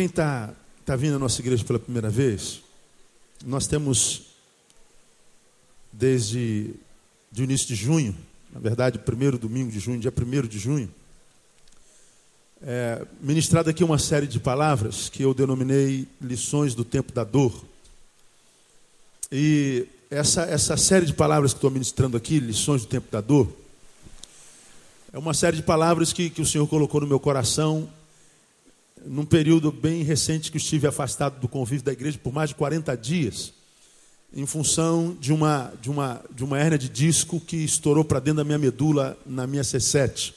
Quem 0.00 0.06
está 0.06 0.48
tá 0.86 0.96
vindo 0.96 1.16
à 1.16 1.18
nossa 1.18 1.42
igreja 1.42 1.62
pela 1.62 1.78
primeira 1.78 2.08
vez, 2.08 2.62
nós 3.44 3.66
temos, 3.66 4.22
desde 5.92 6.70
o 7.36 7.42
início 7.42 7.68
de 7.68 7.74
junho, 7.74 8.16
na 8.50 8.60
verdade, 8.60 8.98
primeiro 8.98 9.36
domingo 9.36 9.70
de 9.70 9.78
junho, 9.78 10.00
dia 10.00 10.10
1 10.10 10.48
de 10.48 10.58
junho, 10.58 10.90
é, 12.62 13.06
ministrado 13.20 13.68
aqui 13.68 13.84
uma 13.84 13.98
série 13.98 14.26
de 14.26 14.40
palavras 14.40 15.10
que 15.10 15.22
eu 15.22 15.34
denominei 15.34 16.08
lições 16.18 16.74
do 16.74 16.82
tempo 16.82 17.12
da 17.12 17.22
dor. 17.22 17.62
E 19.30 19.86
essa, 20.10 20.44
essa 20.44 20.78
série 20.78 21.04
de 21.04 21.12
palavras 21.12 21.52
que 21.52 21.58
estou 21.58 21.70
ministrando 21.70 22.16
aqui, 22.16 22.40
lições 22.40 22.80
do 22.80 22.88
tempo 22.88 23.12
da 23.12 23.20
dor, 23.20 23.54
é 25.12 25.18
uma 25.18 25.34
série 25.34 25.58
de 25.58 25.62
palavras 25.62 26.10
que, 26.10 26.30
que 26.30 26.40
o 26.40 26.46
Senhor 26.46 26.66
colocou 26.66 27.02
no 27.02 27.06
meu 27.06 27.20
coração 27.20 27.86
num 29.06 29.24
período 29.24 29.72
bem 29.72 30.02
recente 30.02 30.50
que 30.50 30.58
estive 30.58 30.86
afastado 30.86 31.40
do 31.40 31.48
convívio 31.48 31.84
da 31.84 31.92
igreja 31.92 32.18
por 32.22 32.32
mais 32.32 32.50
de 32.50 32.56
40 32.56 32.96
dias, 32.96 33.52
em 34.32 34.46
função 34.46 35.16
de 35.20 35.32
uma, 35.32 35.72
de 35.80 35.90
uma, 35.90 36.22
de 36.30 36.44
uma 36.44 36.58
hérnia 36.58 36.78
de 36.78 36.88
disco 36.88 37.40
que 37.40 37.56
estourou 37.56 38.04
para 38.04 38.20
dentro 38.20 38.38
da 38.38 38.44
minha 38.44 38.58
medula 38.58 39.18
na 39.26 39.46
minha 39.46 39.62
C7, 39.62 40.32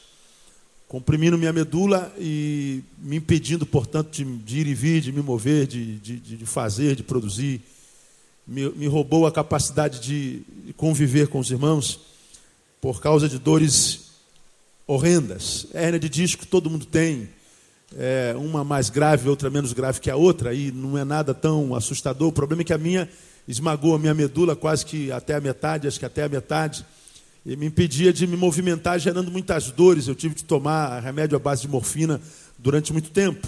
comprimindo 0.88 1.38
minha 1.38 1.54
medula 1.54 2.14
e 2.20 2.84
me 3.00 3.18
impedindo, 3.18 3.66
portanto, 3.66 4.12
de, 4.12 4.24
de 4.24 4.60
ir 4.60 4.68
e 4.68 4.74
vir, 4.74 5.02
de 5.02 5.12
me 5.12 5.22
mover, 5.22 5.68
de, 5.68 5.98
de, 6.00 6.18
de 6.20 6.46
fazer, 6.46 6.96
de 6.96 7.04
produzir. 7.04 7.62
Me, 8.46 8.70
me, 8.70 8.88
roubou 8.88 9.26
a 9.26 9.32
capacidade 9.32 10.00
de 10.00 10.42
conviver 10.76 11.28
com 11.28 11.40
os 11.40 11.50
irmãos 11.50 12.00
por 12.82 13.02
causa 13.02 13.30
de 13.30 13.40
dores 13.40 14.12
horrendas. 14.86 15.68
Hérnia 15.74 16.00
de 16.00 16.10
disco 16.10 16.46
todo 16.46 16.70
mundo 16.70 16.86
tem 16.86 17.30
é, 17.98 18.34
uma 18.38 18.64
mais 18.64 18.90
grave, 18.90 19.30
outra 19.30 19.50
menos 19.50 19.74
grave 19.74 20.00
que 20.00 20.10
a 20.10 20.16
outra, 20.16 20.54
e 20.54 20.72
não 20.72 20.98
é 20.98 21.04
nada 21.04 21.34
tão 21.34 21.76
assustador. 21.76 22.30
O 22.30 22.32
problema 22.32 22.62
é 22.62 22.66
que 22.66 22.74
a 22.74 22.78
minha 22.78 23.10
esmagou 23.48 23.96
a 23.96 24.00
minha 24.00 24.14
medula 24.14 24.56
quase 24.56 24.86
que 24.86 25.12
até 25.12 25.36
a 25.36 25.42
metade, 25.42 25.88
acho 25.88 26.00
que 26.00 26.06
até 26.06 26.24
a 26.24 26.30
metade, 26.30 26.86
e 27.46 27.56
me 27.56 27.66
impedia 27.66 28.14
de 28.14 28.26
me 28.26 28.38
movimentar, 28.38 29.00
gerando 29.00 29.30
muitas 29.30 29.70
dores. 29.70 30.08
Eu 30.08 30.16
tive 30.16 30.36
que 30.36 30.44
tomar 30.44 31.00
remédio 31.02 31.36
à 31.36 31.40
base 31.40 31.64
de 31.64 31.68
morfina 31.68 32.22
durante 32.58 32.94
muito 32.94 33.10
tempo. 33.10 33.48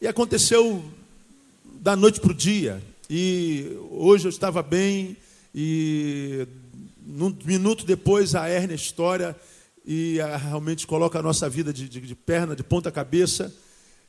E 0.00 0.06
aconteceu 0.06 0.82
da 1.80 1.94
noite 1.94 2.20
para 2.20 2.32
o 2.32 2.34
dia. 2.34 2.82
E 3.10 3.76
hoje 3.90 4.26
eu 4.26 4.30
estava 4.30 4.62
bem, 4.62 5.16
e 5.54 6.46
num 7.06 7.36
minuto 7.44 7.84
depois 7.84 8.34
a 8.34 8.48
hérnia 8.48 8.74
história 8.74 9.36
e 9.84 10.20
a, 10.20 10.34
ah, 10.34 10.36
realmente 10.36 10.86
coloca 10.86 11.18
a 11.18 11.22
nossa 11.22 11.48
vida 11.48 11.72
de, 11.72 11.88
de, 11.88 12.00
de 12.00 12.14
perna, 12.14 12.54
de 12.54 12.62
ponta 12.62 12.90
cabeça, 12.90 13.52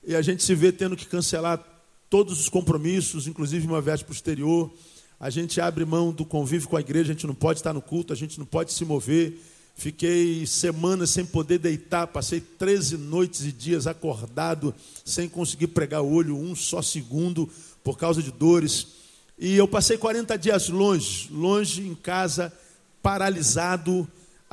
e 0.05 0.15
a 0.15 0.21
gente 0.21 0.43
se 0.43 0.53
vê 0.53 0.71
tendo 0.71 0.95
que 0.95 1.05
cancelar 1.05 1.63
todos 2.09 2.39
os 2.39 2.49
compromissos, 2.49 3.25
inclusive 3.27 3.65
uma 3.65 3.81
viagem 3.81 4.05
posterior. 4.05 4.71
A 5.19 5.29
gente 5.29 5.59
abre 5.61 5.85
mão 5.85 6.11
do 6.11 6.25
convívio 6.25 6.67
com 6.67 6.77
a 6.77 6.81
igreja, 6.81 7.11
a 7.11 7.13
gente 7.13 7.25
não 7.25 7.33
pode 7.33 7.59
estar 7.59 7.73
no 7.73 7.81
culto, 7.81 8.13
a 8.13 8.15
gente 8.15 8.37
não 8.37 8.45
pode 8.45 8.73
se 8.73 8.85
mover. 8.85 9.39
Fiquei 9.75 10.45
semanas 10.45 11.09
sem 11.09 11.25
poder 11.25 11.57
deitar, 11.57 12.05
passei 12.05 12.39
13 12.39 12.97
noites 12.97 13.45
e 13.45 13.51
dias 13.51 13.87
acordado, 13.87 14.75
sem 15.03 15.27
conseguir 15.27 15.67
pregar 15.67 16.03
o 16.03 16.13
olho 16.13 16.37
um 16.37 16.55
só 16.55 16.81
segundo, 16.81 17.49
por 17.83 17.97
causa 17.97 18.21
de 18.21 18.31
dores. 18.31 18.87
E 19.39 19.55
eu 19.55 19.67
passei 19.67 19.97
40 19.97 20.37
dias 20.37 20.69
longe, 20.69 21.27
longe 21.31 21.87
em 21.87 21.95
casa, 21.95 22.53
paralisado, 23.01 24.07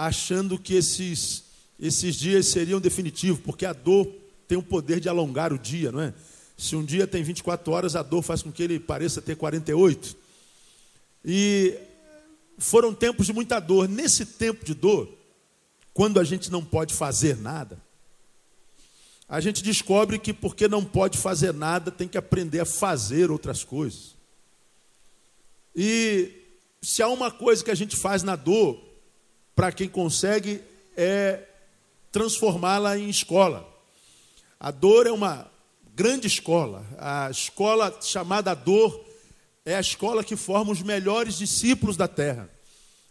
achando 0.07 0.59
que 0.59 0.75
esses, 0.75 1.45
esses 1.79 2.15
dias 2.15 2.47
seriam 2.47 2.81
definitivos, 2.81 3.41
porque 3.41 3.67
a 3.67 3.73
dor 3.73 4.07
tem 4.49 4.57
o 4.57 4.63
poder 4.63 4.99
de 4.99 5.09
alongar 5.09 5.53
o 5.53 5.59
dia, 5.59 5.93
não 5.93 6.01
é? 6.01 6.15
Se 6.57 6.75
um 6.75 6.85
dia 6.85 7.07
tem 7.07 7.23
24 7.23 7.71
horas, 7.73 7.95
a 7.95 8.03
dor 8.03 8.23
faz 8.23 8.43
com 8.43 8.51
que 8.51 8.63
ele 8.63 8.81
pareça 8.81 9.21
ter 9.21 9.37
48. 9.37 10.17
E 11.25 11.77
foram 12.59 12.95
tempos 12.95 13.27
de 13.27 13.33
muita 13.33 13.61
dor. 13.61 13.89
Nesse 13.89 14.25
tempo 14.25 14.65
de 14.65 14.75
dor, 14.75 15.09
quando 15.93 16.19
a 16.19 16.25
gente 16.25 16.51
não 16.51 16.65
pode 16.65 16.95
fazer 16.95 17.37
nada, 17.37 17.79
a 19.29 19.39
gente 19.41 19.63
descobre 19.63 20.19
que 20.19 20.33
porque 20.33 20.67
não 20.67 20.85
pode 20.85 21.19
fazer 21.19 21.53
nada, 21.53 21.91
tem 21.91 22.09
que 22.09 22.19
aprender 22.19 22.61
a 22.61 22.67
fazer 22.67 23.31
outras 23.31 23.65
coisas. 23.65 24.17
E 25.77 26.33
se 26.83 27.03
há 27.03 27.09
uma 27.09 27.31
coisa 27.31 27.63
que 27.63 27.71
a 27.71 27.77
gente 27.77 27.97
faz 27.97 28.23
na 28.23 28.35
dor, 28.35 28.90
para 29.61 29.73
quem 29.73 29.91
consegue 29.91 30.63
é 30.97 31.43
transformá-la 32.11 32.97
em 32.97 33.11
escola. 33.11 33.69
A 34.59 34.71
dor 34.71 35.07
é 35.07 35.13
uma 35.13 35.51
grande 35.95 36.27
escola. 36.27 36.83
A 36.99 37.31
escola 37.31 37.95
chamada 38.01 38.55
dor 38.55 39.05
é 39.63 39.77
a 39.77 39.81
escola 39.81 40.25
que 40.25 40.35
forma 40.35 40.73
os 40.73 40.81
melhores 40.81 41.37
discípulos 41.37 41.95
da 41.95 42.09
terra. 42.09 42.49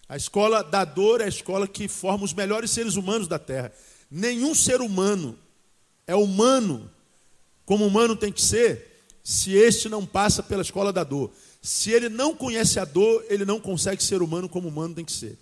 A 0.07 0.17
escola 0.17 0.63
da 0.63 0.83
dor 0.83 1.21
é 1.21 1.25
a 1.25 1.27
escola 1.27 1.67
que 1.67 1.87
forma 1.87 2.25
os 2.25 2.33
melhores 2.33 2.71
seres 2.71 2.95
humanos 2.95 3.27
da 3.27 3.37
terra. 3.37 3.71
Nenhum 4.09 4.55
ser 4.55 4.81
humano 4.81 5.37
é 6.07 6.15
humano 6.15 6.89
como 7.63 7.85
humano 7.85 8.15
tem 8.15 8.31
que 8.31 8.41
ser, 8.41 9.03
se 9.23 9.53
este 9.53 9.87
não 9.87 10.03
passa 10.03 10.41
pela 10.41 10.63
escola 10.63 10.91
da 10.91 11.03
dor. 11.03 11.29
Se 11.61 11.91
ele 11.91 12.09
não 12.09 12.33
conhece 12.33 12.79
a 12.79 12.85
dor, 12.85 13.23
ele 13.29 13.45
não 13.45 13.59
consegue 13.59 14.03
ser 14.03 14.23
humano 14.23 14.49
como 14.49 14.67
humano 14.67 14.95
tem 14.95 15.05
que 15.05 15.11
ser 15.11 15.37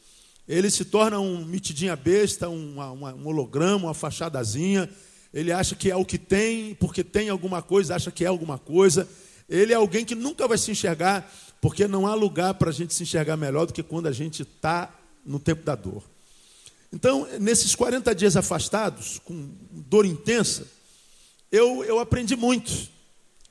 ele 0.47 0.69
se 0.69 0.85
torna 0.85 1.19
um 1.19 1.43
mitidinha 1.43 1.95
besta, 1.95 2.47
um, 2.47 2.79
um 2.79 3.27
holograma, 3.27 3.87
uma 3.87 3.93
fachadazinha. 3.93 4.89
Ele 5.33 5.51
acha 5.51 5.75
que 5.75 5.91
é 5.91 5.95
o 5.95 6.05
que 6.05 6.17
tem, 6.17 6.73
porque 6.75 7.03
tem 7.03 7.27
alguma 7.27 7.61
coisa, 7.61 7.95
acha 7.95 8.11
que 8.11 8.23
é 8.23 8.27
alguma 8.27 8.57
coisa. 8.57 9.07
Ele 9.49 9.73
é 9.73 9.75
alguém 9.75 10.05
que 10.05 10.15
nunca 10.15 10.47
vai 10.47 10.57
se 10.57 10.71
enxergar, 10.71 11.29
porque 11.59 11.85
não 11.85 12.07
há 12.07 12.13
lugar 12.13 12.53
para 12.53 12.69
a 12.69 12.73
gente 12.73 12.93
se 12.93 13.03
enxergar 13.03 13.35
melhor 13.35 13.65
do 13.65 13.73
que 13.73 13.83
quando 13.83 14.07
a 14.07 14.11
gente 14.13 14.43
está 14.43 14.93
no 15.25 15.37
tempo 15.37 15.63
da 15.63 15.75
dor. 15.75 16.01
Então, 16.93 17.27
nesses 17.41 17.75
40 17.75 18.15
dias 18.15 18.37
afastados, 18.37 19.19
com 19.25 19.49
dor 19.71 20.05
intensa, 20.05 20.65
eu, 21.51 21.83
eu 21.83 21.99
aprendi 21.99 22.37
muito. 22.37 22.71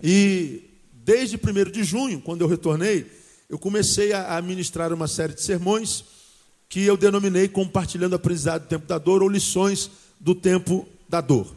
E 0.03 0.63
desde 0.93 1.37
1 1.37 1.71
de 1.71 1.84
junho, 1.84 2.23
quando 2.23 2.41
eu 2.41 2.49
retornei, 2.49 3.07
eu 3.51 3.59
comecei 3.59 4.15
a, 4.15 4.39
a 4.39 4.43
ministrar 4.43 4.95
uma 4.95 5.07
série 5.07 5.34
de 5.34 5.43
sermões 5.43 6.16
que 6.69 6.84
eu 6.84 6.97
denominei 6.97 7.49
compartilhando 7.49 8.16
aprendizado 8.16 8.62
do 8.62 8.69
tempo 8.69 8.87
da 8.87 8.99
dor 8.99 9.22
ou 9.22 9.28
lições 9.28 9.91
do 10.19 10.34
tempo 10.34 10.87
da 11.09 11.21
dor. 11.21 11.54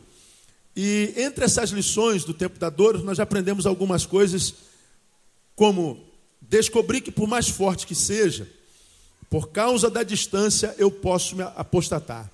E 0.75 1.14
entre 1.18 1.44
essas 1.46 1.72
lições 1.72 2.24
do 2.24 2.34
tempo 2.34 2.59
da 2.59 2.70
dor, 2.70 3.03
nós 3.03 3.20
aprendemos 3.20 3.66
algumas 3.66 4.06
coisas, 4.06 4.53
como 5.56 6.00
descobrir 6.42 7.02
que 7.02 7.12
por 7.12 7.28
mais 7.28 7.50
forte 7.50 7.85
que 7.85 7.96
seja, 7.96 8.47
por 9.29 9.50
causa 9.50 9.90
da 9.90 10.03
distância 10.03 10.73
eu 10.78 10.90
posso 10.90 11.35
me 11.35 11.44
apostatar. 11.44 12.32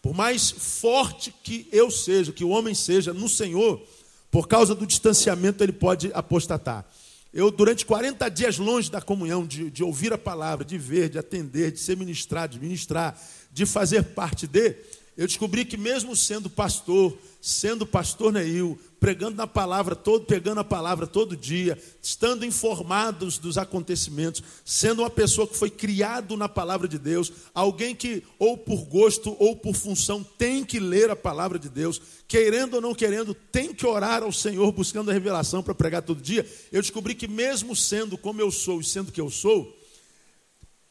Por 0.00 0.14
mais 0.14 0.50
forte 0.50 1.34
que 1.42 1.68
eu 1.70 1.90
seja, 1.90 2.32
que 2.32 2.44
o 2.44 2.48
homem 2.50 2.74
seja 2.74 3.12
no 3.12 3.28
Senhor, 3.28 3.82
por 4.30 4.48
causa 4.48 4.74
do 4.74 4.86
distanciamento 4.86 5.62
ele 5.62 5.72
pode 5.72 6.10
apostatar. 6.14 6.86
Eu, 7.32 7.50
durante 7.50 7.86
40 7.86 8.28
dias 8.28 8.58
longe 8.58 8.90
da 8.90 9.00
comunhão, 9.00 9.46
de, 9.46 9.70
de, 9.70 9.84
ouvir 9.84 10.12
a 10.12 10.18
palavra, 10.18 10.64
de 10.64 10.76
ver, 10.76 11.08
de 11.08 11.18
atender, 11.18 11.70
de 11.70 11.78
ser 11.78 11.96
ministrado, 11.96 12.54
de 12.54 12.60
ministrar, 12.60 13.16
de 13.52 13.64
fazer 13.64 14.02
parte 14.02 14.48
de, 14.48 14.74
eu 15.16 15.26
descobri 15.26 15.64
que 15.64 15.76
mesmo 15.76 16.16
sendo 16.16 16.50
pastor, 16.50 17.16
sendo 17.40 17.86
pastor 17.86 18.32
Neil, 18.32 18.78
pregando 19.00 19.36
na 19.36 19.46
palavra, 19.46 19.96
todo, 19.96 20.26
pegando 20.26 20.60
a 20.60 20.64
palavra 20.64 21.06
todo 21.06 21.36
dia, 21.36 21.78
estando 22.02 22.44
informados 22.44 23.38
dos 23.38 23.56
acontecimentos, 23.56 24.42
sendo 24.64 25.00
uma 25.00 25.08
pessoa 25.08 25.48
que 25.48 25.56
foi 25.56 25.70
criado 25.70 26.36
na 26.36 26.48
palavra 26.48 26.86
de 26.86 26.98
Deus, 26.98 27.32
alguém 27.54 27.94
que 27.94 28.22
ou 28.38 28.58
por 28.58 28.84
gosto 28.84 29.34
ou 29.38 29.56
por 29.56 29.74
função 29.74 30.22
tem 30.22 30.62
que 30.62 30.78
ler 30.78 31.10
a 31.10 31.16
palavra 31.16 31.58
de 31.58 31.70
Deus, 31.70 32.00
querendo 32.28 32.74
ou 32.74 32.80
não 32.80 32.94
querendo, 32.94 33.32
tem 33.32 33.72
que 33.72 33.86
orar 33.86 34.22
ao 34.22 34.32
Senhor 34.32 34.70
buscando 34.70 35.10
a 35.10 35.14
revelação 35.14 35.62
para 35.62 35.74
pregar 35.74 36.02
todo 36.02 36.20
dia. 36.20 36.46
Eu 36.70 36.82
descobri 36.82 37.14
que 37.14 37.26
mesmo 37.26 37.74
sendo 37.74 38.18
como 38.18 38.40
eu 38.40 38.50
sou 38.50 38.80
e 38.80 38.84
sendo 38.84 39.10
que 39.10 39.20
eu 39.20 39.30
sou, 39.30 39.80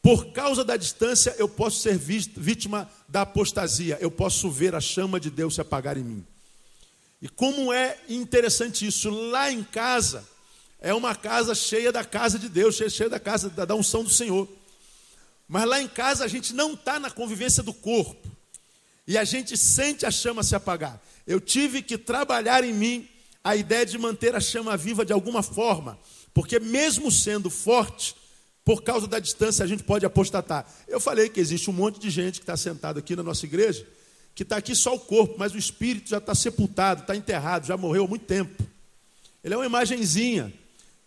por 0.02 0.32
causa 0.32 0.64
da 0.64 0.76
distância, 0.76 1.34
eu 1.38 1.48
posso 1.48 1.80
ser 1.80 1.96
vítima 1.98 2.90
da 3.08 3.22
apostasia, 3.22 3.98
eu 4.00 4.10
posso 4.10 4.50
ver 4.50 4.74
a 4.74 4.80
chama 4.80 5.20
de 5.20 5.30
Deus 5.30 5.54
se 5.54 5.60
apagar 5.60 5.96
em 5.96 6.02
mim. 6.02 6.26
E 7.22 7.28
como 7.28 7.72
é 7.72 7.98
interessante 8.08 8.86
isso, 8.86 9.10
lá 9.10 9.50
em 9.50 9.62
casa, 9.62 10.26
é 10.78 10.94
uma 10.94 11.14
casa 11.14 11.54
cheia 11.54 11.92
da 11.92 12.02
casa 12.02 12.38
de 12.38 12.48
Deus, 12.48 12.76
cheia, 12.76 13.10
da 13.10 13.20
casa 13.20 13.50
da, 13.50 13.66
da 13.66 13.74
unção 13.74 14.02
do 14.02 14.10
Senhor. 14.10 14.48
Mas 15.46 15.66
lá 15.66 15.80
em 15.80 15.88
casa 15.88 16.24
a 16.24 16.28
gente 16.28 16.54
não 16.54 16.72
está 16.72 16.98
na 16.98 17.10
convivência 17.10 17.62
do 17.62 17.74
corpo. 17.74 18.26
E 19.06 19.18
a 19.18 19.24
gente 19.24 19.56
sente 19.56 20.06
a 20.06 20.10
chama 20.10 20.42
se 20.42 20.54
apagar. 20.54 21.02
Eu 21.26 21.40
tive 21.40 21.82
que 21.82 21.98
trabalhar 21.98 22.64
em 22.64 22.72
mim 22.72 23.08
a 23.44 23.54
ideia 23.54 23.84
de 23.84 23.98
manter 23.98 24.34
a 24.34 24.40
chama 24.40 24.76
viva 24.76 25.04
de 25.04 25.12
alguma 25.12 25.42
forma. 25.42 25.98
Porque 26.32 26.58
mesmo 26.58 27.10
sendo 27.10 27.50
forte, 27.50 28.14
por 28.64 28.82
causa 28.82 29.06
da 29.06 29.18
distância, 29.18 29.64
a 29.64 29.68
gente 29.68 29.82
pode 29.82 30.06
apostatar. 30.06 30.66
Eu 30.86 31.00
falei 31.00 31.28
que 31.28 31.40
existe 31.40 31.68
um 31.68 31.72
monte 31.72 31.98
de 31.98 32.08
gente 32.08 32.38
que 32.38 32.44
está 32.44 32.56
sentado 32.56 32.98
aqui 32.98 33.14
na 33.14 33.22
nossa 33.22 33.44
igreja 33.44 33.86
que 34.34 34.42
está 34.42 34.56
aqui 34.56 34.74
só 34.74 34.94
o 34.94 35.00
corpo, 35.00 35.36
mas 35.38 35.54
o 35.54 35.58
espírito 35.58 36.10
já 36.10 36.18
está 36.18 36.34
sepultado, 36.34 37.02
está 37.02 37.16
enterrado, 37.16 37.66
já 37.66 37.76
morreu 37.76 38.04
há 38.04 38.08
muito 38.08 38.24
tempo. 38.24 38.62
Ele 39.42 39.54
é 39.54 39.56
uma 39.56 39.66
imagenzinha 39.66 40.52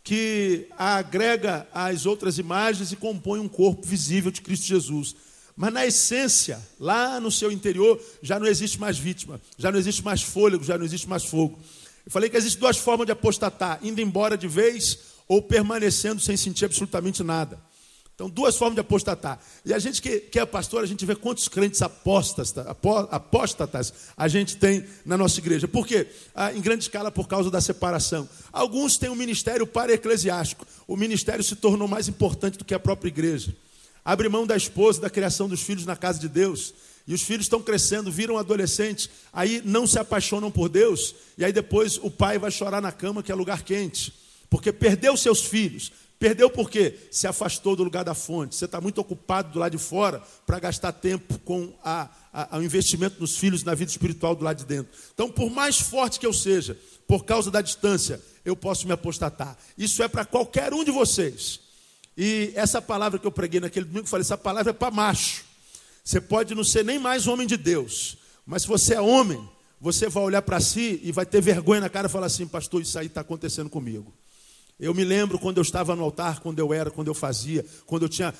que 0.03 0.67
agrega 0.77 1.67
às 1.73 2.05
outras 2.05 2.37
imagens 2.37 2.91
e 2.91 2.95
compõe 2.95 3.39
um 3.39 3.47
corpo 3.47 3.87
visível 3.87 4.31
de 4.31 4.41
Cristo 4.41 4.65
Jesus. 4.65 5.15
Mas 5.55 5.71
na 5.71 5.85
essência, 5.85 6.59
lá 6.79 7.19
no 7.19 7.31
seu 7.31 7.51
interior, 7.51 8.01
já 8.21 8.39
não 8.39 8.47
existe 8.47 8.79
mais 8.79 8.97
vítima, 8.97 9.39
já 9.57 9.71
não 9.71 9.79
existe 9.79 10.03
mais 10.03 10.21
fôlego, 10.21 10.63
já 10.63 10.77
não 10.77 10.85
existe 10.85 11.07
mais 11.07 11.23
fogo. 11.23 11.59
Eu 12.05 12.11
falei 12.11 12.29
que 12.29 12.35
existem 12.35 12.59
duas 12.59 12.77
formas 12.77 13.05
de 13.05 13.13
apostatar: 13.13 13.79
indo 13.81 14.01
embora 14.01 14.37
de 14.37 14.47
vez 14.47 14.99
ou 15.27 15.41
permanecendo 15.41 16.19
sem 16.19 16.35
sentir 16.35 16.65
absolutamente 16.65 17.23
nada. 17.23 17.59
Então, 18.15 18.29
duas 18.29 18.55
formas 18.55 18.75
de 18.75 18.81
apostatar. 18.81 19.39
E 19.65 19.73
a 19.73 19.79
gente 19.79 20.01
que, 20.01 20.19
que 20.19 20.39
é 20.39 20.45
pastor, 20.45 20.83
a 20.83 20.85
gente 20.85 21.03
vê 21.03 21.15
quantos 21.15 21.47
crentes 21.47 21.81
apóstatas, 21.81 22.53
apóstatas 23.09 23.93
a 24.15 24.27
gente 24.27 24.55
tem 24.57 24.85
na 25.03 25.17
nossa 25.17 25.39
igreja. 25.39 25.67
Por 25.67 25.87
quê? 25.87 26.07
Ah, 26.35 26.53
em 26.53 26.61
grande 26.61 26.83
escala, 26.83 27.11
por 27.11 27.27
causa 27.27 27.49
da 27.49 27.59
separação. 27.59 28.29
Alguns 28.51 28.97
têm 28.97 29.09
um 29.09 29.15
ministério 29.15 29.65
para-eclesiástico. 29.65 30.65
O 30.87 30.95
ministério 30.95 31.43
se 31.43 31.55
tornou 31.55 31.87
mais 31.87 32.07
importante 32.07 32.57
do 32.57 32.65
que 32.65 32.75
a 32.75 32.79
própria 32.79 33.09
igreja. 33.09 33.55
Abre 34.05 34.29
mão 34.29 34.45
da 34.45 34.55
esposa, 34.55 35.01
da 35.01 35.09
criação 35.09 35.49
dos 35.49 35.61
filhos 35.61 35.85
na 35.85 35.95
casa 35.95 36.19
de 36.19 36.29
Deus. 36.29 36.73
E 37.07 37.13
os 37.13 37.21
filhos 37.21 37.45
estão 37.45 37.61
crescendo, 37.61 38.11
viram 38.11 38.37
adolescentes, 38.37 39.09
aí 39.31 39.61
não 39.65 39.85
se 39.85 39.99
apaixonam 39.99 40.49
por 40.49 40.69
Deus, 40.69 41.13
e 41.37 41.43
aí 41.43 41.51
depois 41.51 41.97
o 42.01 42.09
pai 42.09 42.39
vai 42.39 42.49
chorar 42.49 42.81
na 42.81 42.93
cama, 42.93 43.21
que 43.21 43.31
é 43.31 43.35
lugar 43.35 43.61
quente, 43.63 44.13
porque 44.49 44.71
perdeu 44.71 45.17
seus 45.17 45.41
filhos, 45.41 45.91
Perdeu 46.23 46.49
por 46.49 46.69
quê? 46.69 46.97
Se 47.11 47.27
afastou 47.27 47.75
do 47.75 47.83
lugar 47.83 48.05
da 48.05 48.13
fonte. 48.13 48.55
Você 48.55 48.63
está 48.63 48.79
muito 48.79 49.01
ocupado 49.01 49.51
do 49.51 49.59
lado 49.59 49.73
de 49.73 49.77
fora 49.77 50.23
para 50.45 50.57
gastar 50.57 50.93
tempo 50.93 51.37
com 51.39 51.77
a, 51.83 52.09
a, 52.31 52.59
o 52.59 52.63
investimento 52.63 53.19
nos 53.19 53.35
filhos 53.35 53.61
na 53.61 53.75
vida 53.75 53.91
espiritual 53.91 54.33
do 54.33 54.41
lado 54.41 54.59
de 54.59 54.65
dentro. 54.65 54.89
Então, 55.13 55.29
por 55.29 55.51
mais 55.51 55.81
forte 55.81 56.21
que 56.21 56.25
eu 56.25 56.31
seja, 56.31 56.79
por 57.05 57.25
causa 57.25 57.51
da 57.51 57.59
distância, 57.59 58.21
eu 58.45 58.55
posso 58.55 58.87
me 58.87 58.93
apostatar. 58.93 59.57
Isso 59.77 60.01
é 60.01 60.07
para 60.07 60.23
qualquer 60.23 60.73
um 60.73 60.85
de 60.85 60.91
vocês. 60.91 61.59
E 62.15 62.53
essa 62.55 62.81
palavra 62.81 63.19
que 63.19 63.27
eu 63.27 63.31
preguei 63.31 63.59
naquele 63.59 63.85
domingo, 63.85 64.05
eu 64.05 64.09
falei, 64.09 64.21
essa 64.21 64.37
palavra 64.37 64.69
é 64.69 64.73
para 64.73 64.89
macho. 64.89 65.43
Você 66.05 66.21
pode 66.21 66.55
não 66.55 66.63
ser 66.63 66.85
nem 66.85 66.97
mais 66.99 67.27
homem 67.27 67.45
de 67.45 67.57
Deus, 67.57 68.17
mas 68.45 68.61
se 68.61 68.69
você 68.69 68.93
é 68.93 69.01
homem, 69.01 69.45
você 69.77 70.07
vai 70.07 70.23
olhar 70.23 70.41
para 70.41 70.61
si 70.61 71.01
e 71.03 71.11
vai 71.11 71.25
ter 71.25 71.41
vergonha 71.41 71.81
na 71.81 71.89
cara 71.89 72.07
e 72.07 72.09
falar 72.09 72.27
assim, 72.27 72.47
pastor, 72.47 72.81
isso 72.81 72.97
aí 72.97 73.07
está 73.07 73.19
acontecendo 73.19 73.69
comigo. 73.69 74.13
Eu 74.83 74.93
me 74.93 75.05
lembro 75.05 75.39
quando 75.39 75.59
eu 75.59 75.61
estava 75.61 75.95
no 75.95 76.03
altar, 76.03 76.41
quando 76.41 76.59
eu 76.59 76.73
era, 76.73 76.91
quando 76.91 77.07
eu 77.07 77.13
fazia, 77.13 77.65
quando 77.85 78.01
eu 78.01 78.09
tinha 78.09 78.33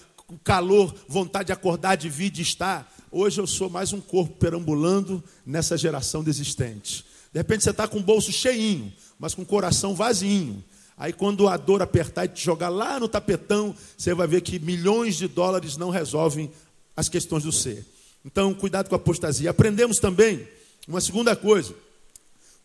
calor, 0.43 0.93
vontade 1.07 1.45
de 1.45 1.53
acordar, 1.53 1.95
de 1.95 2.09
vir, 2.09 2.29
de 2.29 2.41
estar. 2.41 2.93
Hoje 3.09 3.39
eu 3.39 3.47
sou 3.47 3.69
mais 3.69 3.93
um 3.93 4.01
corpo 4.01 4.35
perambulando 4.35 5.23
nessa 5.45 5.77
geração 5.77 6.21
desistente. 6.21 7.05
De 7.31 7.39
repente 7.39 7.63
você 7.63 7.69
está 7.69 7.87
com 7.87 7.99
o 7.99 8.03
bolso 8.03 8.29
cheinho, 8.29 8.91
mas 9.17 9.33
com 9.33 9.43
o 9.43 9.45
coração 9.45 9.95
vazio. 9.95 10.61
Aí 10.97 11.13
quando 11.13 11.47
a 11.47 11.55
dor 11.55 11.81
apertar 11.81 12.25
e 12.25 12.27
te 12.27 12.43
jogar 12.43 12.67
lá 12.67 12.99
no 12.99 13.07
tapetão, 13.07 13.73
você 13.97 14.13
vai 14.13 14.27
ver 14.27 14.41
que 14.41 14.59
milhões 14.59 15.15
de 15.15 15.29
dólares 15.29 15.77
não 15.77 15.91
resolvem 15.91 16.51
as 16.93 17.07
questões 17.07 17.43
do 17.43 17.53
ser. 17.53 17.85
Então, 18.25 18.53
cuidado 18.53 18.89
com 18.89 18.95
a 18.95 18.97
apostasia. 18.97 19.49
Aprendemos 19.49 19.97
também 19.97 20.45
uma 20.89 20.99
segunda 20.99 21.37
coisa. 21.37 21.73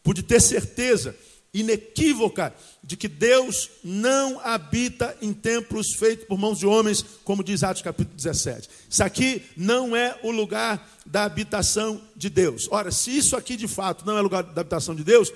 Pude 0.03 0.25
ter 0.25 0.41
certeza 0.41 1.15
inequívoca 1.53 2.55
de 2.83 2.97
que 2.97 3.09
Deus 3.09 3.71
não 3.83 4.41
habita 4.41 5.17
em 5.21 5.33
templos 5.33 5.95
feitos 5.95 6.27
por 6.27 6.39
mãos 6.39 6.59
de 6.59 6.67
homens, 6.67 7.05
como 7.25 7.43
diz 7.43 7.63
Atos 7.63 7.83
capítulo 7.83 8.17
17. 8.17 8.69
Isso 8.89 9.03
aqui 9.03 9.43
não 9.57 9.97
é 9.97 10.19
o 10.23 10.31
lugar 10.31 10.89
da 11.07 11.25
habitação 11.25 12.01
de 12.15 12.29
Deus. 12.29 12.69
Ora, 12.71 12.91
se 12.91 13.17
isso 13.17 13.37
aqui 13.37 13.57
de 13.57 13.67
fato 13.69 14.05
não 14.07 14.17
é 14.17 14.21
lugar 14.21 14.43
da 14.43 14.61
habitação 14.61 14.95
de 14.95 15.03
Deus, 15.03 15.33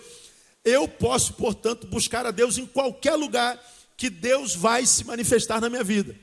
eu 0.64 0.86
posso, 0.86 1.34
portanto, 1.34 1.86
buscar 1.86 2.26
a 2.26 2.30
Deus 2.30 2.58
em 2.58 2.66
qualquer 2.66 3.14
lugar 3.14 3.60
que 3.96 4.08
Deus 4.08 4.54
vai 4.54 4.86
se 4.86 5.04
manifestar 5.04 5.60
na 5.60 5.68
minha 5.68 5.84
vida. 5.84 6.14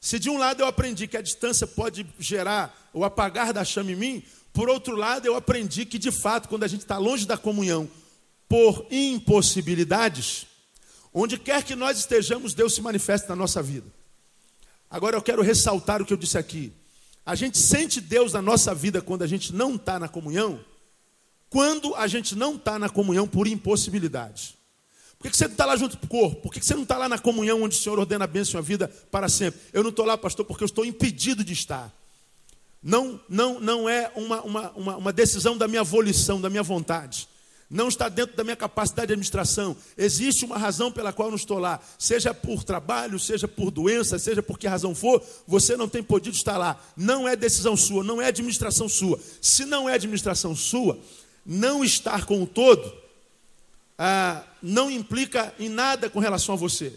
Se 0.00 0.18
de 0.18 0.30
um 0.30 0.38
lado 0.38 0.60
eu 0.60 0.66
aprendi 0.66 1.06
que 1.06 1.16
a 1.16 1.22
distância 1.22 1.66
pode 1.66 2.06
gerar 2.18 2.90
ou 2.92 3.04
apagar 3.04 3.52
da 3.52 3.64
chama 3.64 3.92
em 3.92 3.96
mim, 3.96 4.22
por 4.52 4.68
outro 4.68 4.94
lado 4.94 5.26
eu 5.26 5.34
aprendi 5.34 5.84
que 5.84 5.98
de 5.98 6.10
fato, 6.10 6.48
quando 6.48 6.64
a 6.64 6.68
gente 6.68 6.82
está 6.82 6.96
longe 6.98 7.26
da 7.26 7.36
comunhão, 7.36 7.88
por 8.48 8.86
impossibilidades, 8.90 10.46
onde 11.12 11.38
quer 11.38 11.64
que 11.64 11.74
nós 11.74 11.98
estejamos, 11.98 12.54
Deus 12.54 12.74
se 12.74 12.80
manifesta 12.80 13.28
na 13.28 13.36
nossa 13.36 13.62
vida. 13.62 13.86
Agora 14.90 15.16
eu 15.16 15.22
quero 15.22 15.42
ressaltar 15.42 16.00
o 16.00 16.04
que 16.04 16.12
eu 16.12 16.16
disse 16.16 16.38
aqui. 16.38 16.72
A 17.24 17.34
gente 17.34 17.58
sente 17.58 18.00
Deus 18.00 18.32
na 18.32 18.40
nossa 18.40 18.74
vida 18.74 19.02
quando 19.02 19.22
a 19.22 19.26
gente 19.26 19.52
não 19.52 19.74
está 19.74 19.98
na 19.98 20.08
comunhão, 20.08 20.60
quando 21.50 21.94
a 21.96 22.06
gente 22.06 22.36
não 22.36 22.54
está 22.54 22.78
na 22.78 22.88
comunhão 22.88 23.26
por 23.26 23.48
impossibilidades. 23.48 24.54
Por 25.18 25.30
que 25.30 25.36
você 25.36 25.46
não 25.46 25.52
está 25.52 25.64
lá 25.64 25.76
junto 25.76 25.96
com 25.98 26.06
o 26.06 26.08
corpo? 26.08 26.42
Por 26.42 26.52
que 26.52 26.64
você 26.64 26.74
não 26.74 26.82
está 26.84 26.96
lá 26.96 27.08
na 27.08 27.18
comunhão 27.18 27.62
onde 27.62 27.74
o 27.74 27.78
Senhor 27.78 27.98
ordena 27.98 28.24
a 28.24 28.28
bênção 28.28 28.60
e 28.60 28.62
a 28.62 28.62
vida 28.62 28.86
para 29.10 29.28
sempre? 29.28 29.58
Eu 29.72 29.82
não 29.82 29.90
estou 29.90 30.04
lá, 30.04 30.16
pastor, 30.16 30.44
porque 30.44 30.62
eu 30.62 30.66
estou 30.66 30.84
impedido 30.84 31.42
de 31.42 31.52
estar. 31.52 31.92
Não, 32.80 33.18
não, 33.28 33.58
não 33.58 33.88
é 33.88 34.12
uma, 34.14 34.42
uma, 34.42 34.70
uma, 34.72 34.96
uma 34.98 35.12
decisão 35.12 35.56
da 35.56 35.66
minha 35.66 35.82
volição, 35.82 36.40
da 36.40 36.48
minha 36.48 36.62
vontade 36.62 37.26
não 37.68 37.88
está 37.88 38.08
dentro 38.08 38.36
da 38.36 38.44
minha 38.44 38.56
capacidade 38.56 39.08
de 39.08 39.12
administração. 39.14 39.76
Existe 39.96 40.44
uma 40.44 40.56
razão 40.56 40.90
pela 40.92 41.12
qual 41.12 41.28
eu 41.28 41.32
não 41.32 41.36
estou 41.36 41.58
lá, 41.58 41.80
seja 41.98 42.32
por 42.32 42.62
trabalho, 42.62 43.18
seja 43.18 43.48
por 43.48 43.70
doença, 43.70 44.18
seja 44.18 44.42
por 44.42 44.58
que 44.58 44.66
razão 44.66 44.94
for, 44.94 45.22
você 45.46 45.76
não 45.76 45.88
tem 45.88 46.02
podido 46.02 46.34
estar 46.34 46.56
lá. 46.56 46.80
Não 46.96 47.26
é 47.26 47.34
decisão 47.34 47.76
sua, 47.76 48.04
não 48.04 48.22
é 48.22 48.26
administração 48.26 48.88
sua. 48.88 49.18
Se 49.40 49.64
não 49.64 49.88
é 49.88 49.94
administração 49.94 50.54
sua, 50.54 50.98
não 51.44 51.84
estar 51.84 52.24
com 52.24 52.42
o 52.42 52.46
todo 52.46 53.06
ah, 53.98 54.42
não 54.62 54.90
implica 54.90 55.54
em 55.58 55.68
nada 55.68 56.10
com 56.10 56.18
relação 56.18 56.54
a 56.54 56.58
você. 56.58 56.92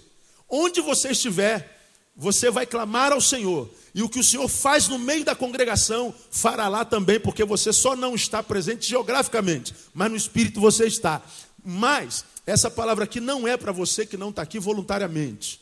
Onde 0.49 0.81
você 0.81 1.11
estiver, 1.11 1.79
você 2.15 2.51
vai 2.51 2.65
clamar 2.65 3.11
ao 3.11 3.21
Senhor. 3.21 3.69
E 3.93 4.03
o 4.03 4.09
que 4.09 4.19
o 4.19 4.23
Senhor 4.23 4.47
faz 4.47 4.87
no 4.87 4.99
meio 4.99 5.23
da 5.23 5.35
congregação, 5.35 6.13
fará 6.29 6.67
lá 6.67 6.85
também, 6.85 7.19
porque 7.19 7.43
você 7.43 7.73
só 7.73 7.95
não 7.95 8.15
está 8.15 8.43
presente 8.43 8.87
geograficamente, 8.87 9.73
mas 9.93 10.11
no 10.11 10.17
espírito 10.17 10.59
você 10.59 10.85
está. 10.85 11.21
Mas, 11.63 12.23
essa 12.45 12.69
palavra 12.69 13.03
aqui 13.03 13.19
não 13.19 13.47
é 13.47 13.57
para 13.57 13.71
você 13.71 14.05
que 14.05 14.17
não 14.17 14.29
está 14.29 14.41
aqui 14.41 14.59
voluntariamente. 14.59 15.59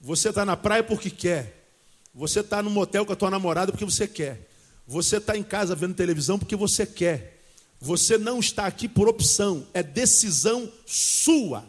Você 0.00 0.28
está 0.28 0.44
na 0.44 0.56
praia 0.56 0.82
porque 0.82 1.10
quer. 1.10 1.70
Você 2.14 2.40
está 2.40 2.62
no 2.62 2.70
motel 2.70 3.04
com 3.04 3.12
a 3.12 3.16
tua 3.16 3.30
namorada 3.30 3.72
porque 3.72 3.84
você 3.84 4.08
quer. 4.08 4.48
Você 4.86 5.16
está 5.16 5.36
em 5.36 5.42
casa 5.42 5.74
vendo 5.74 5.94
televisão 5.94 6.38
porque 6.38 6.56
você 6.56 6.86
quer. 6.86 7.42
Você 7.80 8.16
não 8.16 8.38
está 8.38 8.66
aqui 8.66 8.88
por 8.88 9.08
opção, 9.08 9.66
é 9.74 9.82
decisão 9.82 10.70
sua. 10.86 11.64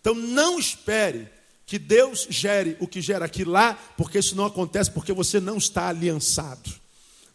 Então 0.00 0.14
não 0.14 0.58
espere 0.58 1.28
que 1.66 1.78
Deus 1.78 2.26
gere 2.28 2.76
o 2.80 2.86
que 2.86 3.00
gera 3.00 3.24
aqui 3.24 3.44
lá, 3.44 3.74
porque 3.96 4.18
isso 4.18 4.36
não 4.36 4.44
acontece 4.44 4.90
porque 4.90 5.12
você 5.12 5.40
não 5.40 5.56
está 5.56 5.88
aliançado. 5.88 6.70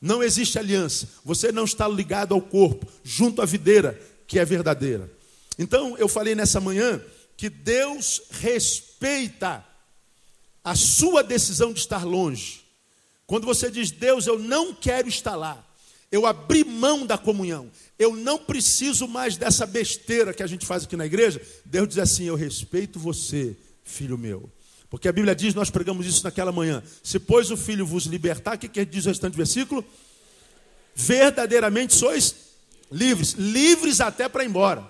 Não 0.01 0.23
existe 0.23 0.57
aliança. 0.57 1.09
Você 1.25 1.51
não 1.51 1.65
está 1.65 1.87
ligado 1.87 2.33
ao 2.33 2.41
corpo, 2.41 2.87
junto 3.03 3.41
à 3.41 3.45
videira, 3.45 3.99
que 4.27 4.39
é 4.39 4.45
verdadeira. 4.45 5.11
Então, 5.57 5.97
eu 5.97 6.07
falei 6.07 6.35
nessa 6.35 6.59
manhã 6.59 7.01
que 7.35 7.49
Deus 7.49 8.21
respeita 8.29 9.65
a 10.63 10.75
sua 10.75 11.23
decisão 11.23 11.73
de 11.73 11.79
estar 11.79 12.05
longe. 12.05 12.61
Quando 13.25 13.45
você 13.45 13.69
diz, 13.69 13.91
Deus, 13.91 14.27
eu 14.27 14.39
não 14.39 14.73
quero 14.73 15.07
estar 15.07 15.35
lá, 15.35 15.63
eu 16.11 16.25
abri 16.25 16.63
mão 16.63 17.05
da 17.05 17.17
comunhão, 17.17 17.69
eu 17.97 18.15
não 18.15 18.37
preciso 18.37 19.07
mais 19.07 19.37
dessa 19.37 19.65
besteira 19.65 20.33
que 20.33 20.43
a 20.43 20.47
gente 20.47 20.65
faz 20.65 20.83
aqui 20.83 20.95
na 20.95 21.05
igreja, 21.05 21.41
Deus 21.65 21.89
diz 21.89 21.97
assim: 21.97 22.25
eu 22.25 22.35
respeito 22.35 22.97
você 22.99 23.55
filho 23.89 24.17
meu. 24.17 24.49
Porque 24.89 25.07
a 25.07 25.11
Bíblia 25.11 25.35
diz, 25.35 25.53
nós 25.53 25.69
pregamos 25.69 26.05
isso 26.05 26.23
naquela 26.23 26.51
manhã: 26.51 26.81
se 27.03 27.19
pois 27.19 27.51
o 27.51 27.57
filho 27.57 27.85
vos 27.85 28.05
libertar, 28.05 28.55
o 28.55 28.59
que, 28.59 28.67
que 28.67 28.85
diz 28.85 29.05
o 29.05 29.09
restante 29.09 29.33
do 29.33 29.37
versículo? 29.37 29.85
Verdadeiramente 30.95 31.95
sois 31.95 32.35
livres, 32.91 33.33
livres 33.33 34.01
até 34.01 34.27
para 34.27 34.43
ir 34.43 34.47
embora, 34.47 34.83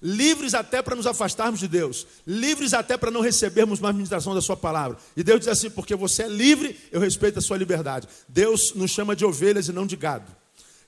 livres 0.00 0.54
até 0.54 0.80
para 0.80 0.94
nos 0.94 1.06
afastarmos 1.06 1.60
de 1.60 1.68
Deus, 1.68 2.06
livres 2.26 2.72
até 2.72 2.96
para 2.96 3.10
não 3.10 3.20
recebermos 3.20 3.80
mais 3.80 3.94
ministração 3.94 4.34
da 4.34 4.40
Sua 4.40 4.56
palavra. 4.56 4.96
E 5.16 5.22
Deus 5.24 5.40
diz 5.40 5.48
assim: 5.48 5.68
porque 5.68 5.96
você 5.96 6.22
é 6.22 6.28
livre, 6.28 6.78
eu 6.92 7.00
respeito 7.00 7.38
a 7.38 7.42
sua 7.42 7.58
liberdade. 7.58 8.08
Deus 8.28 8.74
nos 8.74 8.92
chama 8.92 9.16
de 9.16 9.24
ovelhas 9.24 9.68
e 9.68 9.72
não 9.72 9.86
de 9.86 9.96
gado. 9.96 10.30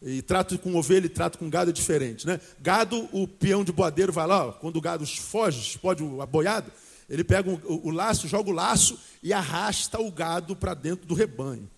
E 0.05 0.21
trato 0.21 0.59
com 0.59 0.75
ovelha 0.75 1.07
e 1.07 1.09
trato 1.09 1.39
com 1.39 1.49
gado 1.49 1.71
é 1.71 1.73
diferente, 1.73 2.27
né? 2.27 2.41
Gado, 2.61 3.09
o 3.13 3.29
peão 3.29 3.63
de 3.63 3.71
boadeiro 3.71 4.13
vai 4.13 4.27
lá, 4.27 4.47
ó, 4.47 4.53
quando 4.53 4.77
o 4.77 4.81
gado 4.81 5.07
foge, 5.07 5.79
pode 5.79 6.03
o 6.03 6.21
aboiado, 6.21 6.73
ele 7.13 7.23
pega 7.23 7.51
o, 7.51 7.89
o 7.89 7.91
laço, 7.91 8.27
joga 8.27 8.49
o 8.49 8.55
laço 8.55 8.99
e 9.23 9.35
arrasta 9.35 10.01
o 10.01 10.11
gado 10.11 10.57
para 10.57 10.73
dentro 10.73 11.07
do 11.07 11.13
rebanho. 11.13 11.71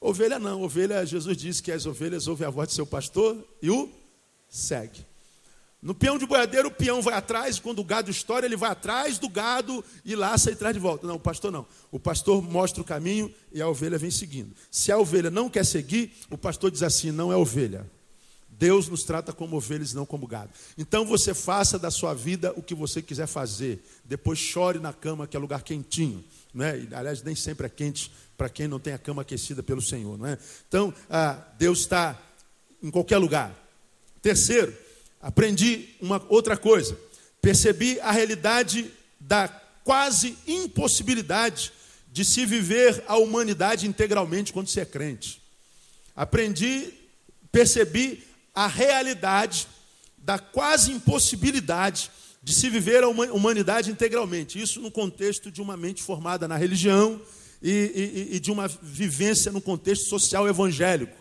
Ovelha 0.00 0.38
não, 0.38 0.62
ovelha, 0.62 1.04
Jesus 1.04 1.36
disse 1.36 1.62
que 1.62 1.70
as 1.70 1.84
ovelhas 1.84 2.26
ouvem 2.26 2.46
a 2.46 2.50
voz 2.50 2.70
de 2.70 2.74
seu 2.74 2.86
pastor 2.86 3.36
e 3.60 3.70
o 3.70 3.92
segue. 4.48 5.04
No 5.82 5.94
peão 5.94 6.16
de 6.16 6.24
boiadeiro, 6.24 6.68
o 6.68 6.70
peão 6.70 7.02
vai 7.02 7.12
atrás, 7.12 7.58
quando 7.58 7.80
o 7.80 7.84
gado 7.84 8.10
estoura, 8.10 8.46
ele 8.46 8.56
vai 8.56 8.70
atrás 8.70 9.18
do 9.18 9.28
gado 9.28 9.84
e 10.06 10.16
laça 10.16 10.50
e 10.50 10.56
traz 10.56 10.72
de 10.72 10.80
volta. 10.80 11.06
Não, 11.06 11.16
o 11.16 11.20
pastor 11.20 11.52
não. 11.52 11.66
O 11.92 12.00
pastor 12.00 12.42
mostra 12.42 12.80
o 12.80 12.84
caminho 12.84 13.30
e 13.52 13.60
a 13.60 13.68
ovelha 13.68 13.98
vem 13.98 14.10
seguindo. 14.10 14.56
Se 14.70 14.90
a 14.90 14.96
ovelha 14.96 15.30
não 15.30 15.50
quer 15.50 15.66
seguir, 15.66 16.14
o 16.30 16.38
pastor 16.38 16.70
diz 16.70 16.82
assim: 16.82 17.10
não 17.10 17.30
é 17.30 17.36
ovelha. 17.36 17.86
Deus 18.60 18.88
nos 18.88 19.04
trata 19.04 19.32
como 19.32 19.56
ovelhas 19.56 19.94
não 19.94 20.04
como 20.04 20.26
gado. 20.26 20.50
Então 20.76 21.06
você 21.06 21.32
faça 21.32 21.78
da 21.78 21.90
sua 21.90 22.12
vida 22.12 22.52
o 22.54 22.62
que 22.62 22.74
você 22.74 23.00
quiser 23.00 23.26
fazer. 23.26 23.82
Depois 24.04 24.38
chore 24.38 24.78
na 24.78 24.92
cama, 24.92 25.26
que 25.26 25.34
é 25.34 25.40
lugar 25.40 25.62
quentinho. 25.62 26.22
Não 26.52 26.66
é? 26.66 26.72
aliás, 26.92 27.22
nem 27.22 27.34
sempre 27.34 27.64
é 27.64 27.70
quente 27.70 28.12
para 28.36 28.50
quem 28.50 28.68
não 28.68 28.78
tem 28.78 28.92
a 28.92 28.98
cama 28.98 29.22
aquecida 29.22 29.62
pelo 29.62 29.80
Senhor. 29.80 30.18
Não 30.18 30.26
é? 30.26 30.36
Então, 30.68 30.92
ah, 31.08 31.42
Deus 31.58 31.80
está 31.80 32.20
em 32.82 32.90
qualquer 32.90 33.16
lugar. 33.16 33.56
Terceiro, 34.20 34.76
aprendi 35.22 35.88
uma 35.98 36.22
outra 36.28 36.54
coisa. 36.54 36.98
Percebi 37.40 37.98
a 38.00 38.10
realidade 38.10 38.90
da 39.18 39.48
quase 39.82 40.36
impossibilidade 40.46 41.72
de 42.12 42.26
se 42.26 42.44
viver 42.44 43.02
a 43.08 43.16
humanidade 43.16 43.86
integralmente 43.86 44.52
quando 44.52 44.68
se 44.68 44.80
é 44.80 44.84
crente. 44.84 45.40
Aprendi, 46.14 46.92
percebi 47.50 48.28
a 48.54 48.66
realidade 48.66 49.66
da 50.18 50.38
quase 50.38 50.92
impossibilidade 50.92 52.10
de 52.42 52.54
se 52.54 52.70
viver 52.70 53.02
a 53.02 53.08
humanidade 53.08 53.90
integralmente. 53.90 54.60
Isso 54.60 54.80
no 54.80 54.90
contexto 54.90 55.50
de 55.50 55.60
uma 55.60 55.76
mente 55.76 56.02
formada 56.02 56.48
na 56.48 56.56
religião 56.56 57.20
e, 57.62 58.28
e, 58.30 58.36
e 58.36 58.40
de 58.40 58.50
uma 58.50 58.68
vivência 58.68 59.52
no 59.52 59.60
contexto 59.60 60.06
social 60.06 60.48
evangélico. 60.48 61.16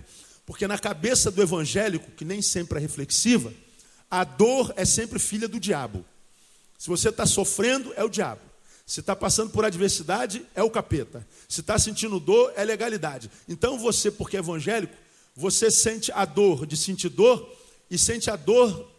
Porque 0.46 0.68
na 0.68 0.78
cabeça 0.78 1.30
do 1.30 1.42
evangélico, 1.42 2.12
que 2.12 2.26
nem 2.26 2.42
sempre 2.42 2.80
é 2.80 2.82
reflexiva, 2.82 3.54
a 4.10 4.24
dor 4.24 4.74
é 4.76 4.86
sempre 4.86 5.20
filha 5.20 5.48
do 5.48 5.60
diabo. 5.60 6.04
Se 6.78 6.88
você 6.88 7.10
está 7.10 7.26
sofrendo, 7.26 7.94
é 7.96 8.04
o 8.04 8.10
diabo. 8.10 8.42
Se 8.86 9.02
está 9.02 9.16
passando 9.16 9.52
por 9.52 9.64
adversidade, 9.64 10.44
é 10.56 10.64
o 10.64 10.70
capeta. 10.70 11.28
Se 11.48 11.60
está 11.60 11.78
sentindo 11.78 12.20
dor, 12.20 12.52
é 12.56 12.64
legalidade. 12.64 13.30
Então 13.48 13.78
você, 13.78 14.10
porque 14.10 14.38
é 14.38 14.40
evangélico, 14.40 14.96
você 15.40 15.72
sente 15.72 16.12
a 16.12 16.26
dor 16.26 16.66
de 16.66 16.76
sentir 16.76 17.08
dor 17.08 17.50
e 17.90 17.98
sente 17.98 18.30
a 18.30 18.36
dor 18.36 18.92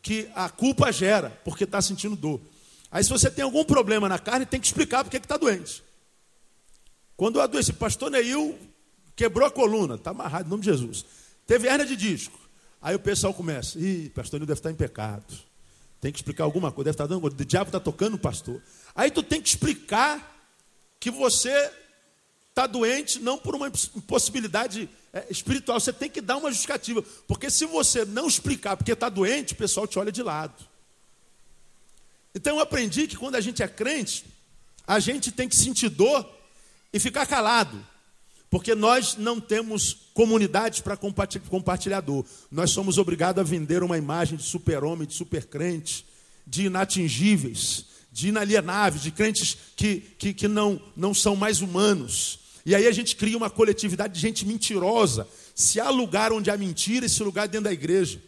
que 0.00 0.30
a 0.32 0.48
culpa 0.48 0.92
gera, 0.92 1.30
porque 1.44 1.64
está 1.64 1.82
sentindo 1.82 2.14
dor. 2.14 2.40
Aí, 2.88 3.02
se 3.02 3.10
você 3.10 3.28
tem 3.28 3.42
algum 3.42 3.64
problema 3.64 4.08
na 4.08 4.16
carne, 4.16 4.46
tem 4.46 4.60
que 4.60 4.66
explicar 4.66 5.02
porque 5.02 5.16
está 5.16 5.36
doente. 5.36 5.82
Quando 7.16 7.36
eu 7.36 7.42
adoeci, 7.42 7.72
pastor 7.72 8.12
Neil 8.12 8.56
quebrou 9.16 9.44
a 9.44 9.50
coluna, 9.50 9.96
está 9.96 10.12
amarrado 10.12 10.46
em 10.46 10.50
nome 10.50 10.62
de 10.62 10.70
Jesus. 10.70 11.04
Teve 11.44 11.66
hernia 11.66 11.84
de 11.84 11.96
disco. 11.96 12.38
Aí 12.80 12.94
o 12.94 13.00
pessoal 13.00 13.34
começa, 13.34 13.76
ih, 13.76 14.08
pastor 14.10 14.38
Neil 14.38 14.46
deve 14.46 14.60
estar 14.60 14.70
em 14.70 14.76
pecado. 14.76 15.34
Tem 16.00 16.12
que 16.12 16.18
explicar 16.18 16.44
alguma 16.44 16.70
coisa, 16.70 16.92
deve 16.92 16.94
estar 16.94 17.06
dando, 17.08 17.26
o 17.26 17.44
diabo 17.44 17.70
está 17.70 17.80
tocando 17.80 18.14
o 18.14 18.18
pastor. 18.18 18.62
Aí 18.94 19.10
tu 19.10 19.20
tem 19.20 19.42
que 19.42 19.48
explicar 19.48 20.48
que 21.00 21.10
você 21.10 21.72
está 22.58 22.66
doente 22.66 23.20
não 23.20 23.38
por 23.38 23.54
uma 23.54 23.68
impossibilidade 23.68 24.90
é, 25.12 25.26
espiritual, 25.30 25.78
você 25.78 25.92
tem 25.92 26.10
que 26.10 26.20
dar 26.20 26.36
uma 26.36 26.50
justificativa. 26.50 27.02
Porque 27.28 27.48
se 27.50 27.64
você 27.64 28.04
não 28.04 28.26
explicar 28.26 28.76
porque 28.76 28.92
está 28.92 29.08
doente, 29.08 29.52
o 29.52 29.56
pessoal 29.56 29.86
te 29.86 29.96
olha 29.96 30.10
de 30.10 30.22
lado. 30.22 30.66
Então 32.34 32.56
eu 32.56 32.62
aprendi 32.62 33.06
que 33.06 33.16
quando 33.16 33.36
a 33.36 33.40
gente 33.40 33.62
é 33.62 33.68
crente, 33.68 34.24
a 34.86 34.98
gente 34.98 35.30
tem 35.30 35.48
que 35.48 35.54
sentir 35.54 35.88
dor 35.88 36.28
e 36.92 36.98
ficar 36.98 37.26
calado. 37.26 37.80
Porque 38.50 38.74
nós 38.74 39.16
não 39.16 39.40
temos 39.40 40.08
comunidades 40.12 40.80
para 40.80 40.96
compartilhar 40.96 42.00
dor. 42.00 42.26
Nós 42.50 42.70
somos 42.70 42.98
obrigados 42.98 43.40
a 43.40 43.44
vender 43.44 43.84
uma 43.84 43.98
imagem 43.98 44.36
de 44.36 44.42
super-homem, 44.42 45.06
de 45.06 45.14
super-crente, 45.14 46.04
de 46.46 46.64
inatingíveis, 46.64 47.84
de 48.10 48.28
inalienáveis, 48.28 49.02
de 49.02 49.12
crentes 49.12 49.56
que, 49.76 50.00
que, 50.18 50.32
que 50.32 50.48
não, 50.48 50.80
não 50.96 51.14
são 51.14 51.36
mais 51.36 51.60
humanos. 51.60 52.47
E 52.64 52.74
aí 52.74 52.86
a 52.86 52.92
gente 52.92 53.16
cria 53.16 53.36
uma 53.36 53.50
coletividade 53.50 54.14
de 54.14 54.20
gente 54.20 54.46
mentirosa. 54.46 55.26
Se 55.54 55.80
há 55.80 55.90
lugar 55.90 56.32
onde 56.32 56.50
há 56.50 56.56
mentira, 56.56 57.06
esse 57.06 57.22
lugar 57.22 57.44
é 57.44 57.48
dentro 57.48 57.64
da 57.64 57.72
igreja. 57.72 58.20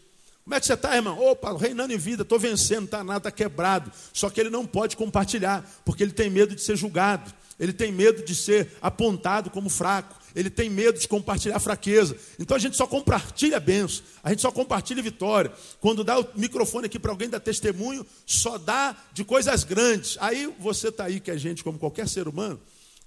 Como 0.44 0.54
é 0.54 0.60
que 0.60 0.66
você 0.66 0.74
está, 0.74 0.96
irmão? 0.96 1.16
Opa, 1.18 1.56
reinando 1.56 1.92
em 1.92 1.98
vida, 1.98 2.22
estou 2.22 2.38
vencendo, 2.38 2.84
está 2.84 3.04
nada, 3.04 3.18
está 3.18 3.30
quebrado. 3.30 3.92
Só 4.12 4.28
que 4.28 4.40
ele 4.40 4.50
não 4.50 4.66
pode 4.66 4.96
compartilhar, 4.96 5.64
porque 5.84 6.02
ele 6.02 6.12
tem 6.12 6.28
medo 6.28 6.54
de 6.54 6.62
ser 6.62 6.76
julgado. 6.76 7.32
Ele 7.58 7.72
tem 7.72 7.92
medo 7.92 8.24
de 8.24 8.34
ser 8.34 8.72
apontado 8.80 9.50
como 9.50 9.68
fraco. 9.68 10.18
Ele 10.34 10.48
tem 10.48 10.70
medo 10.70 10.98
de 10.98 11.06
compartilhar 11.06 11.60
fraqueza. 11.60 12.16
Então 12.38 12.56
a 12.56 12.60
gente 12.60 12.76
só 12.76 12.86
compartilha 12.86 13.60
bênçãos. 13.60 14.02
A 14.24 14.30
gente 14.30 14.40
só 14.40 14.50
compartilha 14.50 15.02
vitória. 15.02 15.52
Quando 15.78 16.02
dá 16.02 16.18
o 16.18 16.26
microfone 16.34 16.86
aqui 16.86 16.98
para 16.98 17.10
alguém 17.10 17.28
dar 17.28 17.38
testemunho, 17.40 18.06
só 18.24 18.56
dá 18.56 18.96
de 19.12 19.24
coisas 19.24 19.62
grandes. 19.62 20.16
Aí 20.20 20.52
você 20.58 20.88
está 20.88 21.04
aí, 21.04 21.20
que 21.20 21.30
é 21.30 21.36
gente 21.36 21.62
como 21.62 21.78
qualquer 21.78 22.08
ser 22.08 22.26
humano, 22.26 22.58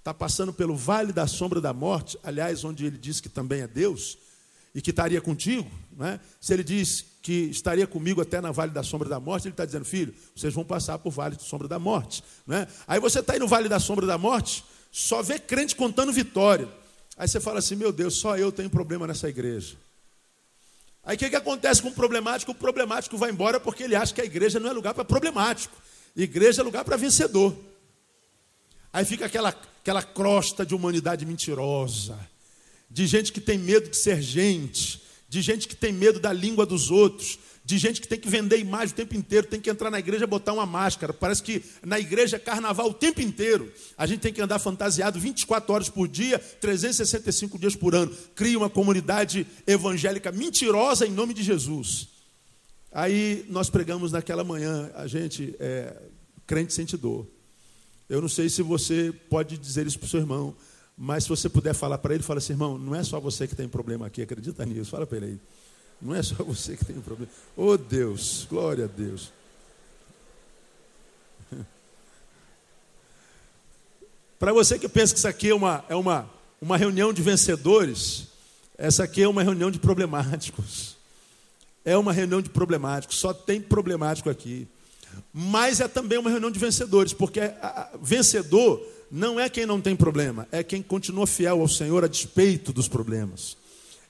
está 0.03 0.13
passando 0.13 0.51
pelo 0.51 0.75
vale 0.75 1.13
da 1.13 1.25
sombra 1.25 1.61
da 1.61 1.71
morte, 1.71 2.19
aliás, 2.21 2.65
onde 2.65 2.85
ele 2.85 2.97
diz 2.97 3.21
que 3.21 3.29
também 3.29 3.61
é 3.61 3.67
Deus, 3.67 4.17
e 4.75 4.81
que 4.81 4.89
estaria 4.89 5.21
contigo. 5.21 5.71
Né? 5.93 6.19
Se 6.41 6.53
ele 6.53 6.61
diz 6.61 7.05
que 7.21 7.45
estaria 7.45 7.87
comigo 7.87 8.21
até 8.21 8.41
na 8.41 8.51
vale 8.51 8.73
da 8.73 8.83
sombra 8.83 9.07
da 9.07 9.17
morte, 9.17 9.47
ele 9.47 9.53
está 9.53 9.63
dizendo, 9.63 9.85
filho, 9.85 10.13
vocês 10.35 10.53
vão 10.53 10.65
passar 10.65 10.99
por 10.99 11.09
vale 11.09 11.37
da 11.37 11.41
sombra 11.41 11.69
da 11.69 11.79
morte. 11.79 12.21
Né? 12.45 12.67
Aí 12.85 12.99
você 12.99 13.21
está 13.21 13.31
aí 13.31 13.39
no 13.39 13.47
vale 13.47 13.69
da 13.69 13.79
sombra 13.79 14.05
da 14.05 14.17
morte, 14.17 14.65
só 14.91 15.21
vê 15.21 15.39
crente 15.39 15.73
contando 15.73 16.11
vitória. 16.11 16.67
Aí 17.15 17.25
você 17.25 17.39
fala 17.39 17.59
assim, 17.59 17.77
meu 17.77 17.93
Deus, 17.93 18.15
só 18.15 18.37
eu 18.37 18.51
tenho 18.51 18.69
problema 18.69 19.07
nessa 19.07 19.29
igreja. 19.29 19.77
Aí 21.05 21.15
o 21.15 21.19
que, 21.19 21.29
que 21.29 21.35
acontece 21.37 21.81
com 21.81 21.87
o 21.87 21.93
problemático? 21.93 22.51
O 22.51 22.55
problemático 22.55 23.17
vai 23.17 23.31
embora 23.31 23.57
porque 23.57 23.83
ele 23.83 23.95
acha 23.95 24.13
que 24.13 24.19
a 24.19 24.25
igreja 24.25 24.59
não 24.59 24.69
é 24.69 24.73
lugar 24.73 24.93
para 24.93 25.05
problemático. 25.05 25.73
Igreja 26.13 26.61
é 26.61 26.63
lugar 26.65 26.83
para 26.83 26.97
vencedor. 26.97 27.55
Aí 28.91 29.05
fica 29.05 29.25
aquela, 29.25 29.55
aquela 29.83 30.01
crosta 30.01 30.65
de 30.65 30.73
humanidade 30.73 31.25
mentirosa, 31.25 32.17
de 32.89 33.05
gente 33.05 33.33
que 33.33 33.41
tem 33.41 33.57
medo 33.57 33.89
de 33.89 33.97
ser 33.97 34.21
gente, 34.21 35.03
de 35.27 35.41
gente 35.41 35.67
que 35.67 35.75
tem 35.75 35.91
medo 35.91 36.21
da 36.21 36.31
língua 36.31 36.65
dos 36.65 36.89
outros, 36.89 37.37
de 37.65 37.77
gente 37.77 37.99
que 37.99 38.07
tem 38.07 38.17
que 38.17 38.29
vender 38.29 38.57
imagem 38.59 38.93
o 38.93 38.95
tempo 38.95 39.13
inteiro, 39.13 39.45
tem 39.45 39.59
que 39.59 39.69
entrar 39.69 39.91
na 39.91 39.99
igreja 39.99 40.23
e 40.23 40.27
botar 40.27 40.53
uma 40.53 40.65
máscara. 40.65 41.11
Parece 41.11 41.43
que 41.43 41.61
na 41.85 41.99
igreja 41.99 42.37
é 42.37 42.39
carnaval 42.39 42.91
o 42.91 42.93
tempo 42.93 43.19
inteiro. 43.19 43.73
A 43.97 44.07
gente 44.07 44.21
tem 44.21 44.31
que 44.31 44.41
andar 44.41 44.57
fantasiado 44.57 45.19
24 45.19 45.73
horas 45.73 45.89
por 45.89 46.07
dia, 46.07 46.39
365 46.39 47.59
dias 47.59 47.75
por 47.75 47.93
ano. 47.93 48.15
Cria 48.35 48.57
uma 48.57 48.69
comunidade 48.69 49.45
evangélica 49.67 50.31
mentirosa 50.31 51.05
em 51.05 51.11
nome 51.11 51.33
de 51.33 51.43
Jesus. 51.43 52.07
Aí 52.89 53.45
nós 53.49 53.69
pregamos 53.69 54.13
naquela 54.13 54.45
manhã, 54.45 54.91
a 54.95 55.07
gente 55.07 55.53
é 55.59 55.93
crente 56.47 56.73
sente 56.73 56.95
dor. 56.95 57.27
Eu 58.13 58.21
não 58.21 58.29
sei 58.29 58.47
se 58.47 58.61
você 58.61 59.11
pode 59.27 59.57
dizer 59.57 59.87
isso 59.87 59.97
para 59.97 60.05
o 60.05 60.09
seu 60.09 60.19
irmão, 60.19 60.55
mas 60.95 61.23
se 61.23 61.29
você 61.29 61.49
puder 61.49 61.73
falar 61.73 61.97
para 61.97 62.13
ele, 62.13 62.21
fala 62.21 62.37
assim, 62.37 62.53
irmão, 62.53 62.77
não 62.77 62.93
é 62.93 63.03
só 63.03 63.19
você 63.19 63.47
que 63.47 63.55
tem 63.55 63.67
problema 63.67 64.05
aqui, 64.05 64.21
acredita 64.21 64.63
nisso, 64.67 64.91
fala 64.91 65.07
para 65.07 65.17
ele 65.17 65.25
aí. 65.25 65.39
Não 65.99 66.13
é 66.13 66.21
só 66.21 66.35
você 66.45 66.77
que 66.77 66.85
tem 66.85 67.01
problema. 67.01 67.31
Oh 67.57 67.75
Deus, 67.75 68.45
glória 68.47 68.85
a 68.85 68.87
Deus. 68.87 69.33
Para 74.37 74.53
você 74.53 74.77
que 74.77 74.87
pensa 74.87 75.11
que 75.11 75.17
isso 75.17 75.27
aqui 75.27 75.49
é 75.49 75.55
uma, 75.55 75.83
é 75.89 75.95
uma, 75.95 76.29
uma 76.61 76.77
reunião 76.77 77.11
de 77.11 77.23
vencedores, 77.23 78.27
essa 78.77 79.05
aqui 79.05 79.23
é 79.23 79.27
uma 79.27 79.41
reunião 79.41 79.71
de 79.71 79.79
problemáticos. 79.79 80.97
É 81.83 81.97
uma 81.97 82.13
reunião 82.13 82.43
de 82.43 82.51
problemáticos, 82.51 83.17
só 83.17 83.33
tem 83.33 83.59
problemático 83.59 84.29
aqui. 84.29 84.67
Mas 85.33 85.79
é 85.79 85.87
também 85.87 86.17
uma 86.17 86.29
reunião 86.29 86.51
de 86.51 86.59
vencedores, 86.59 87.13
porque 87.13 87.39
a, 87.39 87.51
a, 87.61 87.89
vencedor 88.01 88.85
não 89.11 89.39
é 89.39 89.49
quem 89.49 89.65
não 89.65 89.81
tem 89.81 89.95
problema, 89.95 90.47
é 90.51 90.63
quem 90.63 90.81
continua 90.81 91.27
fiel 91.27 91.61
ao 91.61 91.67
Senhor 91.67 92.03
a 92.03 92.07
despeito 92.07 92.73
dos 92.73 92.87
problemas. 92.87 93.57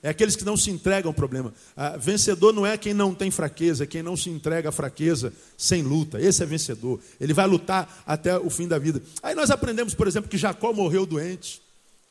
É 0.02 0.10
aqueles 0.10 0.36
que 0.36 0.44
não 0.44 0.54
se 0.54 0.70
entregam 0.70 1.08
ao 1.08 1.14
problema. 1.14 1.54
Vencedor 1.98 2.52
não 2.52 2.66
é 2.66 2.76
quem 2.76 2.92
não 2.92 3.14
tem 3.14 3.30
fraqueza, 3.30 3.84
é 3.84 3.86
quem 3.86 4.02
não 4.02 4.18
se 4.18 4.28
entrega 4.28 4.68
à 4.68 4.72
fraqueza 4.72 5.32
sem 5.56 5.82
luta. 5.82 6.20
Esse 6.20 6.42
é 6.42 6.46
vencedor. 6.46 7.00
Ele 7.18 7.32
vai 7.32 7.46
lutar 7.46 8.02
até 8.06 8.38
o 8.38 8.50
fim 8.50 8.68
da 8.68 8.78
vida. 8.78 9.00
Aí 9.22 9.34
nós 9.34 9.50
aprendemos, 9.50 9.94
por 9.94 10.06
exemplo, 10.06 10.28
que 10.28 10.36
Jacó 10.36 10.74
morreu 10.74 11.06
doente. 11.06 11.62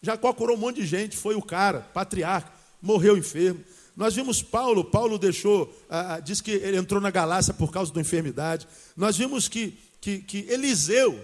Jacó 0.01 0.33
curou 0.33 0.57
um 0.57 0.59
monte 0.59 0.81
de 0.81 0.87
gente, 0.87 1.15
foi 1.15 1.35
o 1.35 1.41
cara, 1.41 1.81
patriarca, 1.93 2.51
morreu 2.81 3.15
enfermo. 3.15 3.59
Nós 3.95 4.15
vimos 4.15 4.41
Paulo, 4.41 4.83
Paulo 4.83 5.19
deixou, 5.19 5.73
ah, 5.89 6.15
ah 6.15 6.19
diz 6.19 6.41
que 6.41 6.51
ele 6.51 6.77
entrou 6.77 6.99
na 6.99 7.11
Galácia 7.11 7.53
por 7.53 7.71
causa 7.71 7.93
da 7.93 8.01
enfermidade. 8.01 8.67
Nós 8.97 9.15
vimos 9.17 9.47
que, 9.47 9.77
que, 10.01 10.19
que 10.19 10.39
Eliseu, 10.49 11.23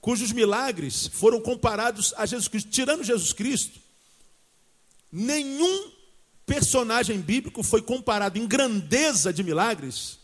cujos 0.00 0.32
milagres 0.32 1.06
foram 1.08 1.40
comparados 1.40 2.12
a 2.16 2.26
Jesus 2.26 2.48
Cristo, 2.48 2.70
tirando 2.70 3.02
Jesus 3.02 3.32
Cristo, 3.32 3.80
nenhum 5.10 5.90
personagem 6.44 7.20
bíblico 7.20 7.62
foi 7.62 7.82
comparado 7.82 8.38
em 8.38 8.46
grandeza 8.46 9.32
de 9.32 9.42
milagres 9.42 10.18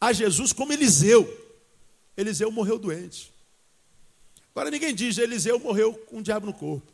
a 0.00 0.12
Jesus 0.12 0.52
como 0.52 0.72
Eliseu. 0.72 1.26
Eliseu 2.16 2.50
morreu 2.50 2.78
doente. 2.78 3.32
Agora 4.54 4.70
ninguém 4.70 4.94
diz, 4.94 5.18
Eliseu 5.18 5.58
morreu 5.58 5.94
com 5.94 6.18
o 6.18 6.22
diabo 6.22 6.46
no 6.46 6.52
corpo. 6.52 6.90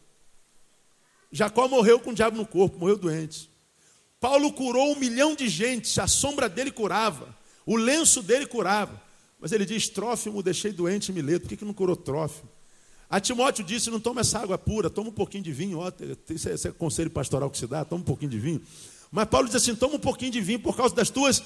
Jacó 1.31 1.67
morreu 1.67 1.99
com 1.99 2.11
o 2.11 2.15
diabo 2.15 2.37
no 2.37 2.47
corpo, 2.47 2.79
morreu 2.79 2.99
doente. 2.99 3.52
Paulo 4.23 4.53
curou 4.53 4.93
um 4.93 4.97
milhão 5.01 5.35
de 5.35 5.49
gente, 5.49 6.01
a 6.01 6.07
sombra 6.07 6.49
dele 6.49 6.71
curava, 6.71 7.37
o 7.67 7.75
lenço 7.75 8.23
dele 8.23 8.47
curava. 8.47 9.03
Mas 9.41 9.51
ele 9.51 9.67
diz: 9.67 9.89
Trófimo, 9.89 10.41
deixei 10.45 10.73
doente 10.73 11.11
em 11.11 11.15
Mileto. 11.17 11.41
Por 11.41 11.49
que, 11.49 11.57
que 11.57 11.65
não 11.65 11.75
curou 11.75 11.97
Trófimo? 11.97 12.49
A 13.11 13.19
Timóteo 13.19 13.65
disse: 13.65 13.91
Não 13.91 13.99
toma 13.99 14.21
essa 14.21 14.39
água 14.39 14.57
pura, 14.57 14.89
toma 14.89 15.09
um 15.09 15.13
pouquinho 15.13 15.43
de 15.43 15.53
vinho. 15.53 15.81
Ó, 15.81 15.91
esse 16.31 16.69
é 16.69 16.71
conselho 16.71 17.11
pastoral 17.11 17.51
que 17.51 17.59
se 17.59 17.67
dá, 17.67 17.85
toma 17.85 18.01
um 18.01 18.05
pouquinho 18.05 18.31
de 18.31 18.39
vinho. 18.39 18.63
Mas 19.11 19.25
Paulo 19.25 19.49
diz 19.49 19.57
assim: 19.57 19.75
toma 19.75 19.97
um 19.97 19.99
pouquinho 19.99 20.31
de 20.31 20.41
vinho 20.41 20.61
por 20.61 20.77
causa 20.77 20.95
das 20.95 21.11
tuas 21.11 21.43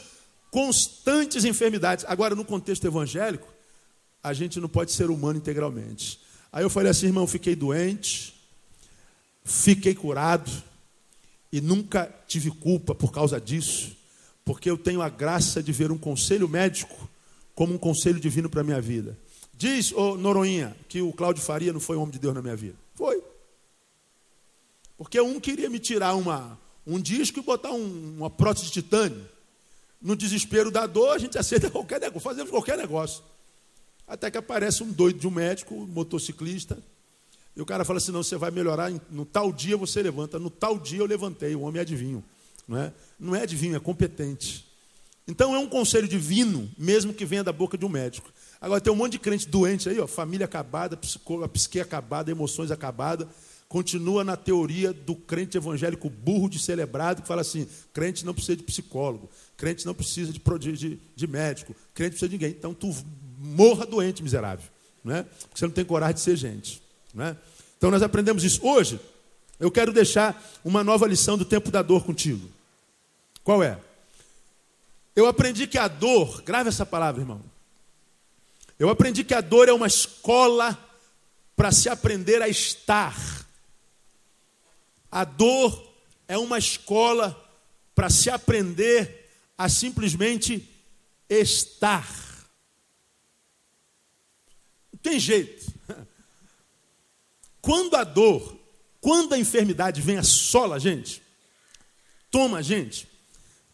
constantes 0.50 1.46
enfermidades. 1.46 2.04
Agora, 2.06 2.34
no 2.34 2.44
contexto 2.44 2.86
evangélico, 2.86 3.48
a 4.22 4.34
gente 4.34 4.60
não 4.60 4.68
pode 4.68 4.92
ser 4.92 5.08
humano 5.08 5.38
integralmente. 5.38 6.20
Aí 6.52 6.62
eu 6.62 6.68
falei 6.68 6.90
assim, 6.90 7.06
irmão, 7.06 7.26
fiquei 7.26 7.56
doente, 7.56 8.34
fiquei 9.42 9.94
curado 9.94 10.50
e 11.52 11.60
nunca 11.60 12.12
tive 12.26 12.50
culpa 12.50 12.94
por 12.94 13.12
causa 13.12 13.40
disso, 13.40 13.96
porque 14.44 14.70
eu 14.70 14.76
tenho 14.76 15.02
a 15.02 15.08
graça 15.08 15.62
de 15.62 15.72
ver 15.72 15.90
um 15.90 15.98
conselho 15.98 16.48
médico 16.48 17.08
como 17.54 17.74
um 17.74 17.78
conselho 17.78 18.20
divino 18.20 18.50
para 18.50 18.60
a 18.60 18.64
minha 18.64 18.80
vida. 18.80 19.18
Diz, 19.54 19.92
ô 19.92 20.16
Noronha, 20.16 20.76
que 20.88 21.00
o 21.00 21.12
Cláudio 21.12 21.42
Faria 21.42 21.72
não 21.72 21.80
foi 21.80 21.96
homem 21.96 22.10
de 22.10 22.18
Deus 22.18 22.34
na 22.34 22.42
minha 22.42 22.56
vida. 22.56 22.76
Foi. 22.94 23.22
Porque 24.98 25.18
um 25.20 25.40
queria 25.40 25.70
me 25.70 25.78
tirar 25.78 26.14
uma, 26.14 26.58
um 26.86 27.00
disco 27.00 27.38
e 27.38 27.42
botar 27.42 27.70
um, 27.70 28.16
uma 28.18 28.30
prótese 28.30 28.66
de 28.66 28.72
titânio. 28.72 29.26
No 30.00 30.14
desespero 30.14 30.70
da 30.70 30.86
dor, 30.86 31.14
a 31.14 31.18
gente 31.18 31.38
aceita 31.38 31.68
qualquer 31.70 32.00
negócio, 32.00 32.20
fazemos 32.20 32.50
qualquer 32.50 32.76
negócio. 32.76 33.22
Até 34.06 34.30
que 34.30 34.38
aparece 34.38 34.82
um 34.82 34.92
doido 34.92 35.18
de 35.18 35.26
um 35.26 35.30
médico, 35.30 35.74
um 35.74 35.86
motociclista, 35.86 36.78
e 37.56 37.62
o 37.62 37.66
cara 37.66 37.84
fala 37.84 37.96
assim: 37.96 38.12
não, 38.12 38.22
você 38.22 38.36
vai 38.36 38.50
melhorar, 38.50 38.92
no 39.10 39.24
tal 39.24 39.50
dia 39.50 39.76
você 39.76 40.02
levanta, 40.02 40.38
no 40.38 40.50
tal 40.50 40.78
dia 40.78 40.98
eu 40.98 41.06
levantei, 41.06 41.54
o 41.56 41.62
homem 41.62 41.78
é 41.78 41.82
adivinho. 41.82 42.22
Não 42.68 42.76
é, 42.76 42.92
não 43.18 43.34
é 43.34 43.42
adivinho, 43.42 43.74
é 43.74 43.80
competente. 43.80 44.66
Então 45.26 45.54
é 45.54 45.58
um 45.58 45.68
conselho 45.68 46.06
divino, 46.06 46.70
mesmo 46.76 47.14
que 47.14 47.24
venha 47.24 47.42
da 47.42 47.52
boca 47.52 47.78
de 47.78 47.84
um 47.84 47.88
médico. 47.88 48.30
Agora 48.60 48.80
tem 48.80 48.92
um 48.92 48.96
monte 48.96 49.12
de 49.12 49.18
crente 49.18 49.48
doente 49.48 49.88
aí, 49.88 49.98
ó, 49.98 50.06
família 50.06 50.44
acabada, 50.44 50.96
psicóloga, 50.96 51.48
psique 51.48 51.80
acabada, 51.80 52.30
emoções 52.30 52.70
acabadas. 52.70 53.26
Continua 53.68 54.22
na 54.22 54.36
teoria 54.36 54.92
do 54.92 55.16
crente 55.16 55.56
evangélico 55.56 56.08
burro 56.08 56.48
de 56.48 56.58
celebrado, 56.58 57.22
que 57.22 57.28
fala 57.28 57.40
assim: 57.40 57.66
crente 57.92 58.24
não 58.24 58.34
precisa 58.34 58.56
de 58.56 58.62
psicólogo, 58.62 59.30
crente 59.56 59.86
não 59.86 59.94
precisa 59.94 60.32
de, 60.32 60.40
de, 60.72 61.00
de 61.16 61.26
médico, 61.26 61.74
crente 61.94 62.10
precisa 62.10 62.28
de 62.28 62.34
ninguém. 62.34 62.50
Então 62.50 62.74
tu 62.74 62.94
morra 63.38 63.86
doente, 63.86 64.22
miserável. 64.22 64.68
Não 65.02 65.14
é? 65.14 65.22
Porque 65.22 65.58
você 65.58 65.64
não 65.64 65.72
tem 65.72 65.84
coragem 65.84 66.14
de 66.14 66.20
ser 66.20 66.36
gente. 66.36 66.85
Não 67.16 67.24
é? 67.24 67.36
Então 67.78 67.90
nós 67.90 68.02
aprendemos 68.02 68.44
isso. 68.44 68.60
Hoje, 68.64 69.00
eu 69.58 69.70
quero 69.70 69.90
deixar 69.90 70.40
uma 70.62 70.84
nova 70.84 71.06
lição 71.06 71.38
do 71.38 71.46
tempo 71.46 71.70
da 71.70 71.80
dor 71.80 72.04
contigo. 72.04 72.46
Qual 73.42 73.62
é? 73.62 73.80
Eu 75.14 75.26
aprendi 75.26 75.66
que 75.66 75.78
a 75.78 75.88
dor, 75.88 76.42
grave 76.42 76.68
essa 76.68 76.84
palavra, 76.84 77.22
irmão. 77.22 77.40
Eu 78.78 78.90
aprendi 78.90 79.24
que 79.24 79.32
a 79.32 79.40
dor 79.40 79.66
é 79.66 79.72
uma 79.72 79.86
escola 79.86 80.78
para 81.56 81.72
se 81.72 81.88
aprender 81.88 82.42
a 82.42 82.48
estar. 82.48 83.16
A 85.10 85.24
dor 85.24 85.90
é 86.28 86.36
uma 86.36 86.58
escola 86.58 87.34
para 87.94 88.10
se 88.10 88.28
aprender 88.28 89.30
a 89.56 89.70
simplesmente 89.70 90.68
estar. 91.30 92.06
Não 94.92 94.98
tem 95.02 95.18
jeito. 95.18 95.64
Quando 97.66 97.96
a 97.96 98.04
dor, 98.04 98.56
quando 99.00 99.32
a 99.32 99.38
enfermidade 99.38 100.00
vem 100.00 100.16
assola 100.16 100.76
a 100.76 100.78
gente, 100.78 101.20
toma 102.30 102.58
a 102.58 102.62
gente, 102.62 103.08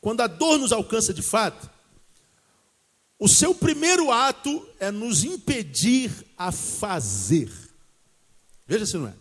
quando 0.00 0.22
a 0.22 0.26
dor 0.26 0.58
nos 0.58 0.72
alcança 0.72 1.12
de 1.12 1.20
fato, 1.20 1.70
o 3.18 3.28
seu 3.28 3.54
primeiro 3.54 4.10
ato 4.10 4.66
é 4.80 4.90
nos 4.90 5.24
impedir 5.24 6.10
a 6.38 6.50
fazer. 6.50 7.52
Veja 8.66 8.86
se 8.86 8.96
não 8.96 9.08
é. 9.08 9.14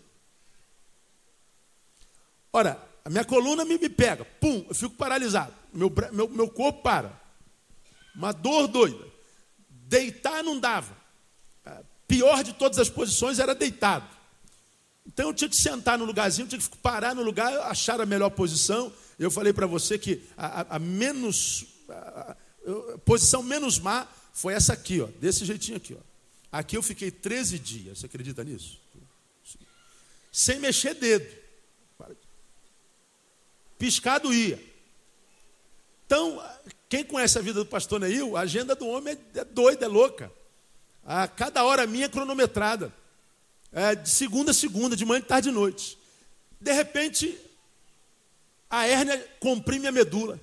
Ora, 2.54 2.82
a 3.04 3.10
minha 3.10 3.26
coluna 3.26 3.66
me, 3.66 3.78
me 3.78 3.90
pega, 3.90 4.24
pum, 4.24 4.66
eu 4.70 4.74
fico 4.74 4.96
paralisado, 4.96 5.54
meu, 5.74 5.92
meu, 6.14 6.30
meu 6.30 6.48
corpo 6.48 6.82
para. 6.82 7.22
Uma 8.16 8.32
dor 8.32 8.70
doida. 8.70 9.06
Deitar 9.68 10.42
não 10.42 10.58
dava. 10.58 10.96
A 11.66 11.84
pior 12.08 12.42
de 12.42 12.54
todas 12.54 12.80
as 12.80 12.90
posições 12.90 13.38
era 13.38 13.54
deitado. 13.54 14.21
Então 15.22 15.30
eu 15.30 15.36
tinha 15.36 15.50
que 15.50 15.56
sentar 15.56 16.00
no 16.00 16.06
lugarzinho, 16.06 16.48
tinha 16.48 16.60
que 16.60 16.78
parar 16.78 17.14
no 17.14 17.22
lugar, 17.22 17.56
achar 17.70 18.02
a 18.02 18.08
melhor 18.08 18.32
posição. 18.32 18.92
Eu 19.20 19.30
falei 19.30 19.54
para 19.54 19.68
você 19.68 19.96
que 19.96 20.24
a, 20.36 20.62
a, 20.62 20.76
a 20.78 20.80
menos. 20.80 21.64
A, 21.88 22.36
a, 22.66 22.98
posição 23.06 23.44
menos 23.44 23.78
má 23.78 24.08
foi 24.34 24.56
essa 24.56 24.74
aqui, 24.74 25.00
ó, 25.00 25.06
desse 25.20 25.46
jeitinho 25.46 25.78
aqui. 25.78 25.94
Ó. 25.94 26.00
Aqui 26.52 26.76
eu 26.76 26.82
fiquei 26.82 27.12
13 27.12 27.60
dias, 27.60 28.00
você 28.00 28.08
acredita 28.08 28.44
nisso? 28.44 28.82
Sem 30.32 30.58
mexer 30.58 30.96
dedo. 30.96 31.32
Piscado 33.78 34.34
ia. 34.34 34.60
Então, 36.08 36.44
quem 36.90 37.04
conhece 37.04 37.38
a 37.38 37.44
vida 37.44 37.60
do 37.60 37.66
pastor 37.68 38.00
Neil, 38.00 38.36
a 38.36 38.42
agenda 38.42 38.74
do 38.74 38.88
homem 38.88 39.16
é, 39.36 39.42
é 39.42 39.46
doida, 39.46 39.86
é 39.86 39.88
louca. 39.88 40.32
A 41.06 41.28
cada 41.28 41.64
hora 41.64 41.86
minha 41.86 42.06
é 42.06 42.10
cronometrada. 42.10 42.92
É 43.72 43.96
de 43.96 44.10
segunda 44.10 44.52
a 44.52 44.54
segunda, 44.54 44.96
de 44.96 45.06
manhã, 45.06 45.22
de 45.22 45.28
tarde 45.28 45.50
e 45.50 45.52
noite. 45.52 45.98
De 46.60 46.72
repente, 46.74 47.38
a 48.70 48.86
hérnia 48.86 49.18
comprime 49.40 49.88
a 49.88 49.92
medula. 49.92 50.40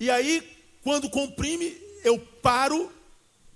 E 0.00 0.10
aí, 0.10 0.42
quando 0.82 1.08
comprime, 1.08 1.76
eu 2.02 2.18
paro, 2.18 2.92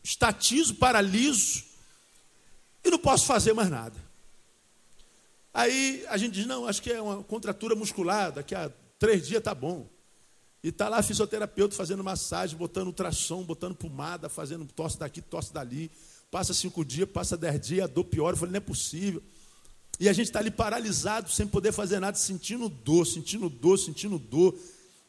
estatizo, 0.02 0.76
paraliso 0.76 1.64
e 2.84 2.90
não 2.90 2.98
posso 2.98 3.26
fazer 3.26 3.52
mais 3.52 3.68
nada. 3.68 3.96
Aí 5.52 6.04
a 6.08 6.16
gente 6.16 6.34
diz: 6.34 6.46
não, 6.46 6.66
acho 6.66 6.80
que 6.80 6.92
é 6.92 7.00
uma 7.00 7.22
contratura 7.24 7.74
muscular, 7.74 8.32
daqui 8.32 8.54
a 8.54 8.70
três 8.98 9.26
dias 9.26 9.42
tá 9.42 9.54
bom. 9.54 9.88
E 10.62 10.68
está 10.68 10.88
lá 10.88 11.02
fisioterapeuta 11.02 11.74
fazendo 11.74 12.02
massagem, 12.02 12.56
botando 12.56 12.88
ultrassom, 12.88 13.42
botando 13.42 13.76
pomada, 13.76 14.28
fazendo 14.28 14.66
tosse 14.66 14.98
daqui, 14.98 15.20
tosse 15.20 15.52
dali. 15.52 15.90
Passa 16.30 16.52
cinco 16.52 16.84
dias, 16.84 17.08
passa 17.08 17.36
dez 17.36 17.60
dias, 17.60 17.84
a 17.84 17.86
dor 17.86 18.04
piora. 18.04 18.34
Eu 18.34 18.38
falei, 18.38 18.52
não 18.52 18.58
é 18.58 18.60
possível. 18.60 19.22
E 20.00 20.08
a 20.08 20.12
gente 20.12 20.26
está 20.26 20.38
ali 20.38 20.50
paralisado, 20.50 21.30
sem 21.30 21.46
poder 21.46 21.72
fazer 21.72 21.98
nada, 21.98 22.16
sentindo 22.16 22.68
dor, 22.68 23.06
sentindo 23.06 23.48
dor, 23.48 23.78
sentindo 23.78 24.18
dor. 24.18 24.54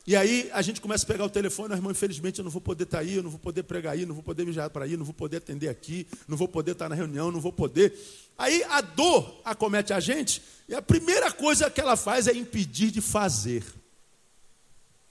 E 0.08 0.16
aí 0.16 0.50
a 0.54 0.62
gente 0.64 0.82
começa 0.82 1.04
a 1.04 1.08
pegar 1.08 1.26
o 1.26 1.30
telefone, 1.30 1.76
irmão, 1.76 1.92
infelizmente 1.92 2.40
eu 2.40 2.44
não 2.44 2.50
vou 2.50 2.62
poder 2.62 2.86
estar 2.86 2.98
tá 2.98 3.04
aí, 3.04 3.16
eu 3.16 3.22
não 3.22 3.30
vou 3.30 3.40
poder 3.40 3.62
pregar 3.62 3.94
aí, 3.94 4.06
não 4.06 4.16
vou 4.16 4.24
poder 4.24 4.44
viajar 4.44 4.68
para 4.70 4.86
aí, 4.86 4.98
não 4.98 5.06
vou 5.06 5.14
poder 5.14 5.38
atender 5.38 5.68
aqui, 5.68 6.08
não 6.28 6.36
vou 6.36 6.48
poder 6.48 6.72
estar 6.72 6.86
tá 6.86 6.90
na 6.90 6.96
reunião, 6.96 7.30
não 7.30 7.40
vou 7.40 7.54
poder. 7.54 7.94
Aí 8.36 8.64
a 8.64 8.82
dor 8.82 9.40
acomete 9.46 9.94
a 9.94 10.00
gente, 10.00 10.42
e 10.68 10.74
a 10.74 10.82
primeira 10.82 11.32
coisa 11.32 11.70
que 11.70 11.80
ela 11.80 11.96
faz 11.96 12.28
é 12.28 12.34
impedir 12.34 12.90
de 12.90 13.02
fazer. 13.02 13.64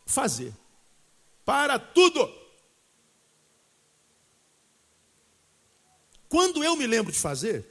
Fazer. 0.04 0.52
Para 1.44 1.78
tudo. 1.78 2.28
Quando 6.28 6.62
eu 6.62 6.76
me 6.76 6.86
lembro 6.86 7.10
de 7.10 7.18
fazer, 7.18 7.64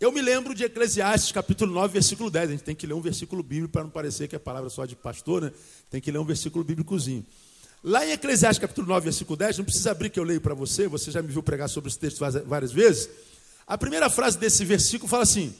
eu 0.00 0.10
me 0.10 0.20
lembro 0.20 0.54
de 0.54 0.64
Eclesiastes, 0.64 1.30
capítulo 1.30 1.72
9, 1.72 1.92
versículo 1.92 2.30
10. 2.30 2.48
A 2.48 2.52
gente 2.52 2.64
tem 2.64 2.74
que 2.74 2.86
ler 2.86 2.94
um 2.94 3.00
versículo 3.00 3.42
bíblico 3.42 3.72
para 3.72 3.84
não 3.84 3.90
parecer 3.90 4.26
que 4.26 4.34
é 4.34 4.38
palavra 4.38 4.68
só 4.68 4.84
de 4.84 4.96
pastor, 4.96 5.42
né? 5.42 5.52
Tem 5.90 6.00
que 6.00 6.10
ler 6.10 6.18
um 6.18 6.24
versículo 6.24 6.64
bíblicozinho. 6.64 7.24
Lá 7.82 8.04
em 8.04 8.10
Eclesiastes, 8.12 8.60
capítulo 8.60 8.88
9, 8.88 9.04
versículo 9.04 9.36
10, 9.36 9.58
não 9.58 9.64
precisa 9.64 9.92
abrir 9.92 10.10
que 10.10 10.18
eu 10.18 10.24
leio 10.24 10.40
para 10.40 10.54
você, 10.54 10.88
você 10.88 11.10
já 11.10 11.22
me 11.22 11.28
viu 11.28 11.42
pregar 11.42 11.68
sobre 11.68 11.88
esse 11.88 11.98
texto 11.98 12.18
várias 12.46 12.72
vezes. 12.72 13.08
A 13.66 13.78
primeira 13.78 14.10
frase 14.10 14.36
desse 14.36 14.64
versículo 14.64 15.08
fala 15.08 15.22
assim: 15.22 15.54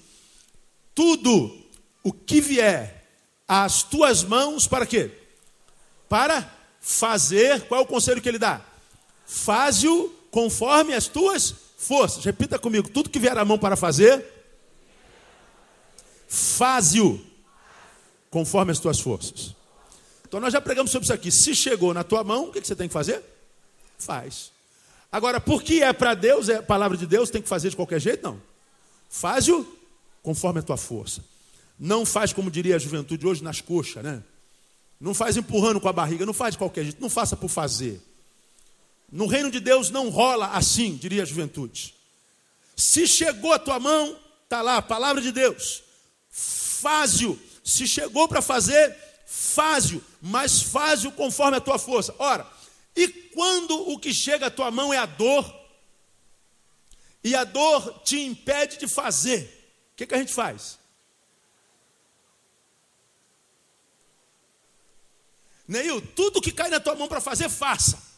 Tudo 0.95 1.57
o 2.03 2.13
que 2.13 2.41
vier 2.41 3.07
às 3.47 3.83
tuas 3.83 4.25
mãos, 4.25 4.67
para 4.67 4.87
quê? 4.87 5.11
Para 6.09 6.51
fazer, 6.81 7.63
qual 7.63 7.81
é 7.81 7.85
o 7.85 7.87
conselho 7.87 8.21
que 8.21 8.29
ele 8.29 8.39
dá? 8.39 8.61
Faze-o 9.27 10.13
conforme 10.35 10.93
as 10.95 11.07
tuas 11.07 11.55
forças. 11.79 12.25
Repita 12.25 12.59
comigo: 12.59 12.89
tudo 12.89 13.09
que 13.09 13.21
vier 13.21 13.39
à 13.39 13.45
mão 13.45 13.57
para 13.57 13.77
fazer, 13.77 14.27
faze-o 16.27 17.25
conforme 18.31 18.73
as 18.73 18.81
tuas 18.81 18.99
forças. 18.99 19.55
Então 20.27 20.41
nós 20.41 20.53
já 20.53 20.61
pregamos 20.61 20.91
sobre 20.91 21.05
isso 21.05 21.13
aqui. 21.13 21.31
Se 21.31 21.55
chegou 21.55 21.95
na 21.95 22.03
tua 22.03 22.25
mão, 22.25 22.49
o 22.49 22.53
que 22.53 22.61
você 22.61 22.75
tem 22.75 22.89
que 22.89 22.93
fazer? 22.93 23.23
Faz. 23.97 24.51
Agora, 25.13 25.41
porque 25.41 25.85
é 25.85 25.93
para 25.93 26.15
Deus, 26.15 26.49
é 26.49 26.61
palavra 26.61 26.97
de 26.97 27.07
Deus, 27.07 27.31
tem 27.31 27.41
que 27.41 27.49
fazer 27.49 27.71
de 27.71 27.77
qualquer 27.77 28.01
jeito? 28.01 28.25
Não. 28.25 28.43
Faz-o 29.09 29.65
conforme 30.21 30.59
a 30.59 30.63
tua 30.65 30.77
força. 30.77 31.25
Não 31.79 32.05
faz 32.05 32.33
como 32.33 32.51
diria 32.51 32.75
a 32.75 32.79
juventude 32.81 33.25
hoje 33.25 33.45
nas 33.45 33.61
coxas, 33.61 34.03
né? 34.03 34.21
Não 35.01 35.15
faz 35.15 35.37
empurrando 35.37 35.81
com 35.81 35.89
a 35.89 35.93
barriga, 35.93 36.27
não 36.27 36.35
faz 36.35 36.55
de 36.55 36.59
qualquer 36.59 36.83
jeito, 36.83 37.01
não 37.01 37.09
faça 37.09 37.37
por 37.37 37.49
fazer. 37.49 38.03
No 39.15 39.27
reino 39.27 39.49
de 39.49 39.61
Deus 39.61 39.91
não 39.91 40.11
rola 40.11 40.49
assim, 40.49 40.97
diria 40.97 41.23
a 41.23 41.25
juventude. 41.25 41.95
Se 42.77 43.07
chegou 43.07 43.53
a 43.53 43.59
tua 43.61 43.79
mão, 43.79 44.19
está 44.43 44.61
lá 44.61 44.79
a 44.79 44.83
palavra 44.83 45.23
de 45.23 45.31
Deus 45.31 45.85
fácil. 46.85 47.41
Se 47.65 47.89
chegou 47.89 48.29
para 48.29 48.43
fazer, 48.43 48.95
fácil, 49.27 50.05
mas 50.21 50.61
fácil 50.61 51.11
conforme 51.13 51.57
a 51.57 51.61
tua 51.61 51.79
força. 51.79 52.15
Ora, 52.19 52.47
e 52.95 53.09
quando 53.09 53.91
o 53.91 53.99
que 53.99 54.13
chega 54.13 54.49
à 54.49 54.51
tua 54.51 54.71
mão 54.71 54.93
é 54.93 54.99
a 54.99 55.07
dor, 55.07 55.45
e 57.23 57.35
a 57.35 57.45
dor 57.45 58.03
te 58.05 58.21
impede 58.21 58.77
de 58.77 58.87
fazer, 58.87 59.41
o 59.93 59.97
que, 59.97 60.07
que 60.07 60.15
a 60.15 60.19
gente 60.19 60.35
faz? 60.35 60.79
Neil, 65.67 66.03
tudo 66.15 66.43
que 66.43 66.53
cai 66.53 66.69
na 66.69 66.81
tua 66.81 66.95
mão 66.95 67.09
para 67.09 67.23
fazer, 67.23 67.49
faça. 67.49 68.14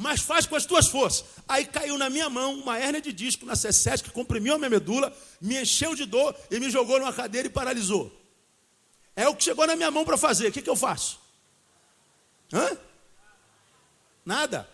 Mas 0.00 0.20
faz 0.20 0.46
com 0.46 0.54
as 0.54 0.64
tuas 0.64 0.86
forças. 0.86 1.24
Aí 1.48 1.66
caiu 1.66 1.98
na 1.98 2.08
minha 2.08 2.30
mão 2.30 2.54
uma 2.54 2.78
hérnia 2.78 3.00
de 3.00 3.12
disco 3.12 3.44
na 3.44 3.54
C7 3.54 4.04
que 4.04 4.12
comprimiu 4.12 4.54
a 4.54 4.56
minha 4.56 4.70
medula, 4.70 5.12
me 5.40 5.60
encheu 5.60 5.92
de 5.96 6.06
dor 6.06 6.36
e 6.48 6.60
me 6.60 6.70
jogou 6.70 7.00
numa 7.00 7.12
cadeira 7.12 7.48
e 7.48 7.50
paralisou. 7.50 8.16
É 9.16 9.28
o 9.28 9.34
que 9.34 9.42
chegou 9.42 9.66
na 9.66 9.74
minha 9.74 9.90
mão 9.90 10.04
para 10.04 10.16
fazer. 10.16 10.46
O 10.46 10.52
que, 10.52 10.62
que 10.62 10.70
eu 10.70 10.76
faço? 10.76 11.18
Hã? 12.52 12.78
Nada. 14.24 14.70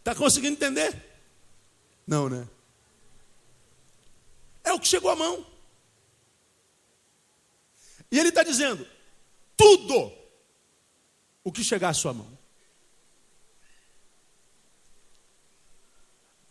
Está 0.00 0.14
conseguindo 0.14 0.52
entender? 0.52 1.02
Não, 2.06 2.28
né? 2.28 2.46
É 4.62 4.74
o 4.74 4.78
que 4.78 4.86
chegou 4.86 5.10
à 5.10 5.16
mão. 5.16 5.46
E 8.10 8.18
ele 8.18 8.28
está 8.28 8.42
dizendo: 8.42 8.86
tudo 9.60 10.10
o 11.44 11.52
que 11.52 11.62
chegar 11.62 11.90
à 11.90 11.92
sua 11.92 12.14
mão. 12.14 12.40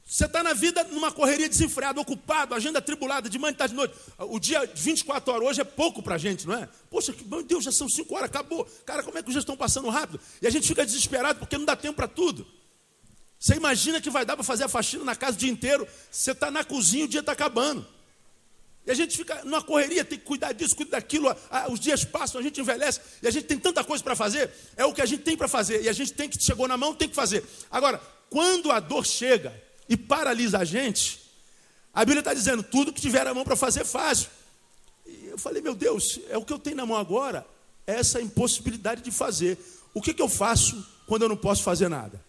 Você 0.06 0.26
está 0.26 0.44
na 0.44 0.54
vida 0.54 0.84
numa 0.86 1.12
correria 1.12 1.50
desenfreada, 1.50 2.00
ocupado, 2.00 2.54
agenda 2.54 2.82
tribulada, 2.82 3.30
de 3.30 3.38
manhã, 3.40 3.54
tarde, 3.54 3.74
de 3.74 3.78
noite. 3.78 3.96
O 4.20 4.40
dia 4.40 4.66
de 4.66 4.82
24 4.82 5.34
horas 5.34 5.48
hoje 5.48 5.62
é 5.62 5.64
pouco 5.64 6.02
para 6.04 6.16
a 6.16 6.18
gente, 6.18 6.48
não 6.48 6.56
é? 6.56 6.68
Poxa, 6.90 7.16
meu 7.26 7.44
Deus, 7.44 7.64
já 7.64 7.72
são 7.72 7.90
5 7.90 8.14
horas, 8.16 8.30
acabou. 8.30 8.66
Cara, 8.86 9.04
como 9.04 9.18
é 9.18 9.24
que 9.24 9.30
os 9.30 9.34
dias 9.34 9.44
estão 9.44 9.58
passando 9.58 9.90
rápido? 9.90 10.20
E 10.42 10.48
a 10.48 10.50
gente 10.50 10.68
fica 10.68 10.86
desesperado 10.86 11.40
porque 11.40 11.58
não 11.58 11.66
dá 11.66 11.76
tempo 11.76 11.96
para 11.96 12.08
tudo. 12.08 12.46
Você 13.40 13.56
imagina 13.56 14.02
que 14.02 14.10
vai 14.10 14.26
dar 14.26 14.36
para 14.36 14.44
fazer 14.44 14.66
a 14.66 14.70
faxina 14.70 15.04
na 15.04 15.16
casa 15.16 15.38
o 15.38 15.40
dia 15.40 15.52
inteiro, 15.52 15.88
você 16.12 16.32
está 16.32 16.52
na 16.52 16.64
cozinha, 16.64 17.06
o 17.06 17.08
dia 17.08 17.22
está 17.22 17.32
acabando. 17.32 17.88
E 18.90 18.92
a 18.92 18.96
gente 18.96 19.16
fica 19.16 19.44
numa 19.46 19.62
correria, 19.62 20.04
tem 20.04 20.18
que 20.18 20.26
cuidar 20.26 20.52
disso, 20.52 20.76
cuidar 20.76 20.98
daquilo. 20.98 21.30
os 21.70 21.80
dias 21.80 22.04
passam, 22.04 22.42
a 22.42 22.44
gente 22.44 22.60
envelhece 22.60 23.00
e 23.22 23.28
a 23.28 23.30
gente 23.30 23.46
tem 23.46 23.60
tanta 23.60 23.84
coisa 23.84 24.04
para 24.04 24.16
fazer. 24.16 24.50
É 24.76 24.84
o 24.84 24.92
que 24.92 25.00
a 25.00 25.06
gente 25.06 25.22
tem 25.22 25.38
para 25.38 25.48
fazer. 25.48 25.84
E 25.84 25.88
a 25.88 25.94
gente 25.94 26.12
tem 26.12 26.28
que, 26.28 26.44
chegou 26.44 26.68
na 26.68 26.76
mão, 26.76 26.96
tem 26.96 27.08
que 27.08 27.14
fazer. 27.14 27.44
Agora, 27.70 28.02
quando 28.32 28.72
a 28.72 28.80
dor 28.80 29.06
chega 29.06 29.54
e 29.88 29.96
paralisa 29.96 30.58
a 30.58 30.66
gente, 30.66 31.22
a 31.94 32.04
Bíblia 32.04 32.22
está 32.22 32.34
dizendo: 32.34 32.64
tudo 32.64 32.92
que 32.92 33.00
tiver 33.00 33.28
a 33.28 33.32
mão 33.32 33.44
para 33.44 33.56
fazer, 33.56 33.86
faz. 33.86 34.28
E 35.06 35.28
eu 35.28 35.38
falei, 35.38 35.62
meu 35.62 35.76
Deus, 35.76 36.20
é 36.28 36.36
o 36.36 36.44
que 36.44 36.52
eu 36.52 36.58
tenho 36.58 36.78
na 36.78 36.86
mão 36.88 36.98
agora, 36.98 37.46
é 37.86 37.94
essa 37.94 38.20
impossibilidade 38.20 39.04
de 39.04 39.12
fazer. 39.12 39.56
O 39.94 40.02
que, 40.02 40.16
que 40.16 40.22
eu 40.22 40.28
faço 40.28 40.84
quando 41.06 41.22
eu 41.22 41.30
não 41.30 41.38
posso 41.38 41.62
fazer 41.62 41.90
nada? 41.90 42.20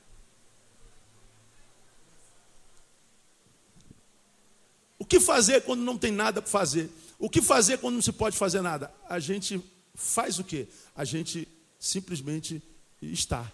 Que 5.11 5.19
fazer 5.19 5.63
quando 5.63 5.83
não 5.83 5.99
tem 5.99 6.13
nada 6.13 6.41
para 6.41 6.51
fazer? 6.51 6.89
O 7.19 7.29
que 7.29 7.43
fazer 7.43 7.79
quando 7.79 7.97
não 7.97 8.03
se 8.03 8.13
pode 8.13 8.37
fazer 8.37 8.63
nada? 8.63 8.95
A 9.09 9.19
gente 9.19 9.61
faz 9.93 10.39
o 10.39 10.45
quê? 10.45 10.69
A 10.95 11.05
gente 11.05 11.49
simplesmente 11.81 12.63
está. 13.03 13.53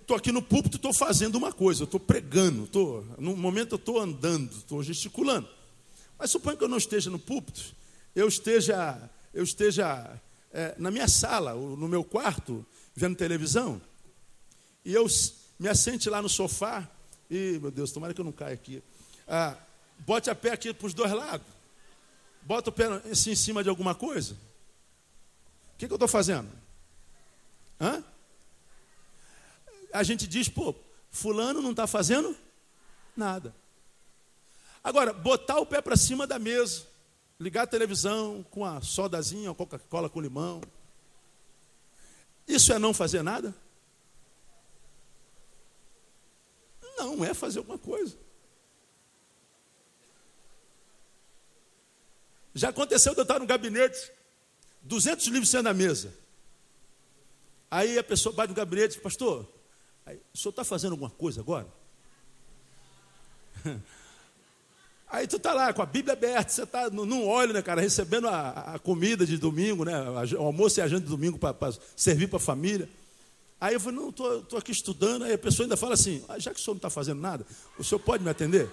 Estou 0.00 0.16
aqui 0.16 0.32
no 0.32 0.42
púlpito, 0.42 0.76
estou 0.76 0.92
fazendo 0.92 1.36
uma 1.36 1.52
coisa, 1.52 1.84
estou 1.84 2.00
pregando, 2.00 2.66
tô, 2.66 3.04
no 3.16 3.36
momento 3.36 3.76
eu 3.76 3.76
estou 3.76 4.00
andando, 4.00 4.50
estou 4.50 4.82
gesticulando. 4.82 5.48
Mas 6.18 6.32
suponha 6.32 6.56
que 6.56 6.64
eu 6.64 6.68
não 6.68 6.78
esteja 6.78 7.08
no 7.10 7.18
púlpito, 7.18 7.76
eu 8.12 8.26
esteja, 8.26 9.08
eu 9.32 9.44
esteja 9.44 10.20
é, 10.52 10.74
na 10.78 10.90
minha 10.90 11.06
sala, 11.06 11.54
no 11.54 11.86
meu 11.86 12.02
quarto, 12.02 12.66
vendo 12.92 13.14
televisão, 13.14 13.80
e 14.84 14.92
eu 14.92 15.06
me 15.60 15.68
assente 15.68 16.08
lá 16.08 16.22
no 16.22 16.28
sofá. 16.28 16.88
E, 17.30 17.58
meu 17.60 17.70
Deus, 17.70 17.92
tomara 17.92 18.14
que 18.14 18.20
eu 18.20 18.24
não 18.24 18.32
caia 18.32 18.54
aqui. 18.54 18.82
Ah, 19.28 19.54
bote 19.98 20.30
a 20.30 20.34
pé 20.34 20.52
aqui 20.52 20.72
para 20.72 20.86
os 20.86 20.94
dois 20.94 21.12
lados. 21.12 21.46
Bota 22.40 22.70
o 22.70 22.72
pé 22.72 22.86
assim 23.12 23.32
em 23.32 23.36
cima 23.36 23.62
de 23.62 23.68
alguma 23.68 23.94
coisa. 23.94 24.32
O 25.74 25.78
que, 25.78 25.86
que 25.86 25.92
eu 25.92 25.96
estou 25.96 26.08
fazendo? 26.08 26.48
Hã? 27.78 28.02
A 29.92 30.02
gente 30.02 30.26
diz, 30.26 30.48
pô, 30.48 30.74
fulano 31.10 31.60
não 31.60 31.72
está 31.72 31.86
fazendo 31.86 32.34
nada. 33.14 33.54
Agora, 34.82 35.12
botar 35.12 35.58
o 35.58 35.66
pé 35.66 35.82
para 35.82 35.96
cima 35.96 36.26
da 36.26 36.38
mesa, 36.38 36.86
ligar 37.38 37.64
a 37.64 37.66
televisão 37.66 38.42
com 38.50 38.64
a 38.64 38.80
sodazinha, 38.80 39.50
a 39.50 39.54
Coca-Cola 39.54 40.08
com 40.08 40.22
limão. 40.22 40.62
Isso 42.48 42.72
é 42.72 42.78
não 42.78 42.94
fazer 42.94 43.22
nada? 43.22 43.54
Não, 47.00 47.24
é 47.24 47.32
fazer 47.32 47.60
alguma 47.60 47.78
coisa. 47.78 48.14
Já 52.54 52.68
aconteceu 52.68 53.14
de 53.14 53.20
eu 53.20 53.22
estar 53.22 53.38
no 53.38 53.46
gabinete, 53.46 54.12
200 54.82 55.26
livros 55.28 55.48
sendo 55.48 55.64
na 55.64 55.74
mesa. 55.74 56.12
Aí 57.70 57.98
a 57.98 58.04
pessoa 58.04 58.34
bate 58.34 58.50
no 58.50 58.54
gabinete 58.54 58.92
e 58.92 58.94
diz, 58.96 59.02
pastor, 59.02 59.48
aí, 60.04 60.20
o 60.34 60.36
senhor 60.36 60.50
está 60.50 60.62
fazendo 60.62 60.92
alguma 60.92 61.10
coisa 61.10 61.40
agora? 61.40 61.66
Aí 65.12 65.26
tu 65.26 65.38
está 65.38 65.52
lá 65.52 65.72
com 65.72 65.82
a 65.82 65.86
Bíblia 65.86 66.12
aberta, 66.12 66.52
você 66.52 66.62
está 66.62 66.88
num 66.88 67.26
óleo, 67.26 67.52
né, 67.52 67.60
cara, 67.60 67.80
recebendo 67.80 68.28
a, 68.28 68.74
a, 68.74 68.78
comida 68.78 69.26
de 69.26 69.36
domingo, 69.38 69.84
né, 69.84 69.92
o 70.38 70.42
almoço 70.44 70.78
e 70.78 70.82
a 70.82 70.86
janta 70.86 71.02
de 71.02 71.10
domingo 71.10 71.36
para 71.36 71.72
servir 71.96 72.28
para 72.28 72.36
a 72.36 72.40
família. 72.40 72.88
Aí 73.60 73.74
eu 73.74 73.80
falei, 73.80 73.98
não, 73.98 74.08
estou 74.08 74.58
aqui 74.58 74.72
estudando. 74.72 75.24
Aí 75.24 75.34
a 75.34 75.38
pessoa 75.38 75.64
ainda 75.64 75.76
fala 75.76 75.94
assim, 75.94 76.24
ah, 76.28 76.38
já 76.38 76.52
que 76.52 76.58
o 76.58 76.62
senhor 76.62 76.74
não 76.74 76.78
está 76.78 76.90
fazendo 76.90 77.20
nada, 77.20 77.46
o 77.78 77.84
senhor 77.84 77.98
pode 77.98 78.24
me 78.24 78.30
atender? 78.30 78.70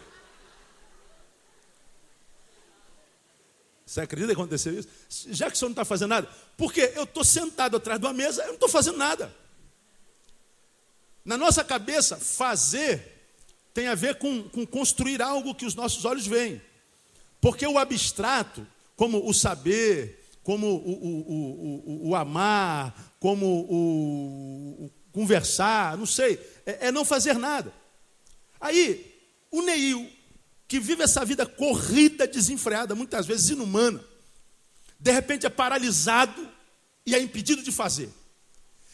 Você 3.85 4.01
acredita 4.01 4.33
que 4.33 4.39
aconteceu 4.39 4.77
isso? 4.77 4.87
Já 5.09 5.49
que 5.49 5.55
o 5.55 5.57
senhor 5.57 5.69
não 5.69 5.73
está 5.73 5.85
fazendo 5.85 6.09
nada, 6.09 6.29
porque 6.57 6.93
eu 6.95 7.03
estou 7.03 7.23
sentado 7.23 7.77
atrás 7.77 7.99
de 7.99 8.05
uma 8.05 8.13
mesa, 8.13 8.41
eu 8.43 8.47
não 8.47 8.53
estou 8.55 8.69
fazendo 8.69 8.97
nada. 8.97 9.33
Na 11.23 11.37
nossa 11.37 11.63
cabeça, 11.63 12.17
fazer 12.17 13.15
tem 13.73 13.87
a 13.87 13.95
ver 13.95 14.15
com, 14.15 14.43
com 14.49 14.65
construir 14.65 15.21
algo 15.21 15.53
que 15.53 15.65
os 15.65 15.75
nossos 15.75 16.03
olhos 16.03 16.25
veem. 16.25 16.61
Porque 17.39 17.67
o 17.67 17.77
abstrato, 17.77 18.65
como 18.95 19.29
o 19.29 19.33
saber, 19.33 20.26
como 20.47 20.65
o, 20.65 20.91
o, 20.93 22.07
o, 22.07 22.09
o 22.09 22.15
amar, 22.15 23.17
como 23.19 23.45
o, 23.69 24.89
conversar, 25.11 25.97
não 25.97 26.05
sei, 26.05 26.39
é, 26.65 26.87
é, 26.87 26.91
não 26.91 27.03
fazer 27.03 27.37
nada. 27.37 27.73
Aí, 28.57 29.13
o 29.51 29.61
Neil, 29.61 30.09
que 30.65 30.79
vive 30.79 31.03
essa 31.03 31.25
vida 31.25 31.45
corrida, 31.45 32.25
desenfreada, 32.25 32.95
muitas 32.95 33.25
vezes 33.25 33.49
inumana, 33.49 34.01
de 34.97 35.11
repente 35.11 35.45
é 35.45 35.49
paralisado 35.49 36.47
e 37.05 37.13
é 37.13 37.19
impedido 37.19 37.61
de 37.61 37.73
fazer. 37.73 38.09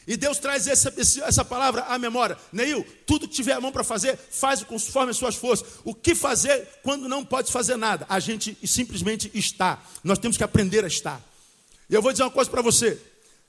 E 0.08 0.18
Deus 0.18 0.39
traz 0.39 0.66
essa, 0.68 0.92
essa 0.98 1.46
palavra 1.46 1.84
à 1.84 2.00
memória. 2.00 2.36
Neil, 2.52 2.84
tudo 3.06 3.28
que 3.28 3.36
tiver 3.36 3.54
a 3.54 3.62
mão 3.62 3.72
para 3.72 3.84
fazer, 3.84 4.18
faz 4.18 4.63
conforme 4.63 5.12
as 5.12 5.18
suas 5.18 5.36
forças. 5.36 5.68
O 5.84 5.94
que 5.94 6.16
fazer 6.16 6.68
quando 6.82 7.08
não 7.08 7.24
pode 7.24 7.52
fazer 7.52 7.78
nada? 7.78 8.08
A 8.10 8.20
gente 8.20 8.58
simplesmente 8.66 9.30
está. 9.36 9.84
Nós 10.04 10.18
temos 10.18 10.36
que 10.36 10.44
aprender 10.44 10.84
a 10.84 10.88
estar. 10.88 11.22
E 11.89 11.93
eu 11.93 12.02
vou 12.02 12.12
dizer 12.12 12.24
uma 12.24 12.32
coisa 12.32 12.50
para 12.50 12.62
você 12.62 13.00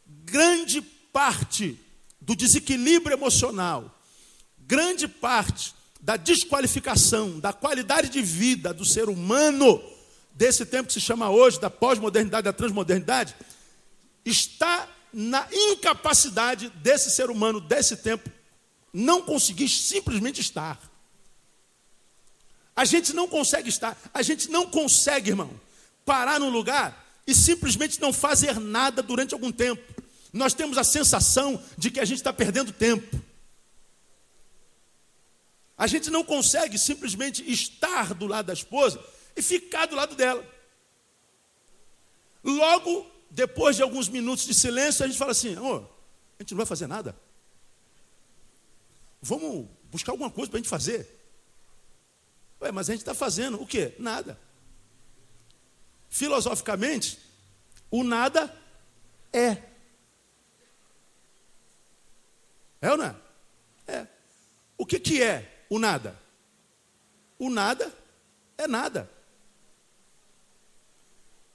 grande 0.06 0.82
parte 0.82 1.78
do 2.20 2.34
desequilíbrio 2.34 3.14
emocional, 3.14 3.98
grande 4.58 5.06
parte 5.06 5.74
da 6.00 6.16
desqualificação, 6.16 7.38
da 7.38 7.52
qualidade 7.52 8.08
de 8.08 8.20
vida 8.20 8.74
do 8.74 8.84
ser 8.84 9.08
humano, 9.08 9.82
desse 10.32 10.66
tempo 10.66 10.88
que 10.88 10.92
se 10.92 11.00
chama 11.00 11.30
hoje, 11.30 11.60
da 11.60 11.70
pós-modernidade, 11.70 12.44
da 12.44 12.52
transmodernidade, 12.52 13.34
está 14.24 14.88
na 15.12 15.46
incapacidade 15.52 16.70
desse 16.70 17.10
ser 17.10 17.30
humano, 17.30 17.60
desse 17.60 17.96
tempo, 17.96 18.28
não 18.92 19.22
conseguir 19.22 19.68
simplesmente 19.68 20.40
estar. 20.40 20.80
A 22.74 22.84
gente 22.84 23.12
não 23.12 23.28
consegue 23.28 23.68
estar, 23.68 23.96
a 24.12 24.22
gente 24.22 24.50
não 24.50 24.66
consegue, 24.66 25.30
irmão, 25.30 25.50
parar 26.04 26.40
num 26.40 26.50
lugar 26.50 27.03
e 27.26 27.34
simplesmente 27.34 28.00
não 28.00 28.12
fazer 28.12 28.58
nada 28.60 29.02
durante 29.02 29.34
algum 29.34 29.50
tempo 29.50 29.94
nós 30.34 30.52
temos 30.52 30.76
a 30.76 30.82
sensação 30.82 31.62
de 31.78 31.92
que 31.92 32.00
a 32.00 32.04
gente 32.04 32.16
está 32.18 32.32
perdendo 32.32 32.72
tempo. 32.72 33.22
A 35.78 35.86
gente 35.86 36.10
não 36.10 36.24
consegue 36.24 36.76
simplesmente 36.76 37.48
estar 37.48 38.12
do 38.14 38.26
lado 38.26 38.46
da 38.46 38.52
esposa 38.52 39.02
e 39.36 39.40
ficar 39.40 39.86
do 39.86 39.94
lado 39.94 40.16
dela. 40.16 40.44
Logo, 42.42 43.08
depois 43.30 43.76
de 43.76 43.82
alguns 43.82 44.08
minutos 44.08 44.44
de 44.44 44.52
silêncio, 44.52 45.04
a 45.04 45.06
gente 45.06 45.16
fala 45.16 45.30
assim: 45.30 45.54
amor, 45.54 45.88
a 46.36 46.42
gente 46.42 46.50
não 46.50 46.58
vai 46.58 46.66
fazer 46.66 46.88
nada. 46.88 47.16
Vamos 49.22 49.68
buscar 49.84 50.10
alguma 50.10 50.30
coisa 50.30 50.50
para 50.50 50.58
a 50.58 50.62
gente 50.62 50.68
fazer. 50.68 51.08
Ué, 52.60 52.72
mas 52.72 52.90
a 52.90 52.92
gente 52.92 53.02
está 53.02 53.14
fazendo 53.14 53.62
o 53.62 53.66
quê? 53.66 53.94
Nada. 54.00 54.36
Filosoficamente, 56.14 57.18
o 57.90 58.04
nada 58.04 58.56
é. 59.32 59.58
É 62.80 62.92
ou 62.92 62.96
não 62.96 63.06
é? 63.06 63.16
É. 63.88 64.06
O 64.78 64.86
que, 64.86 65.00
que 65.00 65.20
é 65.20 65.64
o 65.68 65.76
nada? 65.76 66.16
o 67.36 67.50
nada 67.50 67.92
é 68.56 68.68
nada. 68.68 69.10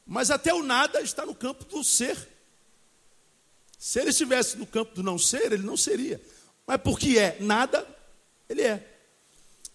Mas 0.06 0.30
até 0.30 0.54
o 0.54 0.62
nada 0.62 1.00
está 1.00 1.26
no 1.26 1.34
campo 1.34 1.63
do 1.63 1.82
ser. 1.82 2.17
Se 3.78 4.02
ele 4.02 4.10
estivesse 4.10 4.58
no 4.58 4.67
campo 4.67 4.93
do 4.93 5.02
não 5.02 5.17
ser, 5.17 5.54
ele 5.54 5.63
não 5.63 5.78
seria. 5.78 6.22
Mas 6.67 6.82
porque 6.82 7.17
é 7.17 7.38
nada, 7.39 7.88
ele 8.50 8.63
é. 8.63 8.86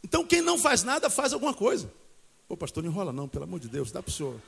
Então 0.02 0.26
quem 0.26 0.42
não 0.42 0.58
faz 0.58 0.82
nada 0.82 1.08
faz 1.08 1.32
alguma 1.32 1.54
coisa. 1.54 1.90
Pô, 2.46 2.54
pastor, 2.54 2.82
não 2.82 2.90
enrola 2.90 3.14
não, 3.14 3.26
pelo 3.26 3.44
amor 3.44 3.60
de 3.60 3.68
Deus, 3.68 3.90
dá 3.90 4.02
para 4.02 4.10
o 4.10 4.12
senhor. 4.12 4.38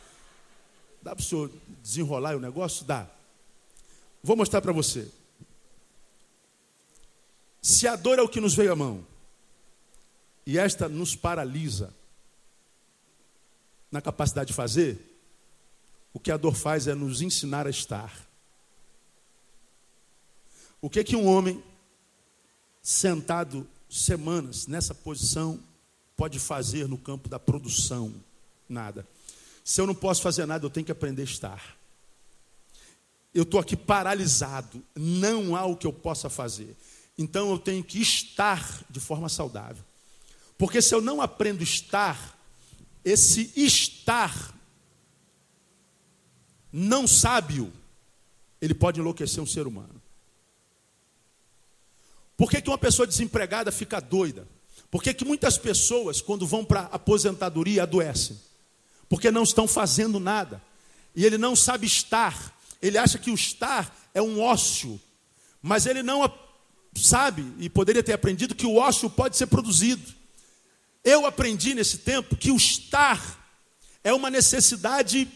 Dá 1.07 1.15
para 1.15 1.23
o 1.23 1.25
senhor 1.25 1.53
desenrolar 1.85 2.35
o 2.35 2.41
negócio? 2.41 2.85
Dá. 2.85 3.09
Vou 4.25 4.37
mostrar 4.37 4.61
para 4.61 4.73
você. 4.73 5.09
Se 7.63 7.87
a 7.87 7.95
dor 7.95 8.19
é 8.19 8.23
o 8.23 8.29
que 8.29 8.41
nos 8.41 8.57
veio 8.57 8.73
à 8.73 8.75
mão, 8.75 9.07
e 10.45 10.59
esta 10.59 10.89
nos 10.89 11.15
paralisa 11.15 11.95
na 13.89 14.03
capacidade 14.03 14.49
de 14.49 14.53
fazer, 14.53 14.99
o 16.13 16.19
que 16.19 16.33
a 16.33 16.37
dor 16.37 16.57
faz 16.57 16.89
é 16.89 16.95
nos 16.97 17.23
ensinar 17.23 17.69
a 17.69 17.71
estar. 17.71 18.13
O 20.81 20.91
que 20.91 21.05
que 21.05 21.15
um 21.15 21.29
homem 21.29 21.63
sentado 22.83 23.65
semanas 23.89 24.67
nessa 24.67 24.93
posição 24.93 25.63
pode 26.17 26.41
fazer 26.41 26.89
no 26.89 26.99
campo 26.99 27.29
da 27.29 27.39
produção? 27.39 28.13
Nada. 28.69 29.07
Se 29.67 29.81
eu 29.81 29.87
não 29.87 29.97
posso 29.97 30.23
fazer 30.23 30.47
nada, 30.47 30.65
eu 30.65 30.71
tenho 30.71 30.87
que 30.87 30.93
aprender 30.93 31.23
a 31.23 31.25
estar. 31.25 31.77
Eu 33.35 33.43
estou 33.43 33.59
aqui 33.59 33.77
paralisado, 33.77 34.81
não 34.95 35.57
há 35.57 35.67
o 35.67 35.77
que 35.77 35.89
eu 35.89 35.93
possa 35.93 36.31
fazer. 36.31 36.77
Então 37.19 37.51
eu 37.51 37.59
tenho 37.59 37.83
que 37.83 38.01
estar 38.01 38.85
de 38.89 39.01
forma 39.01 39.29
saudável. 39.29 39.83
Porque 40.57 40.81
se 40.81 40.95
eu 40.95 41.01
não 41.01 41.21
aprendo 41.21 41.65
estar, 41.65 42.39
esse 43.05 43.51
estar 43.57 44.55
não 46.73 47.05
sábio, 47.05 47.73
ele 48.61 48.73
pode 48.73 49.01
enlouquecer 49.01 49.43
um 49.43 49.47
ser 49.47 49.67
humano. 49.67 50.01
Por 52.37 52.49
que, 52.49 52.63
que 52.63 52.71
uma 52.71 52.79
pessoa 52.79 53.05
desempregada 53.05 53.73
fica 53.73 53.99
doida? 53.99 54.47
Por 54.93 55.03
que, 55.03 55.13
que 55.13 55.25
muitas 55.25 55.59
pessoas, 55.59 56.21
quando 56.21 56.47
vão 56.47 56.65
para 56.65 56.83
a 56.83 56.95
aposentadoria, 56.95 57.83
adoecem? 57.83 58.47
Porque 59.09 59.31
não 59.31 59.43
estão 59.43 59.69
fazendo 59.69 60.19
nada. 60.19 60.63
E 61.15 61.25
ele 61.25 61.39
não 61.39 61.55
sabe 61.57 61.87
estar. 61.87 62.55
Ele 62.81 62.99
acha 62.99 63.19
que 63.19 63.31
o 63.31 63.35
estar 63.35 63.95
é 64.13 64.21
um 64.21 64.41
ócio. 64.41 65.01
Mas 65.63 65.87
ele 65.87 66.03
não 66.03 66.23
sabe, 66.95 67.53
e 67.59 67.69
poderia 67.69 68.03
ter 68.03 68.13
aprendido, 68.13 68.55
que 68.55 68.67
o 68.67 68.77
ócio 68.77 69.09
pode 69.11 69.37
ser 69.37 69.47
produzido. 69.47 70.15
Eu 71.05 71.27
aprendi 71.27 71.75
nesse 71.75 71.99
tempo 71.99 72.37
que 72.37 72.51
o 72.51 72.57
estar 72.57 73.21
é 74.03 74.13
uma 74.13 74.31
necessidade 74.31 75.29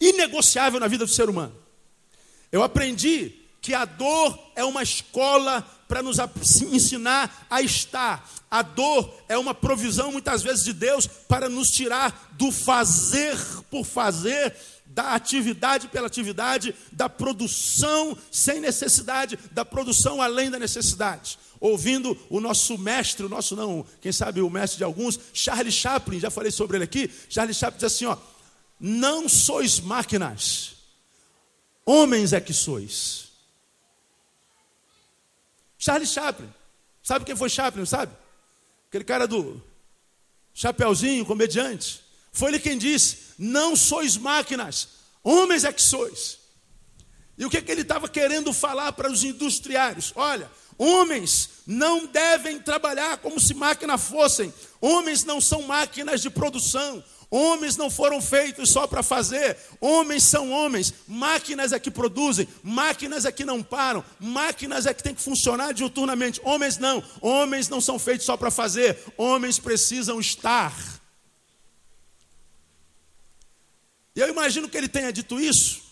inegociável 0.00 0.78
na 0.80 0.88
vida 0.88 1.04
do 1.04 1.10
ser 1.10 1.28
humano. 1.28 1.54
Eu 2.50 2.62
aprendi 2.62 3.34
que 3.60 3.74
a 3.74 3.84
dor 3.84 4.52
é 4.54 4.64
uma 4.64 4.82
escola 4.82 5.66
para 5.94 6.02
nos 6.02 6.18
ensinar 6.72 7.46
a 7.48 7.62
estar. 7.62 8.28
A 8.50 8.62
dor 8.62 9.14
é 9.28 9.38
uma 9.38 9.54
provisão, 9.54 10.10
muitas 10.10 10.42
vezes, 10.42 10.64
de 10.64 10.72
Deus 10.72 11.06
para 11.06 11.48
nos 11.48 11.70
tirar 11.70 12.32
do 12.32 12.50
fazer 12.50 13.38
por 13.70 13.84
fazer, 13.84 14.56
da 14.86 15.14
atividade 15.14 15.86
pela 15.86 16.08
atividade, 16.08 16.74
da 16.90 17.08
produção 17.08 18.18
sem 18.28 18.60
necessidade, 18.60 19.38
da 19.52 19.64
produção 19.64 20.20
além 20.20 20.50
da 20.50 20.58
necessidade. 20.58 21.38
Ouvindo 21.60 22.18
o 22.28 22.40
nosso 22.40 22.76
mestre, 22.76 23.24
o 23.24 23.28
nosso 23.28 23.54
não, 23.54 23.86
quem 24.00 24.10
sabe 24.10 24.40
o 24.40 24.50
mestre 24.50 24.78
de 24.78 24.84
alguns, 24.84 25.16
Charles 25.32 25.74
Chaplin, 25.74 26.18
já 26.18 26.28
falei 26.28 26.50
sobre 26.50 26.76
ele 26.76 26.84
aqui. 26.84 27.08
Charles 27.28 27.56
Chaplin 27.56 27.78
diz 27.78 27.84
assim: 27.84 28.06
ó, 28.06 28.16
não 28.80 29.28
sois 29.28 29.78
máquinas, 29.78 30.72
homens 31.86 32.32
é 32.32 32.40
que 32.40 32.52
sois. 32.52 33.23
Charles 35.84 36.08
Chaplin. 36.12 36.48
Sabe 37.02 37.26
quem 37.26 37.36
foi 37.36 37.50
Chaplin, 37.50 37.84
sabe? 37.84 38.10
Aquele 38.88 39.04
cara 39.04 39.28
do 39.28 39.62
Chapeuzinho, 40.54 41.26
comediante. 41.26 42.00
Foi 42.32 42.48
ele 42.48 42.58
quem 42.58 42.78
disse: 42.78 43.34
Não 43.38 43.76
sois 43.76 44.16
máquinas, 44.16 44.88
homens 45.22 45.62
é 45.62 45.70
que 45.70 45.82
sois. 45.82 46.38
E 47.36 47.44
o 47.44 47.50
que, 47.50 47.60
que 47.60 47.70
ele 47.70 47.82
estava 47.82 48.08
querendo 48.08 48.50
falar 48.50 48.92
para 48.92 49.12
os 49.12 49.24
industriários? 49.24 50.10
Olha, 50.16 50.50
homens 50.78 51.50
não 51.66 52.06
devem 52.06 52.58
trabalhar 52.60 53.18
como 53.18 53.38
se 53.38 53.52
máquinas 53.52 54.04
fossem. 54.04 54.54
Homens 54.80 55.22
não 55.22 55.38
são 55.38 55.62
máquinas 55.62 56.22
de 56.22 56.30
produção. 56.30 57.04
Homens 57.30 57.76
não 57.76 57.90
foram 57.90 58.20
feitos 58.20 58.70
só 58.70 58.86
para 58.86 59.02
fazer, 59.02 59.56
homens 59.80 60.22
são 60.22 60.50
homens, 60.50 60.94
máquinas 61.08 61.72
é 61.72 61.78
que 61.78 61.90
produzem, 61.90 62.46
máquinas 62.62 63.24
é 63.24 63.32
que 63.32 63.44
não 63.44 63.62
param, 63.62 64.04
máquinas 64.20 64.86
é 64.86 64.94
que 64.94 65.02
tem 65.02 65.14
que 65.14 65.22
funcionar 65.22 65.72
diuturnamente. 65.72 66.40
Homens 66.44 66.78
não, 66.78 67.02
homens 67.20 67.68
não 67.68 67.80
são 67.80 67.98
feitos 67.98 68.26
só 68.26 68.36
para 68.36 68.50
fazer, 68.50 68.98
homens 69.16 69.58
precisam 69.58 70.20
estar. 70.20 70.74
E 74.14 74.20
eu 74.20 74.28
imagino 74.28 74.68
que 74.68 74.76
ele 74.76 74.88
tenha 74.88 75.12
dito 75.12 75.40
isso, 75.40 75.82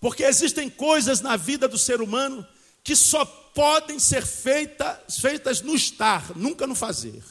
porque 0.00 0.24
existem 0.24 0.68
coisas 0.68 1.20
na 1.20 1.36
vida 1.36 1.66
do 1.66 1.78
ser 1.78 2.02
humano 2.02 2.46
que 2.84 2.94
só 2.94 3.24
podem 3.24 3.98
ser 3.98 4.26
feitas, 4.26 5.18
feitas 5.20 5.62
no 5.62 5.74
estar, 5.74 6.36
nunca 6.36 6.66
no 6.66 6.74
fazer. 6.74 7.22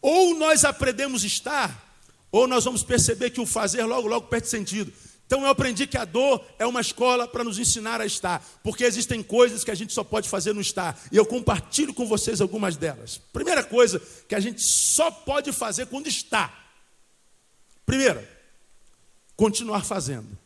Ou 0.00 0.34
nós 0.36 0.64
aprendemos 0.64 1.24
estar, 1.24 1.88
ou 2.30 2.46
nós 2.46 2.64
vamos 2.64 2.82
perceber 2.82 3.30
que 3.30 3.40
o 3.40 3.46
fazer 3.46 3.84
logo, 3.84 4.08
logo 4.08 4.26
perde 4.28 4.48
sentido. 4.48 4.92
Então 5.26 5.42
eu 5.42 5.48
aprendi 5.48 5.86
que 5.86 5.98
a 5.98 6.06
dor 6.06 6.42
é 6.58 6.66
uma 6.66 6.80
escola 6.80 7.28
para 7.28 7.44
nos 7.44 7.58
ensinar 7.58 8.00
a 8.00 8.06
estar, 8.06 8.42
porque 8.62 8.82
existem 8.82 9.22
coisas 9.22 9.62
que 9.62 9.70
a 9.70 9.74
gente 9.74 9.92
só 9.92 10.02
pode 10.02 10.26
fazer 10.26 10.54
no 10.54 10.60
estar, 10.60 10.98
e 11.12 11.16
eu 11.16 11.26
compartilho 11.26 11.92
com 11.92 12.06
vocês 12.06 12.40
algumas 12.40 12.76
delas. 12.76 13.20
Primeira 13.30 13.62
coisa 13.62 14.00
que 14.26 14.34
a 14.34 14.40
gente 14.40 14.62
só 14.62 15.10
pode 15.10 15.52
fazer 15.52 15.86
quando 15.86 16.06
está. 16.06 16.66
Primeira, 17.84 18.26
continuar 19.36 19.84
fazendo. 19.84 20.38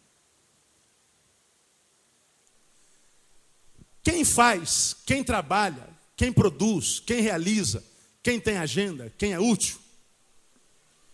Quem 4.02 4.24
faz, 4.24 4.96
quem 5.06 5.22
trabalha, 5.22 5.88
quem 6.16 6.32
produz, 6.32 6.98
quem 6.98 7.20
realiza, 7.20 7.84
quem 8.22 8.38
tem 8.38 8.56
agenda, 8.56 9.12
quem 9.18 9.32
é 9.32 9.40
útil. 9.40 9.78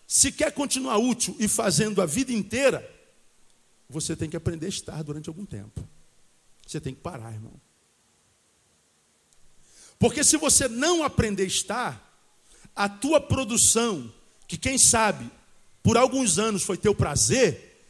Se 0.06 0.32
quer 0.32 0.52
continuar 0.52 0.98
útil 0.98 1.36
e 1.38 1.48
fazendo 1.48 2.00
a 2.02 2.06
vida 2.06 2.32
inteira, 2.32 2.88
você 3.88 4.14
tem 4.14 4.28
que 4.28 4.36
aprender 4.36 4.66
a 4.66 4.70
estar 4.70 5.02
durante 5.02 5.28
algum 5.28 5.44
tempo. 5.44 5.86
Você 6.66 6.80
tem 6.80 6.94
que 6.94 7.00
parar, 7.00 7.32
irmão. 7.32 7.52
Porque 9.98 10.22
se 10.22 10.36
você 10.36 10.68
não 10.68 11.02
aprender 11.02 11.42
a 11.44 11.46
estar, 11.46 12.22
a 12.76 12.88
tua 12.88 13.20
produção, 13.20 14.12
que 14.46 14.56
quem 14.56 14.78
sabe 14.78 15.30
por 15.82 15.96
alguns 15.96 16.38
anos 16.38 16.62
foi 16.62 16.76
teu 16.76 16.94
prazer, 16.94 17.86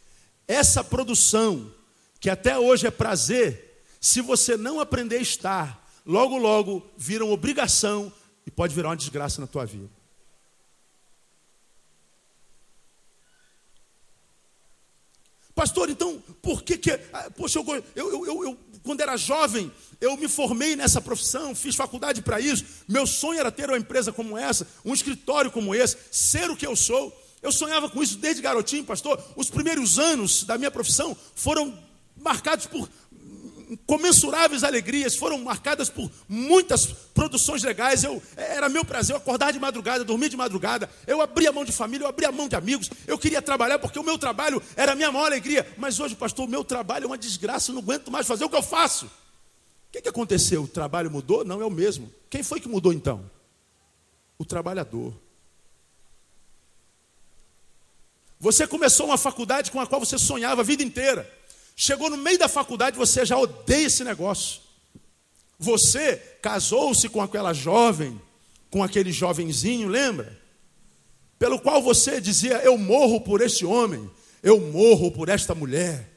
essa 0.46 0.82
produção, 0.82 1.72
que 2.20 2.30
até 2.30 2.58
hoje 2.58 2.86
é 2.86 2.90
prazer, 2.90 3.84
se 4.00 4.20
você 4.20 4.56
não 4.56 4.80
aprender 4.80 5.18
a 5.18 5.22
estar, 5.22 5.92
logo, 6.06 6.38
logo 6.38 6.88
vira 6.96 7.24
uma 7.24 7.34
obrigação 7.34 8.12
e 8.48 8.50
pode 8.50 8.74
virar 8.74 8.88
uma 8.88 8.96
desgraça 8.96 9.42
na 9.42 9.46
tua 9.46 9.66
vida. 9.66 9.90
Pastor, 15.54 15.90
então, 15.90 16.22
por 16.40 16.62
que 16.62 16.78
que. 16.78 16.92
Ah, 17.12 17.30
poxa, 17.36 17.58
eu, 17.58 17.84
eu, 17.94 18.24
eu, 18.24 18.44
eu, 18.44 18.58
quando 18.82 19.02
era 19.02 19.18
jovem, 19.18 19.70
eu 20.00 20.16
me 20.16 20.28
formei 20.28 20.74
nessa 20.76 20.98
profissão, 20.98 21.54
fiz 21.54 21.76
faculdade 21.76 22.22
para 22.22 22.40
isso. 22.40 22.64
Meu 22.88 23.06
sonho 23.06 23.38
era 23.38 23.52
ter 23.52 23.68
uma 23.68 23.76
empresa 23.76 24.12
como 24.12 24.38
essa, 24.38 24.66
um 24.82 24.94
escritório 24.94 25.50
como 25.50 25.74
esse, 25.74 25.98
ser 26.10 26.50
o 26.50 26.56
que 26.56 26.66
eu 26.66 26.74
sou. 26.74 27.14
Eu 27.42 27.52
sonhava 27.52 27.90
com 27.90 28.02
isso 28.02 28.16
desde 28.16 28.40
garotinho, 28.40 28.84
pastor. 28.84 29.22
Os 29.36 29.50
primeiros 29.50 29.98
anos 29.98 30.44
da 30.44 30.56
minha 30.56 30.70
profissão 30.70 31.14
foram 31.34 31.78
marcados 32.16 32.64
por 32.64 32.88
incomensuráveis 33.70 34.64
alegrias, 34.64 35.16
foram 35.16 35.38
marcadas 35.38 35.90
por 35.90 36.10
muitas 36.28 36.86
produções 36.86 37.62
legais. 37.62 38.04
Eu, 38.04 38.22
era 38.36 38.68
meu 38.68 38.84
prazer 38.84 39.14
acordar 39.14 39.52
de 39.52 39.58
madrugada, 39.58 40.04
dormir 40.04 40.28
de 40.28 40.36
madrugada. 40.36 40.88
Eu 41.06 41.20
abria 41.20 41.52
mão 41.52 41.64
de 41.64 41.72
família, 41.72 42.04
eu 42.04 42.08
abria 42.08 42.32
mão 42.32 42.48
de 42.48 42.56
amigos. 42.56 42.90
Eu 43.06 43.18
queria 43.18 43.42
trabalhar 43.42 43.78
porque 43.78 43.98
o 43.98 44.02
meu 44.02 44.18
trabalho 44.18 44.62
era 44.76 44.92
a 44.92 44.94
minha 44.94 45.12
maior 45.12 45.26
alegria. 45.26 45.66
Mas 45.76 46.00
hoje, 46.00 46.14
pastor, 46.14 46.46
o 46.46 46.50
meu 46.50 46.64
trabalho 46.64 47.04
é 47.04 47.06
uma 47.06 47.18
desgraça, 47.18 47.70
eu 47.70 47.74
não 47.74 47.82
aguento 47.82 48.10
mais 48.10 48.26
fazer 48.26 48.44
o 48.44 48.50
que 48.50 48.56
eu 48.56 48.62
faço. 48.62 49.06
O 49.06 49.92
que, 49.92 50.02
que 50.02 50.08
aconteceu? 50.08 50.64
O 50.64 50.68
trabalho 50.68 51.10
mudou? 51.10 51.44
Não 51.44 51.62
é 51.62 51.64
o 51.64 51.70
mesmo. 51.70 52.12
Quem 52.28 52.42
foi 52.42 52.60
que 52.60 52.68
mudou 52.68 52.92
então? 52.92 53.30
O 54.38 54.44
trabalhador. 54.44 55.14
Você 58.40 58.66
começou 58.66 59.06
uma 59.06 59.18
faculdade 59.18 59.70
com 59.70 59.80
a 59.80 59.86
qual 59.86 60.00
você 60.00 60.16
sonhava 60.18 60.60
a 60.60 60.64
vida 60.64 60.82
inteira. 60.82 61.37
Chegou 61.80 62.10
no 62.10 62.16
meio 62.16 62.36
da 62.36 62.48
faculdade, 62.48 62.96
você 62.96 63.24
já 63.24 63.38
odeia 63.38 63.86
esse 63.86 64.02
negócio. 64.02 64.60
Você 65.56 66.16
casou-se 66.42 67.08
com 67.08 67.22
aquela 67.22 67.52
jovem, 67.52 68.20
com 68.68 68.82
aquele 68.82 69.12
jovenzinho, 69.12 69.86
lembra? 69.86 70.36
Pelo 71.38 71.60
qual 71.60 71.80
você 71.80 72.20
dizia: 72.20 72.56
Eu 72.64 72.76
morro 72.76 73.20
por 73.20 73.40
este 73.40 73.64
homem, 73.64 74.10
eu 74.42 74.58
morro 74.58 75.12
por 75.12 75.28
esta 75.28 75.54
mulher. 75.54 76.10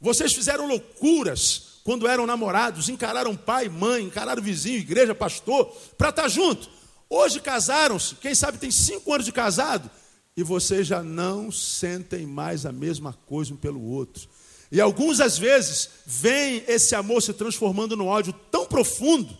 Vocês 0.00 0.34
fizeram 0.34 0.66
loucuras 0.66 1.78
quando 1.84 2.08
eram 2.08 2.26
namorados, 2.26 2.88
encararam 2.88 3.36
pai, 3.36 3.68
mãe, 3.68 4.02
encararam 4.02 4.42
vizinho, 4.42 4.78
igreja, 4.78 5.14
pastor, 5.14 5.66
para 5.96 6.08
estar 6.08 6.22
tá 6.22 6.28
junto. 6.28 6.68
Hoje 7.08 7.40
casaram-se, 7.40 8.16
quem 8.16 8.34
sabe 8.34 8.58
tem 8.58 8.72
cinco 8.72 9.12
anos 9.12 9.24
de 9.24 9.30
casado, 9.30 9.88
e 10.36 10.42
vocês 10.42 10.84
já 10.84 11.00
não 11.00 11.52
sentem 11.52 12.26
mais 12.26 12.66
a 12.66 12.72
mesma 12.72 13.12
coisa 13.24 13.54
um 13.54 13.56
pelo 13.56 13.80
outro. 13.80 14.33
E 14.74 14.80
alguns, 14.80 15.20
às 15.20 15.38
vezes, 15.38 15.88
veem 16.04 16.64
esse 16.66 16.96
amor 16.96 17.22
se 17.22 17.32
transformando 17.32 17.96
num 17.96 18.08
ódio 18.08 18.32
tão 18.50 18.66
profundo 18.66 19.38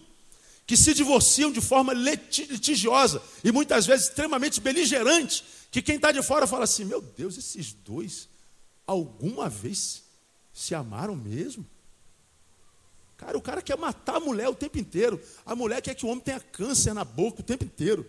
que 0.65 0.77
se 0.77 0.95
divorciam 0.95 1.51
de 1.51 1.61
forma 1.61 1.93
litigiosa 1.93 3.21
e 3.43 3.51
muitas 3.51 3.85
vezes 3.85 4.07
extremamente 4.07 4.61
beligerante, 4.61 5.45
que 5.73 5.83
quem 5.83 5.97
está 5.97 6.13
de 6.13 6.23
fora 6.23 6.47
fala 6.47 6.63
assim: 6.63 6.85
meu 6.85 7.03
Deus, 7.03 7.37
esses 7.37 7.73
dois 7.73 8.29
alguma 8.87 9.49
vez 9.49 10.05
se 10.53 10.73
amaram 10.73 11.17
mesmo? 11.17 11.67
Cara, 13.17 13.37
o 13.37 13.43
cara 13.43 13.61
quer 13.61 13.77
matar 13.77 14.19
a 14.19 14.21
mulher 14.21 14.49
o 14.49 14.55
tempo 14.55 14.79
inteiro. 14.79 15.21
A 15.45 15.57
mulher 15.57 15.83
quer 15.83 15.97
que 15.97 16.07
o 16.07 16.11
homem 16.11 16.23
tenha 16.23 16.39
câncer 16.39 16.95
na 16.95 17.05
boca 17.05 17.41
o 17.41 17.45
tempo 17.45 17.65
inteiro. 17.65 18.09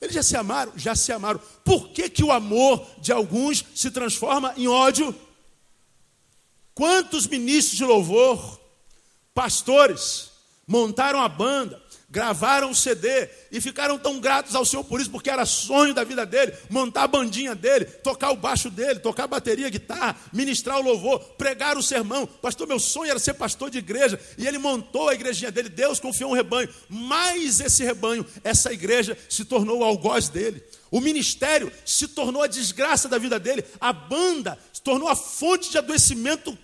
Eles 0.00 0.14
já 0.14 0.22
se 0.22 0.36
amaram? 0.36 0.72
Já 0.76 0.94
se 0.94 1.10
amaram. 1.10 1.40
Por 1.64 1.88
que, 1.88 2.08
que 2.08 2.22
o 2.22 2.30
amor 2.30 2.86
de 3.00 3.10
alguns 3.10 3.64
se 3.74 3.90
transforma 3.90 4.54
em 4.56 4.68
ódio? 4.68 5.12
Quantos 6.80 7.26
ministros 7.26 7.76
de 7.76 7.84
louvor, 7.84 8.58
pastores, 9.34 10.30
montaram 10.66 11.20
a 11.20 11.28
banda, 11.28 11.78
gravaram 12.08 12.70
o 12.70 12.74
CD 12.74 13.28
e 13.52 13.60
ficaram 13.60 13.98
tão 13.98 14.18
gratos 14.18 14.54
ao 14.54 14.64
Senhor 14.64 14.82
por 14.84 14.98
isso, 14.98 15.10
porque 15.10 15.28
era 15.28 15.44
sonho 15.44 15.92
da 15.92 16.04
vida 16.04 16.24
dele, 16.24 16.54
montar 16.70 17.02
a 17.02 17.06
bandinha 17.06 17.54
dele, 17.54 17.84
tocar 17.84 18.30
o 18.30 18.36
baixo 18.36 18.70
dele, 18.70 18.98
tocar 18.98 19.24
a 19.24 19.26
bateria, 19.26 19.68
guitarra, 19.68 20.16
ministrar 20.32 20.78
o 20.78 20.82
louvor, 20.82 21.20
pregar 21.36 21.76
o 21.76 21.82
sermão. 21.82 22.26
Pastor, 22.26 22.66
meu 22.66 22.78
sonho 22.78 23.10
era 23.10 23.18
ser 23.18 23.34
pastor 23.34 23.68
de 23.68 23.76
igreja, 23.76 24.18
e 24.38 24.46
ele 24.46 24.56
montou 24.56 25.10
a 25.10 25.14
igrejinha 25.14 25.52
dele, 25.52 25.68
Deus 25.68 26.00
confiou 26.00 26.30
um 26.30 26.34
rebanho, 26.34 26.70
mas 26.88 27.60
esse 27.60 27.84
rebanho, 27.84 28.24
essa 28.42 28.72
igreja 28.72 29.18
se 29.28 29.44
tornou 29.44 29.80
o 29.80 29.84
algoz 29.84 30.30
dele. 30.30 30.64
O 30.90 30.98
ministério 30.98 31.70
se 31.84 32.08
tornou 32.08 32.42
a 32.42 32.46
desgraça 32.46 33.06
da 33.06 33.18
vida 33.18 33.38
dele, 33.38 33.66
a 33.78 33.92
banda 33.92 34.58
se 34.72 34.80
tornou 34.80 35.08
a 35.08 35.14
fonte 35.14 35.70
de 35.70 35.76
adoecimento 35.76 36.56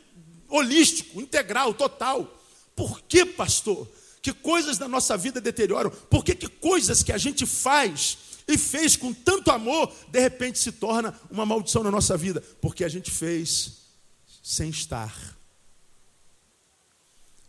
holístico, 0.49 1.21
integral, 1.21 1.75
total. 1.75 2.41
Por 2.75 3.01
que, 3.03 3.25
pastor? 3.25 3.89
que 4.27 4.33
coisas 4.33 4.77
da 4.77 4.89
nossa 4.89 5.17
vida 5.17 5.41
deterioram, 5.41 5.89
por 5.89 6.25
que, 6.25 6.35
que 6.35 6.49
coisas 6.49 7.01
que 7.01 7.13
a 7.13 7.19
gente 7.19 7.47
faz 7.47 8.19
e 8.49 8.59
fez 8.59 8.97
com 8.97 9.15
tanto 9.15 9.53
amor, 9.53 9.95
de 10.09 10.19
repente 10.19 10.59
se 10.59 10.73
torna 10.73 11.15
uma 11.31 11.47
maldição 11.47 11.85
na 11.85 11.93
nossa 11.93 12.17
vida? 12.17 12.43
Porque 12.61 12.83
a 12.83 12.89
gente 12.89 13.09
fez 13.09 13.83
sem 14.43 14.71
estar. 14.71 15.15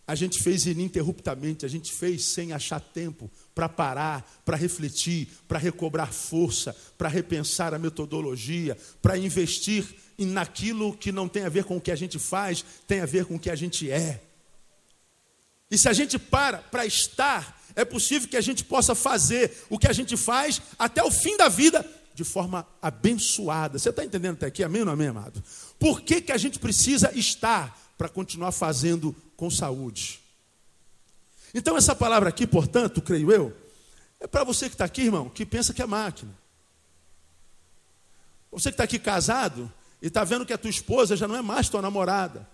A 0.06 0.14
gente 0.14 0.40
fez 0.40 0.68
ininterruptamente, 0.68 1.66
a 1.66 1.68
gente 1.68 1.92
fez 1.92 2.24
sem 2.24 2.54
achar 2.54 2.80
tempo 2.80 3.28
para 3.56 3.68
parar, 3.68 4.42
para 4.46 4.56
refletir, 4.56 5.30
para 5.48 5.58
recobrar 5.58 6.14
força, 6.14 6.76
para 6.96 7.10
repensar 7.10 7.74
a 7.74 7.80
metodologia, 7.80 8.78
para 9.02 9.18
investir 9.18 9.84
naquilo 10.26 10.98
que 10.98 11.12
não 11.12 11.28
tem 11.28 11.44
a 11.44 11.50
ver 11.50 11.64
com 11.64 11.78
o 11.78 11.82
que 11.82 11.92
a 11.92 11.96
gente 11.96 12.18
faz, 12.18 12.66
tem 12.88 13.02
a 13.02 13.06
ver 13.06 13.26
com 13.26 13.36
o 13.36 13.40
que 13.40 13.50
a 13.50 13.56
gente 13.56 13.92
é. 13.92 14.22
E 15.70 15.78
se 15.78 15.88
a 15.88 15.94
gente 15.94 16.18
para 16.18 16.60
para 16.60 16.86
estar, 16.86 17.62
é 17.76 17.86
possível 17.86 18.28
que 18.28 18.38
a 18.38 18.42
gente 18.42 18.64
possa 18.64 18.96
fazer 18.96 19.66
o 19.70 19.78
que 19.78 19.88
a 19.88 19.94
gente 19.94 20.18
faz 20.18 20.62
até 20.80 21.04
o 21.04 21.12
fim 21.12 21.38
da 21.38 21.50
vida 21.50 21.86
de 22.16 22.24
forma 22.24 22.66
abençoada. 22.82 23.78
Você 23.78 23.90
está 23.90 24.04
entendendo 24.04 24.38
até 24.38 24.48
aqui? 24.48 24.64
Amém 24.64 24.82
ou 24.82 24.88
não 24.88 24.94
amém, 24.94 25.08
amado? 25.08 25.44
Por 25.78 26.02
que, 26.02 26.20
que 26.20 26.32
a 26.32 26.38
gente 26.38 26.58
precisa 26.58 27.12
estar 27.14 27.80
para 27.96 28.10
continuar 28.10 28.52
fazendo 28.52 29.16
com 29.36 29.52
saúde? 29.52 30.20
Então, 31.54 31.78
essa 31.78 31.96
palavra 31.96 32.30
aqui, 32.30 32.48
portanto, 32.48 33.02
creio 33.02 33.32
eu, 33.32 33.56
é 34.20 34.26
para 34.26 34.44
você 34.44 34.68
que 34.68 34.74
está 34.74 34.86
aqui, 34.86 35.04
irmão, 35.04 35.30
que 35.30 35.46
pensa 35.46 35.74
que 35.74 35.82
é 35.82 35.86
máquina. 35.86 36.34
Você 38.52 38.70
que 38.70 38.74
está 38.74 38.86
aqui 38.86 38.98
casado 38.98 39.72
e 40.02 40.08
está 40.08 40.24
vendo 40.24 40.46
que 40.46 40.54
a 40.54 40.58
tua 40.58 40.70
esposa 40.70 41.16
já 41.16 41.28
não 41.28 41.36
é 41.36 41.42
mais 41.42 41.70
tua 41.70 41.82
namorada. 41.82 42.48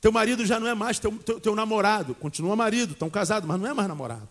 Teu 0.00 0.10
marido 0.10 0.46
já 0.46 0.58
não 0.58 0.66
é 0.66 0.74
mais 0.74 0.98
teu, 0.98 1.12
teu, 1.18 1.38
teu 1.38 1.54
namorado, 1.54 2.14
continua 2.14 2.56
marido, 2.56 2.92
estão 2.92 3.10
casados, 3.10 3.46
mas 3.46 3.60
não 3.60 3.68
é 3.68 3.74
mais 3.74 3.88
namorado. 3.88 4.28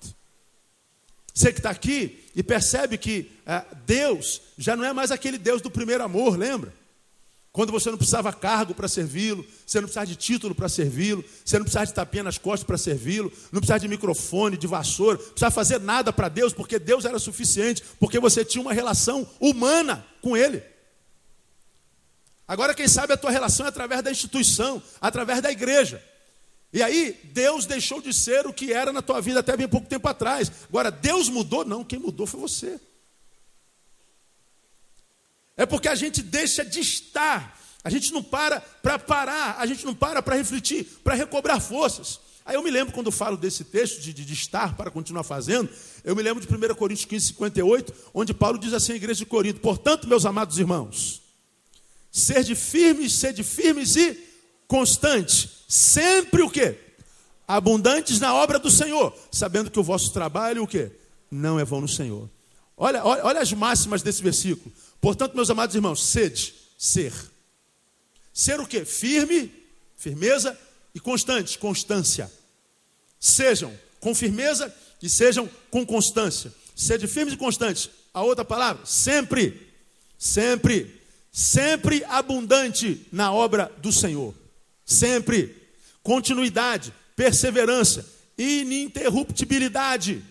Você 1.34 1.54
que 1.54 1.60
está 1.60 1.70
aqui 1.70 2.26
e 2.36 2.42
percebe 2.42 2.98
que 2.98 3.32
é, 3.46 3.64
Deus 3.86 4.42
já 4.58 4.76
não 4.76 4.84
é 4.84 4.92
mais 4.92 5.12
aquele 5.12 5.38
Deus 5.38 5.62
do 5.62 5.70
primeiro 5.70 6.04
amor, 6.04 6.38
lembra? 6.38 6.74
Quando 7.52 7.72
você 7.72 7.90
não 7.90 7.98
precisava 7.98 8.32
cargo 8.32 8.74
para 8.74 8.88
servi-lo, 8.88 9.46
você 9.66 9.80
não 9.80 9.86
precisava 9.86 10.06
de 10.06 10.16
título 10.16 10.54
para 10.54 10.70
servi-lo, 10.70 11.24
você 11.44 11.58
não 11.58 11.64
precisava 11.64 11.86
de 11.88 11.94
tapinha 11.94 12.24
nas 12.24 12.38
costas 12.38 12.64
para 12.64 12.78
servi-lo, 12.78 13.32
não 13.52 13.60
precisava 13.60 13.80
de 13.80 13.88
microfone, 13.88 14.58
de 14.58 14.68
vassoura, 14.68 15.18
não 15.18 15.26
precisava 15.26 15.52
fazer 15.52 15.80
nada 15.80 16.14
para 16.14 16.30
Deus, 16.30 16.54
porque 16.54 16.78
Deus 16.78 17.06
era 17.06 17.18
suficiente, 17.20 17.84
porque 18.00 18.20
você 18.20 18.46
tinha 18.46 18.62
uma 18.62 18.74
relação 18.74 19.28
humana 19.40 20.06
com 20.22 20.38
Ele. 20.38 20.64
Agora, 22.50 22.74
quem 22.74 22.88
sabe 22.88 23.14
a 23.14 23.18
tua 23.18 23.30
relação 23.30 23.68
é 23.68 23.70
através 23.70 24.02
da 24.02 24.10
instituição, 24.10 24.82
através 25.00 25.40
da 25.40 25.52
igreja. 25.52 26.04
E 26.74 26.82
aí, 26.82 27.16
Deus 27.26 27.68
deixou 27.68 28.02
de 28.02 28.12
ser 28.12 28.48
o 28.48 28.54
que 28.54 28.74
era 28.74 28.92
na 28.92 29.04
tua 29.04 29.22
vida 29.22 29.40
até 29.40 29.56
bem 29.56 29.68
pouco 29.68 29.88
tempo 29.88 30.08
atrás. 30.08 30.52
Agora, 30.68 30.90
Deus 30.90 31.30
mudou? 31.30 31.64
Não, 31.64 31.84
quem 31.84 32.00
mudou 32.00 32.26
foi 32.26 32.40
você. 32.40 32.82
É 35.56 35.64
porque 35.64 35.88
a 35.88 35.94
gente 35.94 36.24
deixa 36.24 36.66
de 36.66 36.80
estar, 36.80 37.56
a 37.84 37.90
gente 37.92 38.12
não 38.12 38.24
para 38.24 38.62
para 38.62 38.98
parar, 38.98 39.58
a 39.60 39.66
gente 39.68 39.86
não 39.86 39.94
para 39.94 40.20
para 40.20 40.36
refletir, 40.36 40.86
para 41.04 41.14
recobrar 41.14 41.62
forças. 41.62 42.20
Aí 42.44 42.56
eu 42.56 42.64
me 42.64 42.72
lembro 42.72 42.92
quando 42.96 43.12
falo 43.12 43.38
desse 43.38 43.64
texto 43.64 44.02
de, 44.02 44.12
de, 44.12 44.26
de, 44.26 44.34
estar 44.34 44.76
para 44.76 44.90
continuar 44.90 45.24
fazendo, 45.24 45.70
eu 46.04 46.16
me 46.16 46.24
lembro 46.24 46.44
de 46.44 46.52
1 46.52 46.74
Coríntios 46.74 47.06
15, 47.06 47.28
58, 47.28 47.94
onde 48.12 48.34
Paulo 48.34 48.58
diz 48.58 48.74
assim 48.74 48.94
à 48.94 48.96
igreja 48.96 49.20
de 49.20 49.26
Corinto: 49.28 49.60
Portanto, 49.60 50.08
meus 50.08 50.26
amados 50.26 50.58
irmãos, 50.58 51.29
Sede 52.12 52.56
firmes, 52.56 53.14
sede 53.14 53.44
firmes 53.44 53.96
e 53.96 54.18
constantes. 54.68 55.50
Sempre 55.68 56.42
o 56.42 56.50
quê? 56.50 56.78
Abundantes 57.48 58.20
na 58.20 58.34
obra 58.34 58.60
do 58.60 58.70
Senhor, 58.70 59.16
sabendo 59.32 59.72
que 59.72 59.80
o 59.80 59.84
vosso 59.84 60.12
trabalho 60.12 60.64
o 60.64 60.68
quê? 60.68 60.92
Não 61.30 61.60
é 61.60 61.66
vão 61.66 61.82
no 61.82 61.88
Senhor. 61.88 62.30
Olha, 62.78 63.04
olha, 63.04 63.26
olha 63.26 63.40
as 63.42 63.52
máximas 63.54 64.02
desse 64.02 64.24
versículo. 64.24 64.74
Portanto, 65.02 65.36
meus 65.36 65.50
amados 65.50 65.76
irmãos, 65.76 66.04
sede, 66.04 66.54
ser. 66.78 67.14
Ser 68.34 68.60
o 68.60 68.68
quê? 68.68 68.86
Firme, 68.86 69.52
firmeza 69.96 70.58
e 70.94 71.00
constante, 71.00 71.58
constância. 71.58 72.32
Sejam 73.20 73.78
com 74.00 74.16
firmeza 74.16 74.74
e 75.02 75.10
sejam 75.10 75.50
com 75.70 75.86
constância. 75.86 76.54
Sede 76.76 77.08
firmes 77.08 77.34
e 77.34 77.38
constantes. 77.38 77.90
A 78.14 78.24
outra 78.24 78.46
palavra, 78.46 78.86
sempre. 78.86 79.68
Sempre 80.18 80.99
sempre 81.32 82.04
abundante 82.06 83.06
na 83.12 83.32
obra 83.32 83.72
do 83.78 83.92
Senhor. 83.92 84.34
Sempre. 84.86 85.56
Continuidade, 86.02 86.94
perseverança, 87.16 88.06
ininterruptibilidade. 88.38 90.24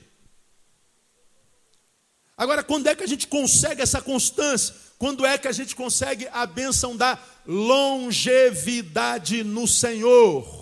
Agora, 2.37 2.63
quando 2.63 2.87
é 2.87 2.95
que 2.95 3.03
a 3.05 3.09
gente 3.09 3.27
consegue 3.27 3.83
essa 3.83 4.01
constância? 4.01 4.75
Quando 4.99 5.27
é 5.27 5.37
que 5.39 5.49
a 5.49 5.53
gente 5.53 5.77
consegue 5.77 6.29
a 6.33 6.47
bênção 6.47 6.97
da 6.97 7.19
longevidade 7.47 9.45
no 9.45 9.67
Senhor? 9.67 10.59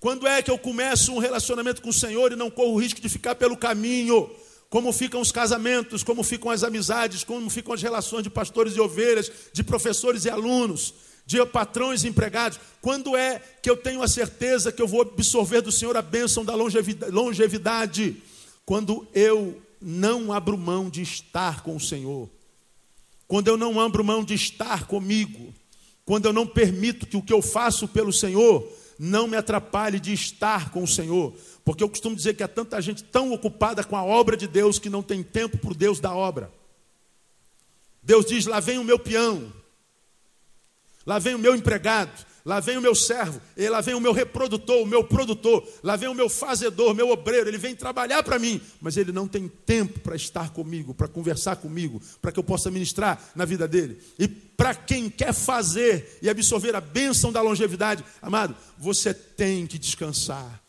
Quando 0.00 0.26
é 0.26 0.42
que 0.42 0.50
eu 0.50 0.58
começo 0.58 1.12
um 1.12 1.18
relacionamento 1.18 1.80
com 1.80 1.90
o 1.90 1.92
Senhor 1.92 2.32
e 2.32 2.36
não 2.36 2.50
corro 2.50 2.72
o 2.72 2.80
risco 2.80 3.00
de 3.00 3.08
ficar 3.08 3.36
pelo 3.36 3.56
caminho? 3.56 4.28
Como 4.72 4.90
ficam 4.90 5.20
os 5.20 5.30
casamentos, 5.30 6.02
como 6.02 6.22
ficam 6.22 6.50
as 6.50 6.64
amizades, 6.64 7.22
como 7.24 7.50
ficam 7.50 7.74
as 7.74 7.82
relações 7.82 8.22
de 8.22 8.30
pastores 8.30 8.74
e 8.74 8.80
ovelhas, 8.80 9.30
de 9.52 9.62
professores 9.62 10.24
e 10.24 10.30
alunos, 10.30 10.94
de 11.26 11.44
patrões 11.44 12.04
e 12.04 12.08
empregados. 12.08 12.58
Quando 12.80 13.14
é 13.14 13.38
que 13.60 13.68
eu 13.68 13.76
tenho 13.76 14.02
a 14.02 14.08
certeza 14.08 14.72
que 14.72 14.80
eu 14.80 14.88
vou 14.88 15.02
absorver 15.02 15.60
do 15.60 15.70
Senhor 15.70 15.94
a 15.94 16.00
bênção 16.00 16.42
da 16.42 16.54
longevidade? 16.54 18.16
Quando 18.64 19.06
eu 19.12 19.60
não 19.78 20.32
abro 20.32 20.56
mão 20.56 20.88
de 20.88 21.02
estar 21.02 21.62
com 21.62 21.76
o 21.76 21.80
Senhor. 21.80 22.30
Quando 23.28 23.48
eu 23.48 23.58
não 23.58 23.78
abro 23.78 24.02
mão 24.02 24.24
de 24.24 24.32
estar 24.32 24.86
comigo. 24.86 25.52
Quando 26.02 26.24
eu 26.24 26.32
não 26.32 26.46
permito 26.46 27.06
que 27.06 27.18
o 27.18 27.22
que 27.22 27.34
eu 27.34 27.42
faço 27.42 27.86
pelo 27.86 28.10
Senhor 28.10 28.66
não 28.98 29.26
me 29.26 29.36
atrapalhe 29.36 30.00
de 30.00 30.14
estar 30.14 30.70
com 30.70 30.82
o 30.82 30.88
Senhor. 30.88 31.34
Porque 31.64 31.82
eu 31.82 31.88
costumo 31.88 32.16
dizer 32.16 32.34
que 32.34 32.42
há 32.42 32.48
tanta 32.48 32.80
gente 32.80 33.04
tão 33.04 33.32
ocupada 33.32 33.84
com 33.84 33.96
a 33.96 34.04
obra 34.04 34.36
de 34.36 34.48
Deus 34.48 34.78
que 34.78 34.90
não 34.90 35.02
tem 35.02 35.22
tempo 35.22 35.58
para 35.58 35.70
o 35.70 35.74
Deus 35.74 36.00
da 36.00 36.14
obra. 36.14 36.52
Deus 38.02 38.26
diz: 38.26 38.46
lá 38.46 38.58
vem 38.58 38.78
o 38.78 38.84
meu 38.84 38.98
peão, 38.98 39.52
lá 41.06 41.18
vem 41.20 41.36
o 41.36 41.38
meu 41.38 41.54
empregado, 41.54 42.26
lá 42.44 42.58
vem 42.58 42.76
o 42.76 42.80
meu 42.80 42.96
servo, 42.96 43.40
e 43.56 43.68
lá 43.68 43.80
vem 43.80 43.94
o 43.94 44.00
meu 44.00 44.12
reprodutor, 44.12 44.82
o 44.82 44.86
meu 44.86 45.04
produtor, 45.04 45.64
lá 45.84 45.94
vem 45.94 46.08
o 46.08 46.14
meu 46.14 46.28
fazedor, 46.28 46.94
meu 46.94 47.10
obreiro, 47.10 47.48
ele 47.48 47.58
vem 47.58 47.76
trabalhar 47.76 48.24
para 48.24 48.40
mim, 48.40 48.60
mas 48.80 48.96
ele 48.96 49.12
não 49.12 49.28
tem 49.28 49.46
tempo 49.46 50.00
para 50.00 50.16
estar 50.16 50.50
comigo, 50.50 50.92
para 50.92 51.06
conversar 51.06 51.56
comigo, 51.56 52.02
para 52.20 52.32
que 52.32 52.40
eu 52.40 52.44
possa 52.44 52.72
ministrar 52.72 53.22
na 53.36 53.44
vida 53.44 53.68
dele. 53.68 54.02
E 54.18 54.26
para 54.26 54.74
quem 54.74 55.08
quer 55.08 55.32
fazer 55.32 56.18
e 56.20 56.28
absorver 56.28 56.74
a 56.74 56.80
bênção 56.80 57.30
da 57.30 57.40
longevidade, 57.40 58.04
amado, 58.20 58.56
você 58.76 59.14
tem 59.14 59.64
que 59.64 59.78
descansar. 59.78 60.61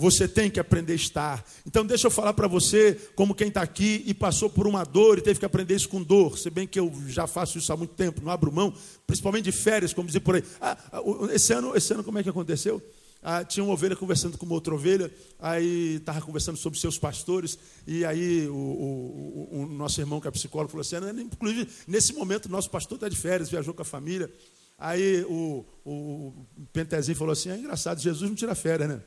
Você 0.00 0.26
tem 0.26 0.50
que 0.50 0.58
aprender 0.58 0.94
a 0.94 0.96
estar. 0.96 1.44
Então, 1.66 1.84
deixa 1.84 2.06
eu 2.06 2.10
falar 2.10 2.32
para 2.32 2.48
você, 2.48 2.98
como 3.14 3.34
quem 3.34 3.48
está 3.48 3.60
aqui 3.60 4.02
e 4.06 4.14
passou 4.14 4.48
por 4.48 4.66
uma 4.66 4.82
dor 4.82 5.18
e 5.18 5.20
teve 5.20 5.38
que 5.38 5.44
aprender 5.44 5.74
isso 5.74 5.90
com 5.90 6.02
dor. 6.02 6.38
Se 6.38 6.48
bem 6.48 6.66
que 6.66 6.80
eu 6.80 6.90
já 7.06 7.26
faço 7.26 7.58
isso 7.58 7.70
há 7.70 7.76
muito 7.76 7.92
tempo, 7.92 8.22
não 8.24 8.32
abro 8.32 8.50
mão, 8.50 8.72
principalmente 9.06 9.44
de 9.44 9.52
férias, 9.52 9.92
como 9.92 10.06
dizer 10.06 10.20
por 10.20 10.36
aí. 10.36 10.44
Ah, 10.58 10.74
ah 10.90 11.02
esse, 11.34 11.52
ano, 11.52 11.76
esse 11.76 11.92
ano, 11.92 12.02
como 12.02 12.18
é 12.18 12.22
que 12.22 12.30
aconteceu? 12.30 12.82
Ah, 13.22 13.44
tinha 13.44 13.62
uma 13.62 13.74
ovelha 13.74 13.94
conversando 13.94 14.38
com 14.38 14.46
uma 14.46 14.54
outra 14.54 14.74
ovelha, 14.74 15.12
aí 15.38 15.96
estava 15.96 16.22
conversando 16.22 16.56
sobre 16.56 16.78
seus 16.78 16.98
pastores, 16.98 17.58
e 17.86 18.02
aí 18.02 18.48
o, 18.48 18.54
o, 18.54 19.48
o, 19.52 19.66
nosso 19.66 20.00
irmão 20.00 20.18
que 20.18 20.28
é 20.28 20.30
psicólogo 20.30 20.70
falou 20.70 20.80
assim: 20.80 20.96
inclusive, 21.20 21.68
nesse 21.86 22.14
momento, 22.14 22.48
nosso 22.48 22.70
pastor 22.70 22.96
está 22.96 23.06
de 23.06 23.16
férias, 23.16 23.50
viajou 23.50 23.74
com 23.74 23.82
a 23.82 23.84
família. 23.84 24.32
Aí 24.78 25.22
o, 25.24 25.66
o, 25.84 25.92
o 25.92 26.66
Pentezinho 26.72 27.18
falou 27.18 27.32
assim: 27.32 27.50
é 27.50 27.58
engraçado, 27.58 28.00
Jesus 28.00 28.30
não 28.30 28.34
tira 28.34 28.54
férias, 28.54 28.88
né? 28.88 29.02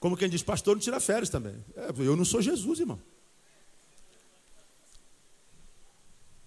Como 0.00 0.16
quem 0.16 0.30
diz, 0.30 0.42
pastor 0.42 0.74
não 0.74 0.80
tira 0.80 0.98
férias 0.98 1.28
também. 1.28 1.54
É, 1.76 1.90
eu 1.98 2.16
não 2.16 2.24
sou 2.24 2.40
Jesus, 2.40 2.80
irmão. 2.80 3.00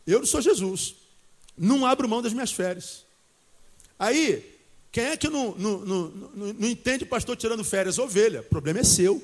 Eu 0.06 0.20
não 0.20 0.26
sou 0.26 0.42
Jesus. 0.42 0.96
Não 1.56 1.86
abro 1.86 2.10
mão 2.10 2.22
das 2.22 2.34
minhas 2.34 2.52
férias. 2.52 3.06
Aí, 3.98 4.60
quem 4.92 5.06
é 5.06 5.16
que 5.16 5.30
não, 5.30 5.56
não, 5.56 5.80
não, 5.80 6.10
não, 6.34 6.68
entende 6.68 7.06
pastor 7.06 7.38
tirando 7.38 7.64
férias? 7.64 8.00
Ovelha. 8.00 8.42
O 8.42 8.46
problema 8.46 8.80
é 8.80 8.84
seu. 8.84 9.22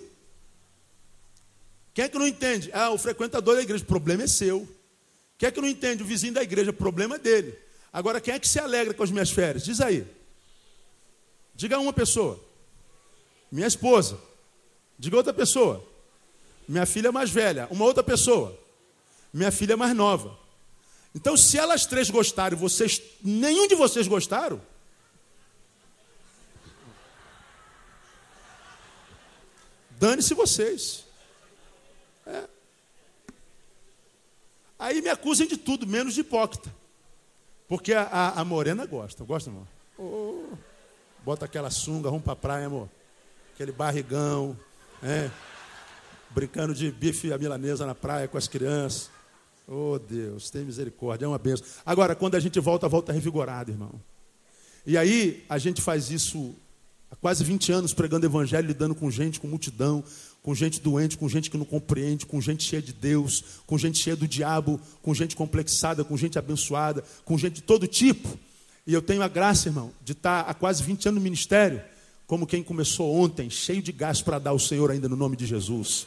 Quem 1.92 2.06
é 2.06 2.08
que 2.08 2.20
não 2.20 2.28
entende? 2.28 2.70
Ah, 2.72 2.92
o 2.92 3.00
frequentador 3.00 3.56
da 3.56 3.64
igreja. 3.64 3.84
O 3.84 3.88
problema 3.88 4.24
é 4.24 4.28
seu. 4.28 4.68
Quem 5.40 5.48
é 5.48 5.52
que 5.52 5.60
não 5.60 5.68
entende? 5.68 6.04
O 6.04 6.06
vizinho 6.06 6.34
da 6.34 6.44
igreja. 6.44 6.70
O 6.70 6.74
problema 6.74 7.16
é 7.16 7.20
dele. 7.20 7.58
Agora, 7.92 8.22
quem 8.22 8.36
é 8.36 8.40
que 8.40 8.48
se 8.48 8.60
alegra 8.60 8.94
com 8.94 9.02
as 9.02 9.10
minhas 9.10 9.32
férias? 9.32 9.66
Diz 9.66 9.82
aí. 9.82 10.06
Diga 11.56 11.80
uma 11.80 11.92
pessoa. 11.92 12.49
Minha 13.52 13.68
esposa. 13.68 14.20
Diga 14.98 15.18
outra 15.18 15.34
pessoa. 15.34 15.84
Minha 16.68 16.86
filha 16.86 17.12
mais 17.12 17.30
velha. 17.30 17.68
Uma 17.72 17.86
outra 17.86 18.04
pessoa. 18.04 18.58
Minha 19.34 19.52
filha 19.52 19.76
mais 19.76 19.96
nova. 19.96 20.38
Então, 21.16 21.36
se 21.36 21.58
elas 21.58 21.86
três 21.86 22.10
gostaram, 22.10 22.56
vocês, 22.56 23.02
nenhum 23.24 23.68
de 23.68 23.74
vocês 23.74 24.08
gostaram, 24.08 24.62
dane-se 29.92 30.36
vocês. 30.36 31.06
É. 32.28 32.44
Aí 34.78 35.02
me 35.02 35.10
acusem 35.10 35.48
de 35.48 35.58
tudo, 35.58 35.88
menos 35.88 36.14
de 36.14 36.22
hipócrita. 36.22 36.74
Porque 37.68 37.94
a, 37.94 38.04
a, 38.04 38.42
a 38.42 38.46
morena 38.46 38.86
gosta. 38.86 39.24
Gosta, 39.24 39.50
amor? 39.50 39.68
Oh, 39.98 40.56
bota 41.24 41.46
aquela 41.46 41.72
sunga, 41.72 42.10
vamos 42.10 42.24
para 42.24 42.34
a 42.34 42.36
praia, 42.36 42.68
amor 42.68 42.90
aquele 43.60 43.74
barrigão, 43.74 44.58
é, 45.04 45.30
brincando 46.30 46.74
de 46.74 46.90
bife 46.90 47.34
à 47.34 47.38
milanesa 47.38 47.86
na 47.86 47.94
praia 47.94 48.26
com 48.26 48.38
as 48.38 48.48
crianças. 48.48 49.10
Oh 49.68 50.00
Deus, 50.00 50.50
tem 50.50 50.64
misericórdia, 50.64 51.26
é 51.26 51.28
uma 51.28 51.38
benção. 51.38 51.68
Agora, 51.86 52.16
quando 52.16 52.36
a 52.36 52.40
gente 52.40 52.58
volta, 52.62 52.88
volta 52.88 53.12
revigorado, 53.12 53.70
irmão. 53.70 53.92
E 54.86 54.98
aí, 54.98 55.44
a 55.50 55.58
gente 55.58 55.82
faz 55.82 56.10
isso 56.10 56.56
há 57.12 57.18
quase 57.18 57.44
20 57.44 57.70
anos 57.74 57.94
pregando 57.94 58.26
evangelho, 58.26 58.66
lidando 58.66 58.96
com 58.96 59.12
gente, 59.12 59.42
com 59.42 59.48
multidão, 59.50 60.06
com 60.42 60.56
gente 60.56 60.80
doente, 60.80 61.18
com 61.18 61.28
gente 61.28 61.52
que 61.52 61.58
não 61.58 61.66
compreende, 61.66 62.26
com 62.26 62.40
gente 62.40 62.64
cheia 62.64 62.82
de 62.82 62.94
Deus, 62.94 63.44
com 63.68 63.78
gente 63.78 63.98
cheia 63.98 64.16
do 64.16 64.26
diabo, 64.26 64.80
com 65.02 65.14
gente 65.14 65.36
complexada, 65.36 66.06
com 66.06 66.16
gente 66.16 66.40
abençoada, 66.40 67.04
com 67.26 67.38
gente 67.38 67.56
de 67.56 67.64
todo 67.64 67.86
tipo. 67.88 68.40
E 68.88 68.94
eu 68.94 69.02
tenho 69.02 69.22
a 69.22 69.28
graça, 69.28 69.68
irmão, 69.68 69.92
de 70.02 70.14
estar 70.14 70.46
há 70.48 70.54
quase 70.54 70.82
20 70.82 71.10
anos 71.10 71.18
no 71.20 71.24
ministério 71.26 71.84
como 72.30 72.46
quem 72.46 72.62
começou 72.62 73.16
ontem, 73.16 73.50
cheio 73.50 73.82
de 73.82 73.92
gás 73.92 74.22
para 74.22 74.38
dar 74.38 74.52
ao 74.52 74.60
Senhor 74.60 74.92
ainda 74.92 75.10
no 75.10 75.16
nome 75.16 75.36
de 75.36 75.48
Jesus. 75.48 76.06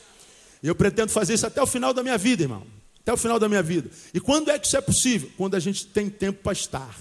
E 0.62 0.68
eu 0.68 0.74
pretendo 0.74 1.10
fazer 1.10 1.34
isso 1.34 1.44
até 1.44 1.60
o 1.60 1.66
final 1.66 1.92
da 1.92 2.00
minha 2.00 2.16
vida, 2.16 2.44
irmão. 2.44 2.64
Até 3.00 3.12
o 3.12 3.16
final 3.16 3.40
da 3.40 3.48
minha 3.48 3.60
vida. 3.60 3.90
E 4.14 4.20
quando 4.20 4.48
é 4.48 4.56
que 4.56 4.64
isso 4.64 4.76
é 4.76 4.80
possível? 4.80 5.28
Quando 5.36 5.56
a 5.56 5.58
gente 5.58 5.84
tem 5.84 6.08
tempo 6.08 6.40
para 6.40 6.52
estar. 6.52 6.96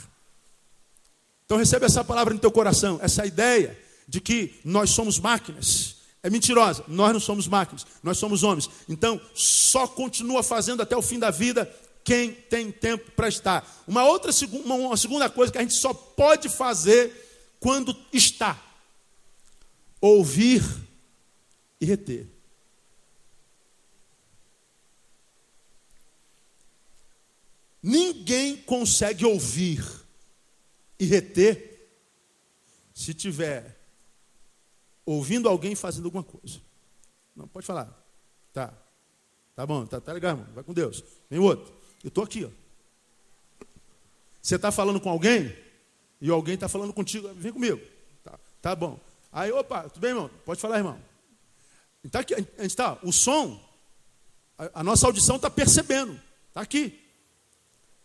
Então 1.46 1.56
recebe 1.56 1.86
essa 1.86 2.04
palavra 2.04 2.34
no 2.34 2.40
teu 2.40 2.52
coração, 2.52 3.00
essa 3.00 3.24
ideia 3.24 3.78
de 4.08 4.20
que 4.20 4.56
nós 4.66 4.90
somos 4.90 5.20
máquinas. 5.20 5.98
É 6.24 6.30
mentirosa. 6.32 6.84
Nós 6.88 7.14
não 7.14 7.20
somos 7.20 7.48
máquinas, 7.48 7.86
nós 8.02 8.18
somos 8.18 8.42
homens. 8.42 8.72
Então, 8.90 9.22
só 9.36 9.86
continua 9.86 10.42
fazendo 10.42 10.82
até 10.82 10.98
o 10.98 11.02
fim 11.04 11.20
da 11.20 11.30
vida 11.30 11.72
quem 12.04 12.32
tem 12.32 12.72
tempo 12.72 13.12
para 13.12 13.28
estar. 13.28 13.84
Uma 13.88 14.04
outra 14.04 14.32
uma 14.66 14.98
segunda 14.98 15.30
coisa 15.30 15.52
que 15.52 15.60
a 15.60 15.62
gente 15.62 15.80
só 15.80 15.94
pode 15.94 16.50
fazer 16.50 17.54
quando 17.60 17.96
está 18.12 18.71
ouvir 20.02 20.62
e 21.80 21.86
reter. 21.86 22.28
Ninguém 27.82 28.58
consegue 28.58 29.26
ouvir 29.26 29.84
e 31.00 31.06
reter 31.06 31.90
se 32.94 33.14
tiver 33.14 33.80
ouvindo 35.06 35.50
alguém 35.50 35.76
fazendo 35.76 36.06
alguma 36.06 36.24
coisa. 36.24 36.62
Não, 37.36 37.48
pode 37.48 37.66
falar. 37.66 37.92
Tá. 38.54 38.74
Tá 39.56 39.66
bom, 39.66 39.86
tá, 39.86 40.00
tá 40.00 40.14
legal, 40.14 40.32
irmão. 40.32 40.48
Vai 40.54 40.64
com 40.64 40.74
Deus. 40.74 41.04
Vem 41.30 41.40
outro. 41.40 41.74
Eu 42.04 42.10
estou 42.10 42.24
aqui, 42.24 42.46
ó. 42.46 42.50
Você 44.42 44.56
está 44.56 44.72
falando 44.72 45.00
com 45.00 45.10
alguém 45.10 45.56
e 46.20 46.30
alguém 46.30 46.56
está 46.56 46.68
falando 46.68 46.94
contigo. 46.94 47.32
Vem 47.34 47.52
comigo. 47.52 47.80
Tá, 48.24 48.40
tá 48.62 48.76
bom. 48.76 49.00
Aí, 49.32 49.52
opa, 49.52 49.84
tudo 49.84 50.02
bem, 50.02 50.12
irmão? 50.12 50.30
Pode 50.46 50.60
falar, 50.60 50.78
irmão. 50.78 51.00
Então, 52.04 52.20
aqui, 52.20 52.34
a 52.34 52.38
gente 52.38 52.50
está, 52.62 52.98
o 53.02 53.14
som, 53.14 53.64
a, 54.58 54.82
a 54.82 54.84
nossa 54.84 55.06
audição 55.06 55.38
está 55.38 55.50
percebendo, 55.50 56.20
está 56.50 56.62
aqui. 56.62 57.00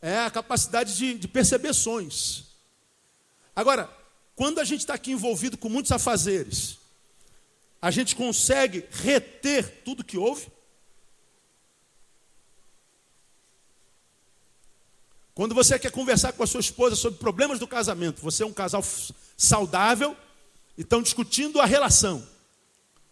É 0.00 0.18
a 0.18 0.30
capacidade 0.30 0.96
de, 0.96 1.18
de 1.18 1.26
perceber 1.26 1.74
sons. 1.74 2.46
Agora, 3.54 3.90
quando 4.36 4.60
a 4.60 4.64
gente 4.64 4.80
está 4.80 4.94
aqui 4.94 5.12
envolvido 5.12 5.58
com 5.58 5.68
muitos 5.68 5.90
afazeres, 5.90 6.78
a 7.80 7.90
gente 7.90 8.14
consegue 8.14 8.84
reter 8.90 9.82
tudo 9.84 10.04
que 10.04 10.18
houve? 10.18 10.48
Quando 15.34 15.54
você 15.54 15.78
quer 15.78 15.90
conversar 15.90 16.32
com 16.32 16.42
a 16.42 16.46
sua 16.46 16.60
esposa 16.60 16.96
sobre 16.96 17.18
problemas 17.18 17.58
do 17.58 17.66
casamento, 17.66 18.22
você 18.22 18.42
é 18.42 18.46
um 18.46 18.52
casal 18.52 18.82
saudável, 19.36 20.16
estão 20.76 21.02
discutindo 21.02 21.60
a 21.60 21.64
relação. 21.64 22.26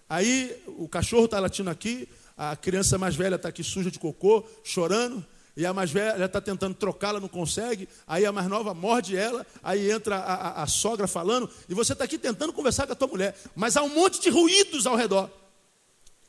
Aí 0.09 0.63
o 0.67 0.89
cachorro 0.89 1.25
está 1.25 1.41
latindo 1.41 1.71
aqui, 1.71 2.09
a 2.37 2.57
criança 2.57 2.99
mais 2.99 3.15
velha 3.15 3.37
está 3.37 3.49
aqui 3.49 3.65
suja 3.65 3.91
de 3.91 3.99
cocô, 3.99 4.45
chorando, 4.63 5.25
e 5.57 5.65
a 5.65 5.73
mais 5.73 5.91
velha 5.91 6.25
está 6.25 6.41
tentando 6.41 6.75
trocá-la, 6.75 7.21
não 7.21 7.29
consegue. 7.29 7.89
Aí 8.07 8.27
a 8.27 8.33
mais 8.33 8.49
nova 8.49 8.75
morde 8.75 9.17
ela, 9.17 9.47
aí 9.63 9.91
entra 9.91 10.17
a, 10.17 10.35
a, 10.35 10.63
a 10.65 10.67
sogra 10.67 11.07
falando, 11.07 11.49
e 11.69 11.75
você 11.75 11.93
está 11.93 12.05
aqui 12.05 12.19
tentando 12.19 12.53
conversar 12.53 12.87
com 12.87 12.93
a 12.93 12.97
tua 12.97 13.09
mulher, 13.09 13.37
mas 13.55 13.77
há 13.77 13.83
um 13.83 13.89
monte 13.89 14.21
de 14.21 14.31
ruídos 14.31 14.87
ao 14.87 14.97
redor. 14.97 15.31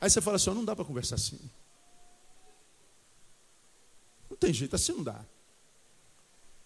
Aí 0.00 0.08
você 0.08 0.20
fala 0.20 0.36
assim: 0.36 0.50
não 0.50 0.64
dá 0.64 0.76
para 0.76 0.84
conversar 0.84 1.16
assim. 1.16 1.38
Não 4.30 4.36
tem 4.36 4.52
jeito, 4.52 4.76
assim 4.76 4.92
não 4.92 5.02
dá. 5.02 5.20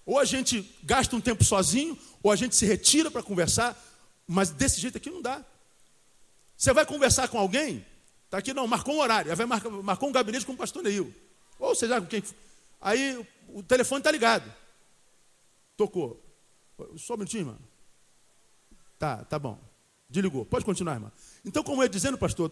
Ou 0.04 0.18
a 0.18 0.24
gente 0.24 0.68
gasta 0.82 1.14
um 1.14 1.20
tempo 1.20 1.44
sozinho, 1.44 1.96
ou 2.22 2.30
a 2.30 2.36
gente 2.36 2.56
se 2.56 2.66
retira 2.66 3.10
para 3.10 3.22
conversar, 3.22 3.80
mas 4.32 4.50
desse 4.50 4.80
jeito 4.80 4.96
aqui 4.96 5.10
não 5.10 5.20
dá. 5.20 5.44
Você 6.56 6.72
vai 6.72 6.86
conversar 6.86 7.26
com 7.26 7.36
alguém, 7.36 7.84
está 8.26 8.38
aqui, 8.38 8.54
não, 8.54 8.64
marcou 8.64 8.94
um 8.94 9.00
horário, 9.00 9.34
vai 9.34 9.44
marcar, 9.44 9.68
marcou 9.70 10.08
um 10.08 10.12
gabinete 10.12 10.46
com 10.46 10.52
o 10.52 10.56
pastor 10.56 10.84
Neil. 10.84 11.12
Ou 11.58 11.74
seja, 11.74 12.00
com 12.00 12.06
quem. 12.06 12.22
Aí 12.80 13.26
o 13.48 13.60
telefone 13.60 13.98
está 13.98 14.10
ligado. 14.12 14.50
Tocou. 15.76 16.24
Só 16.96 17.14
um 17.14 17.16
minutinho, 17.16 17.40
irmão. 17.40 17.58
Tá, 19.00 19.24
tá 19.24 19.36
bom. 19.36 19.58
Desligou. 20.08 20.44
Pode 20.44 20.64
continuar, 20.64 20.94
irmão. 20.94 21.10
Então, 21.44 21.64
como 21.64 21.82
eu 21.82 21.86
ia 21.86 21.88
dizendo, 21.88 22.16
pastor, 22.16 22.48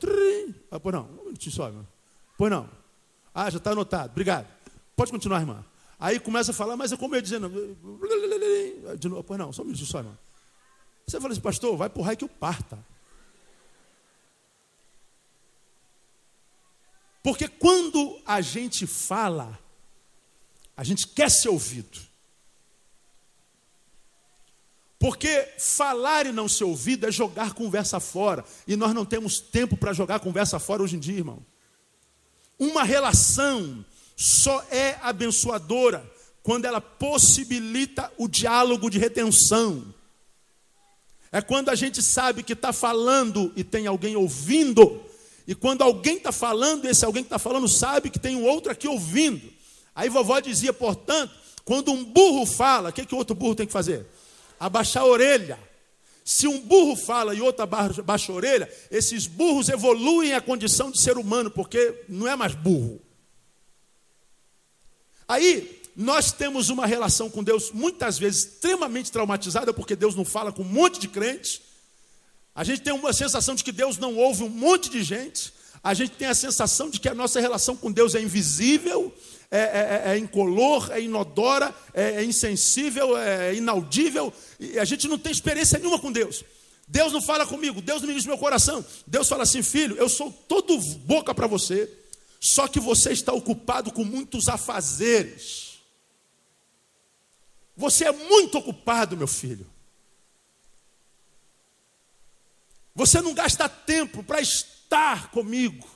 ah, 0.73 0.81
pois 0.81 0.93
não, 0.93 1.05
um 1.05 1.25
minutinho 1.27 1.55
só, 1.55 1.69
irmão. 1.69 1.87
Pois 2.37 2.51
não. 2.51 2.69
Ah, 3.33 3.49
já 3.51 3.59
está 3.59 3.71
anotado. 3.71 4.11
Obrigado. 4.11 4.49
Pode 4.97 5.13
continuar, 5.13 5.41
irmã. 5.41 5.65
Aí 5.97 6.19
começa 6.19 6.51
a 6.51 6.55
falar, 6.55 6.77
mas 6.77 6.91
é 6.91 6.97
como 6.97 7.15
eu 7.15 7.19
ia 7.19 7.23
dizendo. 7.23 7.49
De 8.99 9.09
novo, 9.09 9.23
pois 9.23 9.39
não, 9.39 9.53
só 9.53 9.63
um 9.63 9.67
minutinho 9.67 9.89
só, 9.89 9.99
irmão. 9.99 10.19
Você 11.09 11.19
fala 11.19 11.33
assim, 11.33 11.41
pastor, 11.41 11.75
vai 11.75 11.89
para 11.89 12.01
o 12.01 12.03
raio 12.05 12.19
que 12.19 12.25
eu 12.25 12.29
parta. 12.29 12.79
Porque 17.23 17.49
quando 17.49 18.21
a 18.27 18.43
gente 18.43 18.87
fala, 18.87 19.59
a 20.77 20.85
gente 20.85 21.09
quer 21.09 21.31
ser 21.31 21.49
ouvido. 21.49 21.99
Porque 24.99 25.49
falar 25.59 26.27
e 26.27 26.33
não 26.33 26.47
ser 26.47 26.65
ouvido 26.65 27.07
é 27.07 27.11
jogar 27.11 27.55
conversa 27.55 27.99
fora. 27.99 28.45
E 28.67 28.77
nós 28.77 28.93
não 28.93 29.07
temos 29.07 29.41
tempo 29.41 29.79
para 29.79 29.95
jogar 29.95 30.21
conversa 30.21 30.59
fora 30.59 30.83
hoje 30.83 30.97
em 30.97 31.01
dia, 31.01 31.17
irmão. 31.17 31.45
Uma 32.59 32.85
relação 32.85 33.83
só 34.15 34.63
é 34.71 34.99
abençoadora 35.01 36.05
quando 36.43 36.67
ela 36.67 36.83
possibilita 36.83 38.13
o 38.19 38.29
diálogo 38.29 38.91
de 38.91 38.99
retenção. 38.99 39.95
É 41.31 41.41
quando 41.41 41.69
a 41.69 41.75
gente 41.75 42.03
sabe 42.03 42.43
que 42.43 42.55
está 42.55 42.73
falando 42.73 43.53
e 43.55 43.63
tem 43.63 43.87
alguém 43.87 44.17
ouvindo. 44.17 45.03
E 45.47 45.55
quando 45.55 45.83
alguém 45.83 46.17
está 46.17 46.33
falando, 46.33 46.87
esse 46.87 47.05
alguém 47.05 47.23
que 47.23 47.27
está 47.27 47.39
falando 47.39 47.69
sabe 47.69 48.11
que 48.11 48.19
tem 48.19 48.37
um 48.37 48.45
outro 48.45 48.73
aqui 48.73 48.89
ouvindo. 48.89 49.51
Aí 49.95 50.09
vovó 50.09 50.39
dizia, 50.41 50.73
portanto, 50.73 51.33
quando 51.65 51.93
um 51.93 52.05
burro 52.05 52.47
fala, 52.47 52.91
o 52.91 52.93
que, 52.93 53.05
que 53.05 53.15
o 53.15 53.19
outro 53.19 53.35
burro 53.35 53.55
tem 53.55 53.67
que 53.67 53.73
fazer? 53.73 54.07
Abaixar 54.59 55.03
a 55.03 55.07
orelha. 55.07 55.59
Se 56.25 56.47
um 56.47 56.61
burro 56.61 56.95
fala 56.97 57.35
e 57.35 57.41
outro 57.41 57.63
abaixa 57.63 58.33
a 58.33 58.35
orelha, 58.35 58.71
esses 58.91 59.27
burros 59.27 59.69
evoluem 59.69 60.35
a 60.35 60.41
condição 60.41 60.91
de 60.91 61.01
ser 61.01 61.17
humano, 61.17 61.51
porque 61.51 62.05
não 62.09 62.29
é 62.29 62.37
mais 62.37 62.55
burro. 62.55 63.01
Aí, 65.27 65.78
nós 66.01 66.31
temos 66.31 66.71
uma 66.71 66.87
relação 66.87 67.29
com 67.29 67.43
Deus 67.43 67.73
muitas 67.73 68.21
vezes 68.21 68.45
extremamente 68.45 69.11
traumatizada, 69.11 69.75
porque 69.75 69.97
Deus 69.97 70.15
não 70.15 70.25
fala 70.25 70.53
com 70.53 70.63
um 70.63 70.65
monte 70.65 71.01
de 71.01 71.09
crentes. 71.09 71.61
A 72.55 72.63
gente 72.63 72.83
tem 72.83 72.93
uma 72.93 73.13
sensação 73.13 73.57
de 73.57 73.65
que 73.65 73.73
Deus 73.73 73.99
não 73.99 74.15
ouve 74.15 74.45
um 74.45 74.49
monte 74.49 74.89
de 74.91 75.03
gente. 75.03 75.53
A 75.83 75.95
gente 75.95 76.13
tem 76.13 76.29
a 76.29 76.37
sensação 76.37 76.89
de 76.89 77.01
que 77.01 77.09
a 77.09 77.15
nossa 77.17 77.41
relação 77.41 77.75
com 77.75 77.91
Deus 77.91 78.15
é 78.15 78.21
invisível, 78.21 79.13
é, 79.51 79.59
é, 79.59 80.03
é, 80.05 80.15
é 80.15 80.19
incolor, 80.19 80.89
é 80.93 81.01
inodora, 81.01 81.75
é, 81.93 82.23
é 82.23 82.25
insensível, 82.25 83.19
é 83.19 83.57
inaudível. 83.57 84.33
E 84.61 84.79
a 84.79 84.85
gente 84.85 85.09
não 85.09 85.19
tem 85.19 85.33
experiência 85.33 85.81
nenhuma 85.81 85.99
com 85.99 86.13
Deus. 86.13 86.45
Deus 86.87 87.13
não 87.13 87.21
fala 87.21 87.45
comigo, 87.45 87.83
Deus 87.83 88.03
não 88.03 88.09
me 88.09 88.15
diz 88.15 88.25
meu 88.25 88.39
coração. 88.39 88.87
Deus 89.05 89.29
fala 89.29 89.43
assim, 89.43 89.65
filho, 89.65 89.97
eu 89.97 90.09
sou 90.09 90.31
todo 90.47 90.79
boca 90.99 91.35
para 91.35 91.49
você, 91.49 91.91
só 92.41 92.69
que 92.69 92.79
você 92.79 93.11
está 93.11 93.33
ocupado 93.33 93.91
com 93.91 94.05
muitos 94.05 94.49
afazeres. 94.49 95.68
Você 97.79 98.07
é 98.07 98.13
muito 98.13 98.59
ocupado, 98.59 99.17
meu 99.17 99.29
filho. 99.29 99.65
Você 102.93 103.23
não 103.23 103.33
gasta 103.33 103.69
tempo 103.69 104.25
para 104.25 104.41
estar 104.41 105.31
comigo. 105.31 105.89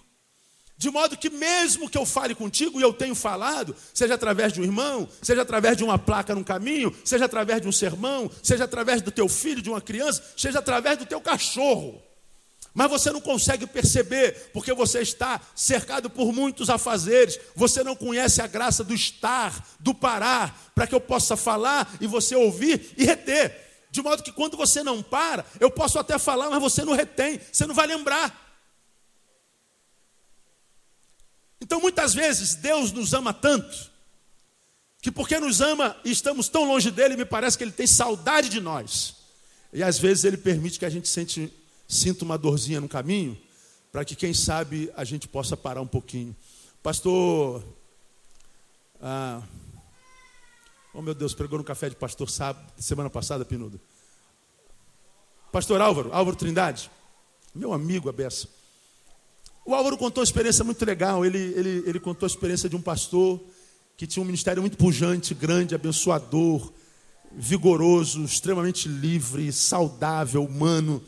De 0.76 0.88
modo 0.90 1.16
que, 1.16 1.28
mesmo 1.28 1.90
que 1.90 1.98
eu 1.98 2.06
fale 2.06 2.36
contigo, 2.36 2.78
e 2.78 2.82
eu 2.84 2.92
tenho 2.92 3.16
falado, 3.16 3.74
seja 3.92 4.14
através 4.14 4.52
de 4.52 4.60
um 4.60 4.64
irmão, 4.64 5.08
seja 5.20 5.42
através 5.42 5.76
de 5.76 5.82
uma 5.82 5.98
placa 5.98 6.36
no 6.36 6.44
caminho, 6.44 6.94
seja 7.04 7.24
através 7.24 7.60
de 7.60 7.66
um 7.66 7.72
sermão, 7.72 8.30
seja 8.40 8.62
através 8.62 9.02
do 9.02 9.10
teu 9.10 9.28
filho, 9.28 9.60
de 9.60 9.68
uma 9.68 9.80
criança, 9.80 10.22
seja 10.36 10.60
através 10.60 10.96
do 10.96 11.04
teu 11.04 11.20
cachorro. 11.20 12.00
Mas 12.74 12.90
você 12.90 13.10
não 13.10 13.20
consegue 13.20 13.66
perceber, 13.66 14.50
porque 14.52 14.72
você 14.72 15.00
está 15.00 15.40
cercado 15.54 16.08
por 16.08 16.32
muitos 16.32 16.70
afazeres, 16.70 17.38
você 17.54 17.84
não 17.84 17.94
conhece 17.94 18.40
a 18.40 18.46
graça 18.46 18.82
do 18.82 18.94
estar, 18.94 19.76
do 19.78 19.94
parar, 19.94 20.72
para 20.74 20.86
que 20.86 20.94
eu 20.94 21.00
possa 21.00 21.36
falar 21.36 21.94
e 22.00 22.06
você 22.06 22.34
ouvir 22.34 22.94
e 22.96 23.04
reter. 23.04 23.86
De 23.90 24.00
modo 24.00 24.22
que 24.22 24.32
quando 24.32 24.56
você 24.56 24.82
não 24.82 25.02
para, 25.02 25.44
eu 25.60 25.70
posso 25.70 25.98
até 25.98 26.18
falar, 26.18 26.48
mas 26.48 26.62
você 26.62 26.82
não 26.82 26.94
retém, 26.94 27.38
você 27.52 27.66
não 27.66 27.74
vai 27.74 27.86
lembrar. 27.86 28.40
Então 31.60 31.78
muitas 31.78 32.14
vezes 32.14 32.54
Deus 32.54 32.90
nos 32.90 33.12
ama 33.12 33.34
tanto, 33.34 33.90
que 35.02 35.12
porque 35.12 35.38
nos 35.38 35.60
ama 35.60 35.94
e 36.04 36.10
estamos 36.10 36.48
tão 36.48 36.64
longe 36.64 36.90
dele, 36.90 37.16
me 37.16 37.26
parece 37.26 37.58
que 37.58 37.64
ele 37.64 37.70
tem 37.70 37.86
saudade 37.86 38.48
de 38.48 38.60
nós. 38.60 39.16
E 39.74 39.82
às 39.82 39.98
vezes 39.98 40.24
ele 40.24 40.38
permite 40.38 40.78
que 40.78 40.86
a 40.86 40.90
gente 40.90 41.06
sente 41.06 41.52
sinta 41.92 42.24
uma 42.24 42.38
dorzinha 42.38 42.80
no 42.80 42.88
caminho, 42.88 43.36
para 43.90 44.04
que, 44.04 44.16
quem 44.16 44.32
sabe, 44.32 44.90
a 44.96 45.04
gente 45.04 45.28
possa 45.28 45.56
parar 45.56 45.82
um 45.82 45.86
pouquinho. 45.86 46.34
Pastor. 46.82 47.62
Ah, 49.00 49.42
oh, 50.94 51.02
meu 51.02 51.14
Deus, 51.14 51.34
pregou 51.34 51.58
no 51.58 51.64
café 51.64 51.90
de 51.90 51.96
pastor 51.96 52.30
sábado, 52.30 52.72
semana 52.78 53.10
passada, 53.10 53.44
Pinudo. 53.44 53.80
Pastor 55.50 55.80
Álvaro, 55.82 56.10
Álvaro 56.14 56.36
Trindade, 56.36 56.90
meu 57.54 57.74
amigo, 57.74 58.08
a 58.08 58.12
beça. 58.12 58.48
O 59.66 59.74
Álvaro 59.74 59.98
contou 59.98 60.22
uma 60.22 60.24
experiência 60.24 60.64
muito 60.64 60.82
legal. 60.84 61.26
Ele, 61.26 61.38
ele, 61.38 61.82
ele 61.86 62.00
contou 62.00 62.26
a 62.26 62.30
experiência 62.30 62.68
de 62.68 62.74
um 62.74 62.80
pastor 62.80 63.38
que 63.96 64.06
tinha 64.06 64.22
um 64.22 64.26
ministério 64.26 64.62
muito 64.62 64.78
pujante, 64.78 65.34
grande, 65.34 65.74
abençoador, 65.74 66.72
vigoroso, 67.32 68.24
extremamente 68.24 68.88
livre, 68.88 69.52
saudável, 69.52 70.42
humano. 70.42 71.02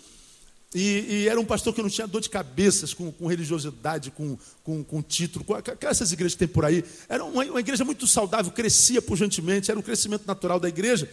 E, 0.74 1.06
e, 1.08 1.28
era 1.28 1.40
um 1.40 1.44
pastor 1.44 1.72
que 1.72 1.80
não 1.80 1.88
tinha 1.88 2.04
dor 2.04 2.20
de 2.20 2.28
cabeças 2.28 2.92
com, 2.92 3.12
com 3.12 3.28
religiosidade, 3.28 4.10
com, 4.10 4.36
com, 4.64 4.82
com, 4.82 5.00
título, 5.00 5.44
com 5.44 5.54
essas 5.82 6.10
igrejas 6.10 6.32
que 6.34 6.40
tem 6.40 6.48
por 6.48 6.64
aí. 6.64 6.84
Era 7.08 7.24
uma, 7.24 7.44
uma, 7.44 7.60
igreja 7.60 7.84
muito 7.84 8.08
saudável, 8.08 8.50
crescia 8.50 9.00
pujantemente, 9.00 9.70
era 9.70 9.78
um 9.78 9.82
crescimento 9.82 10.26
natural 10.26 10.58
da 10.58 10.68
igreja. 10.68 11.08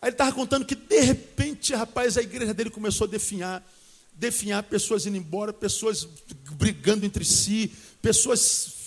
Aí 0.00 0.10
ele 0.10 0.14
estava 0.14 0.30
contando 0.30 0.64
que, 0.64 0.76
de 0.76 1.00
repente, 1.00 1.74
rapaz, 1.74 2.16
a 2.16 2.22
igreja 2.22 2.54
dele 2.54 2.70
começou 2.70 3.08
a 3.08 3.10
definhar, 3.10 3.68
definhar, 4.14 4.62
pessoas 4.62 5.06
indo 5.06 5.16
embora, 5.16 5.52
pessoas 5.52 6.06
brigando 6.52 7.04
entre 7.04 7.24
si, 7.24 7.72
pessoas 8.00 8.38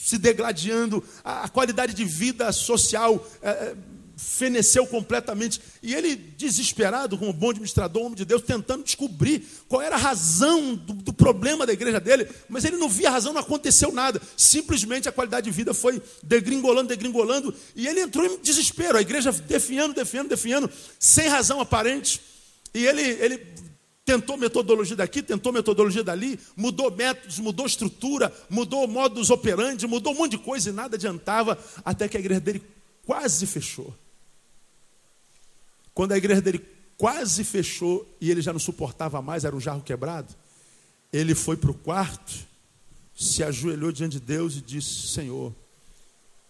se 0.05 0.17
degladiando, 0.17 1.03
a, 1.21 1.43
a 1.43 1.49
qualidade 1.49 1.93
de 1.93 2.05
vida 2.05 2.49
social. 2.53 3.27
É, 3.41 3.75
feneceu 4.15 4.85
completamente. 4.87 5.61
E 5.81 5.93
ele, 5.93 6.15
desesperado, 6.15 7.17
como 7.17 7.33
bom 7.33 7.49
administrador, 7.49 8.03
homem 8.03 8.15
de 8.15 8.25
Deus, 8.25 8.41
tentando 8.41 8.83
descobrir 8.83 9.45
qual 9.67 9.81
era 9.81 9.95
a 9.95 9.99
razão 9.99 10.75
do, 10.75 10.93
do, 10.93 11.13
problema 11.13 11.65
da 11.65 11.73
igreja 11.73 11.99
dele, 11.99 12.27
mas 12.47 12.65
ele 12.65 12.77
não 12.77 12.89
via 12.89 13.09
razão, 13.09 13.33
não 13.33 13.41
aconteceu 13.41 13.91
nada. 13.91 14.21
Simplesmente 14.37 15.09
a 15.09 15.11
qualidade 15.11 15.45
de 15.45 15.51
vida 15.51 15.73
foi 15.73 16.01
degringolando, 16.23 16.89
degringolando, 16.89 17.53
e 17.75 17.87
ele 17.87 18.01
entrou 18.01 18.25
em 18.25 18.37
desespero. 18.39 18.97
A 18.97 19.01
igreja 19.01 19.31
definhando, 19.31 19.93
definhando, 19.93 20.29
definhando, 20.29 20.69
sem 20.99 21.27
razão 21.27 21.59
aparente. 21.59 22.21
E 22.73 22.85
ele, 22.85 23.01
ele 23.01 23.41
tentou 24.05 24.37
metodologia 24.37 24.95
daqui, 24.95 25.21
tentou 25.23 25.51
metodologia 25.51 26.03
dali, 26.03 26.39
mudou 26.55 26.91
métodos, 26.91 27.39
mudou 27.39 27.65
estrutura, 27.65 28.31
mudou 28.49 28.87
modus 28.87 29.29
operandi, 29.31 29.87
mudou 29.87 30.13
um 30.13 30.17
monte 30.17 30.31
de 30.31 30.37
coisa 30.37 30.69
e 30.69 30.73
nada 30.73 30.95
adiantava, 30.95 31.57
até 31.83 32.07
que 32.07 32.15
a 32.15 32.19
igreja 32.19 32.39
dele 32.39 32.61
quase 33.05 33.47
fechou. 33.47 33.93
Quando 35.95 36.11
a 36.11 36.17
igreja 36.17 36.41
dele 36.41 36.63
quase 36.97 37.43
fechou 37.45 38.05
e 38.19 38.29
ele 38.29 38.41
já 38.41 38.51
não 38.51 38.59
suportava 38.59 39.21
mais, 39.21 39.45
era 39.45 39.55
um 39.55 39.61
jarro 39.61 39.81
quebrado, 39.81 40.35
ele 41.11 41.33
foi 41.33 41.55
para 41.55 41.71
o 41.71 41.73
quarto, 41.73 42.45
se 43.15 43.41
ajoelhou 43.41 43.93
diante 43.93 44.19
de 44.19 44.19
Deus 44.19 44.57
e 44.57 44.61
disse: 44.61 45.07
Senhor, 45.07 45.55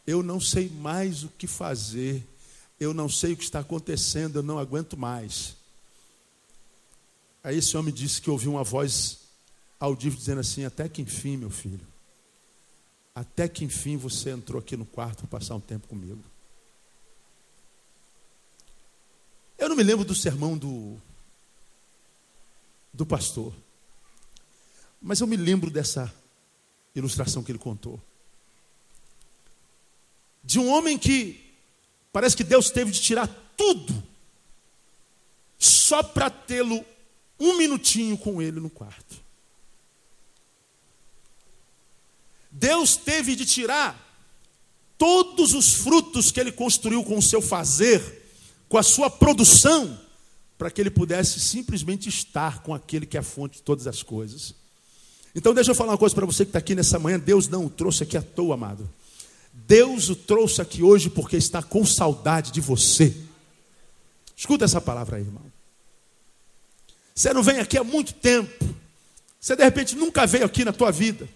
eu 0.05 0.23
não 0.23 0.39
sei 0.39 0.67
mais 0.67 1.23
o 1.23 1.29
que 1.29 1.45
fazer, 1.45 2.25
eu 2.79 2.91
não 2.91 3.07
sei 3.07 3.33
o 3.33 3.37
que 3.37 3.43
está 3.43 3.59
acontecendo, 3.59 4.39
eu 4.39 4.43
não 4.43 4.57
aguento 4.57 4.97
mais. 4.97 5.55
Aí 7.43 7.59
esse 7.59 7.77
homem 7.77 7.93
disse 7.93 8.19
que 8.19 8.31
ouviu 8.31 8.51
uma 8.51 8.63
voz 8.63 9.19
audível 9.79 10.17
dizendo 10.17 10.41
assim: 10.41 10.65
Até 10.65 10.89
que 10.89 11.03
enfim, 11.03 11.37
meu 11.37 11.51
filho, 11.51 11.85
até 13.13 13.47
que 13.47 13.63
enfim 13.63 13.95
você 13.95 14.31
entrou 14.31 14.59
aqui 14.59 14.75
no 14.75 14.85
quarto 14.85 15.19
para 15.19 15.39
passar 15.39 15.53
um 15.53 15.59
tempo 15.59 15.87
comigo. 15.87 16.23
Eu 19.57 19.64
não 19.75 19.83
me 19.83 19.83
lembro 19.83 20.05
do 20.05 20.15
sermão 20.15 20.57
do, 20.57 20.97
do 22.93 23.05
pastor, 23.05 23.53
mas 25.01 25.19
eu 25.19 25.27
me 25.27 25.35
lembro 25.35 25.69
dessa 25.69 26.13
ilustração 26.95 27.43
que 27.43 27.51
ele 27.51 27.59
contou. 27.59 28.01
De 30.41 30.59
um 30.59 30.69
homem 30.69 30.97
que 30.97 31.53
parece 32.13 32.37
que 32.37 32.43
Deus 32.43 32.69
teve 32.69 32.89
de 32.89 33.01
tirar 33.01 33.27
tudo, 33.57 34.01
só 35.59 36.01
para 36.01 36.29
tê-lo 36.29 36.85
um 37.37 37.57
minutinho 37.57 38.17
com 38.17 38.41
ele 38.41 38.61
no 38.61 38.69
quarto. 38.69 39.21
Deus 42.49 42.95
teve 42.95 43.35
de 43.35 43.45
tirar 43.45 44.01
todos 44.97 45.53
os 45.53 45.73
frutos 45.73 46.31
que 46.31 46.39
ele 46.39 46.53
construiu 46.53 47.03
com 47.03 47.17
o 47.17 47.21
seu 47.21 47.41
fazer 47.41 48.24
com 48.75 48.79
a 48.79 48.83
sua 48.83 49.09
produção, 49.09 49.97
para 50.57 50.69
que 50.69 50.81
ele 50.81 50.89
pudesse 50.89 51.39
simplesmente 51.39 52.09
estar 52.09 52.61
com 52.61 52.73
aquele 52.73 53.05
que 53.05 53.15
é 53.15 53.21
a 53.21 53.23
fonte 53.23 53.59
de 53.59 53.63
todas 53.63 53.87
as 53.87 54.03
coisas. 54.03 54.53
Então, 55.33 55.53
deixa 55.53 55.71
eu 55.71 55.75
falar 55.75 55.93
uma 55.93 55.97
coisa 55.97 56.13
para 56.13 56.25
você 56.25 56.43
que 56.43 56.49
está 56.49 56.59
aqui 56.59 56.75
nessa 56.75 56.99
manhã: 56.99 57.17
Deus 57.17 57.47
não 57.47 57.67
o 57.67 57.69
trouxe 57.69 58.03
aqui 58.03 58.17
à 58.17 58.21
toa, 58.21 58.55
amado. 58.55 58.89
Deus 59.53 60.09
o 60.09 60.15
trouxe 60.15 60.61
aqui 60.61 60.83
hoje 60.83 61.09
porque 61.09 61.37
está 61.37 61.63
com 61.63 61.85
saudade 61.85 62.51
de 62.51 62.59
você. 62.59 63.15
Escuta 64.35 64.65
essa 64.65 64.81
palavra 64.81 65.15
aí, 65.15 65.23
irmão. 65.23 65.45
Você 67.15 67.33
não 67.33 67.43
vem 67.43 67.59
aqui 67.59 67.77
há 67.77 67.83
muito 67.85 68.13
tempo. 68.15 68.75
Você 69.39 69.55
de 69.55 69.63
repente 69.63 69.95
nunca 69.95 70.27
veio 70.27 70.43
aqui 70.43 70.65
na 70.65 70.73
tua 70.73 70.91
vida. 70.91 71.29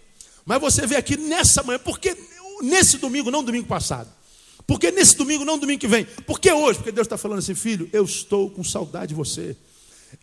Mas 0.44 0.60
você 0.60 0.86
veio 0.86 1.00
aqui 1.00 1.16
nessa 1.16 1.62
manhã, 1.62 1.78
porque 1.78 2.14
nesse 2.60 2.98
domingo, 2.98 3.30
não 3.30 3.42
domingo 3.42 3.66
passado. 3.66 4.19
Por 4.66 4.78
que 4.78 4.90
nesse 4.90 5.16
domingo, 5.16 5.44
não 5.44 5.58
domingo 5.58 5.80
que 5.80 5.88
vem? 5.88 6.04
Por 6.04 6.38
que 6.38 6.52
hoje? 6.52 6.78
Porque 6.78 6.92
Deus 6.92 7.06
está 7.06 7.16
falando 7.16 7.38
assim, 7.38 7.54
filho, 7.54 7.88
eu 7.92 8.04
estou 8.04 8.50
com 8.50 8.62
saudade 8.62 9.08
de 9.08 9.14
você. 9.14 9.56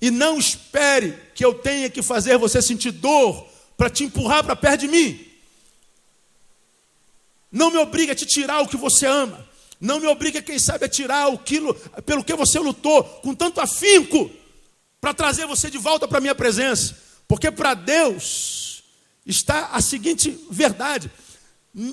E 0.02 0.12
não 0.12 0.38
espere 0.38 1.18
que 1.34 1.44
eu 1.44 1.54
tenha 1.54 1.90
que 1.90 2.02
fazer 2.02 2.38
você 2.38 2.62
sentir 2.62 2.92
dor 2.92 3.48
para 3.76 3.90
te 3.90 4.04
empurrar 4.04 4.44
para 4.44 4.56
perto 4.56 4.82
de 4.82 4.88
mim. 4.88 5.26
Não 7.52 7.72
me 7.72 7.78
obrigue 7.78 8.12
a 8.12 8.16
te 8.16 8.26
tirar 8.26 8.62
o 8.62 8.68
que 8.68 8.78
você 8.78 9.06
ama. 9.06 9.46
Não 9.80 10.00
me 10.00 10.08
obrigue, 10.08 10.42
quem 10.42 10.58
sabe, 10.58 10.86
a 10.86 10.90
tirar 10.90 11.28
o 11.28 11.38
quilo 11.38 11.74
pelo 12.06 12.24
que 12.24 12.34
você 12.34 12.60
lutou 12.60 13.04
com 13.04 13.34
tanto 13.34 13.62
afinco 13.62 14.30
para 15.00 15.14
trazer 15.14 15.46
você 15.46 15.70
de 15.70 15.78
volta 15.78 16.08
para 16.08 16.18
a 16.18 16.22
minha 16.22 16.36
presença. 16.36 16.98
Porque 17.28 17.52
para 17.52 17.74
Deus 17.74 18.84
está 19.26 19.68
a 19.68 19.82
seguinte 19.82 20.46
verdade: 20.50 21.12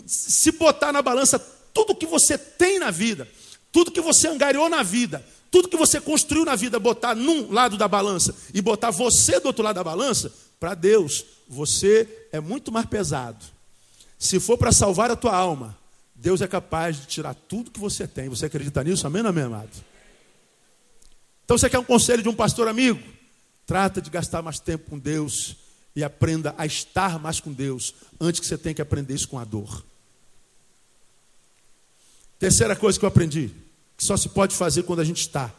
se 0.07 0.53
botar 0.53 0.93
na 0.93 1.03
balança 1.03 1.39
tudo 1.75 1.95
que 1.95 2.07
você 2.07 2.39
tem 2.39 2.79
na 2.79 2.91
vida, 2.91 3.29
tudo 3.71 3.91
que 3.91 4.01
você 4.01 4.29
angariou 4.29 4.69
na 4.71 4.83
vida, 4.83 5.23
tudo 5.51 5.69
que 5.69 5.77
você 5.77 6.01
construiu 6.01 6.45
na 6.45 6.57
vida, 6.57 6.79
botar 6.79 7.15
num 7.15 7.53
lado 7.53 7.77
da 7.77 7.87
balança 7.87 8.35
e 8.55 8.63
botar 8.63 8.91
você 8.91 9.39
do 9.41 9.47
outro 9.47 9.63
lado 9.63 9.75
da 9.77 9.85
balança, 9.85 10.33
para 10.59 10.75
Deus, 10.75 11.25
você 11.47 12.09
é 12.33 12.41
muito 12.41 12.73
mais 12.73 12.87
pesado. 12.87 13.45
Se 14.19 14.41
for 14.41 14.57
para 14.57 14.73
salvar 14.73 15.11
a 15.11 15.17
tua 15.17 15.37
alma, 15.37 15.77
Deus 16.15 16.41
é 16.41 16.47
capaz 16.47 16.97
de 16.97 17.07
tirar 17.07 17.35
tudo 17.35 17.71
que 17.71 17.79
você 17.79 18.07
tem. 18.07 18.29
Você 18.29 18.47
acredita 18.47 18.83
nisso? 18.83 19.07
Amém, 19.07 19.27
amém, 19.27 19.45
amado? 19.45 19.71
Então 21.45 21.59
você 21.59 21.69
quer 21.69 21.79
um 21.79 21.85
conselho 21.85 22.23
de 22.23 22.29
um 22.29 22.35
pastor 22.35 22.69
amigo? 22.69 23.03
Trata 23.67 24.01
de 24.01 24.09
gastar 24.09 24.41
mais 24.41 24.59
tempo 24.59 24.89
com 24.89 24.99
Deus 24.99 25.57
e 25.95 26.03
aprenda 26.03 26.55
a 26.57 26.65
estar 26.65 27.19
mais 27.19 27.41
com 27.41 27.53
Deus 27.53 27.95
antes 28.21 28.41
que 28.41 28.47
você 28.47 28.57
tenha 28.57 28.75
que 28.75 28.83
aprender 28.83 29.15
isso 29.15 29.29
com 29.29 29.39
a 29.39 29.45
dor. 29.45 29.85
Terceira 32.45 32.77
coisa 32.77 32.99
que 32.99 33.05
eu 33.07 33.09
aprendi, 33.09 33.51
que 33.97 34.05
só 34.05 34.19
se 34.19 34.29
pode 34.29 34.55
fazer 34.55 34.83
quando 34.83 35.01
a 35.01 35.05
gente 35.05 35.23
está. 35.23 35.51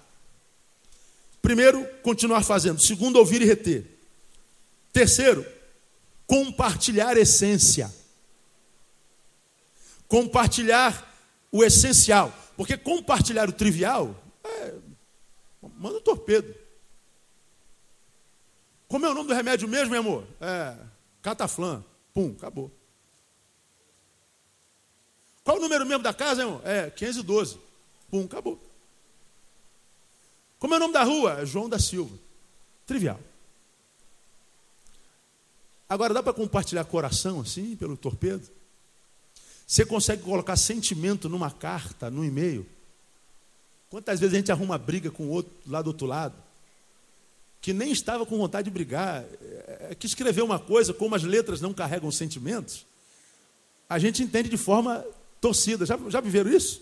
Primeiro, 1.42 1.84
continuar 2.04 2.44
fazendo. 2.44 2.80
Segundo, 2.80 3.16
ouvir 3.16 3.42
e 3.42 3.46
reter. 3.46 3.84
Terceiro, 4.94 5.44
compartilhar 6.28 7.18
essência. 7.18 7.92
Compartilhar 10.08 11.12
o 11.52 11.64
essencial. 11.64 12.32
Porque 12.56 12.78
compartilhar 12.78 13.50
o 13.50 13.54
trivial 13.54 14.16
é, 14.44 14.76
manda 15.80 15.98
um 15.98 16.02
torpedo. 16.02 16.54
Como 18.88 19.08
é 19.08 19.10
o 19.10 19.16
nome 19.16 19.30
do 19.30 19.34
remédio 19.34 19.68
mesmo, 19.68 19.90
meu 19.90 20.02
amor? 20.02 20.28
É, 20.40 20.76
cataflã. 21.24 21.84
Pum, 22.14 22.36
acabou. 22.38 22.72
Qual 25.46 25.58
o 25.58 25.62
número 25.62 25.86
mesmo 25.86 26.02
da 26.02 26.12
casa, 26.12 26.42
irmão? 26.42 26.60
É 26.66 26.90
512. 26.90 27.60
Pum, 28.10 28.26
acabou. 28.26 28.60
Como 30.58 30.74
é 30.74 30.78
o 30.78 30.80
nome 30.80 30.94
da 30.94 31.04
rua? 31.04 31.42
É 31.42 31.46
João 31.46 31.70
da 31.70 31.78
Silva. 31.78 32.18
Trivial. 32.88 33.20
Agora 35.88 36.16
dá 36.16 36.24
para 36.24 36.34
compartilhar 36.34 36.84
coração 36.86 37.42
assim, 37.42 37.76
pelo 37.76 37.96
torpedo? 37.96 38.50
Você 39.68 39.86
consegue 39.86 40.24
colocar 40.24 40.56
sentimento 40.56 41.30
numa 41.30 41.52
carta, 41.52 42.10
num 42.10 42.26
e-mail? 42.26 42.66
Quantas 43.92 44.20
vezes 44.20 44.34
a 44.34 44.38
gente 44.40 44.52
arruma 44.52 44.80
briga 44.80 45.12
com 45.12 45.28
o 45.28 45.30
outro 45.30 45.54
lá 45.68 45.80
do 45.84 45.88
outro 45.88 46.08
lado? 46.08 46.36
Que 47.62 47.72
nem 47.72 47.92
estava 47.92 48.26
com 48.26 48.36
vontade 48.36 48.66
de 48.66 48.72
brigar, 48.72 49.24
é, 49.42 49.90
é 49.92 49.96
que 49.96 50.08
escreveu 50.08 50.44
uma 50.44 50.58
coisa, 50.58 50.92
como 50.92 51.14
as 51.14 51.22
letras 51.22 51.62
não 51.62 51.72
carregam 51.72 52.12
sentimentos, 52.12 52.84
a 53.88 54.00
gente 54.00 54.24
entende 54.24 54.50
de 54.50 54.58
forma 54.58 55.06
torcida. 55.42 55.86
Já, 55.86 55.98
já 56.10 56.22
viveram 56.22 56.52
isso? 56.52 56.82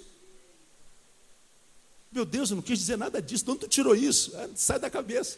Meu 2.11 2.25
Deus, 2.25 2.51
eu 2.51 2.55
não 2.55 2.61
quis 2.61 2.77
dizer 2.77 2.97
nada 2.97 3.21
disso. 3.21 3.43
De 3.43 3.51
onde 3.51 3.61
tu 3.61 3.67
tirou 3.67 3.95
isso? 3.95 4.35
É, 4.37 4.49
sai 4.55 4.79
da 4.79 4.89
cabeça. 4.89 5.37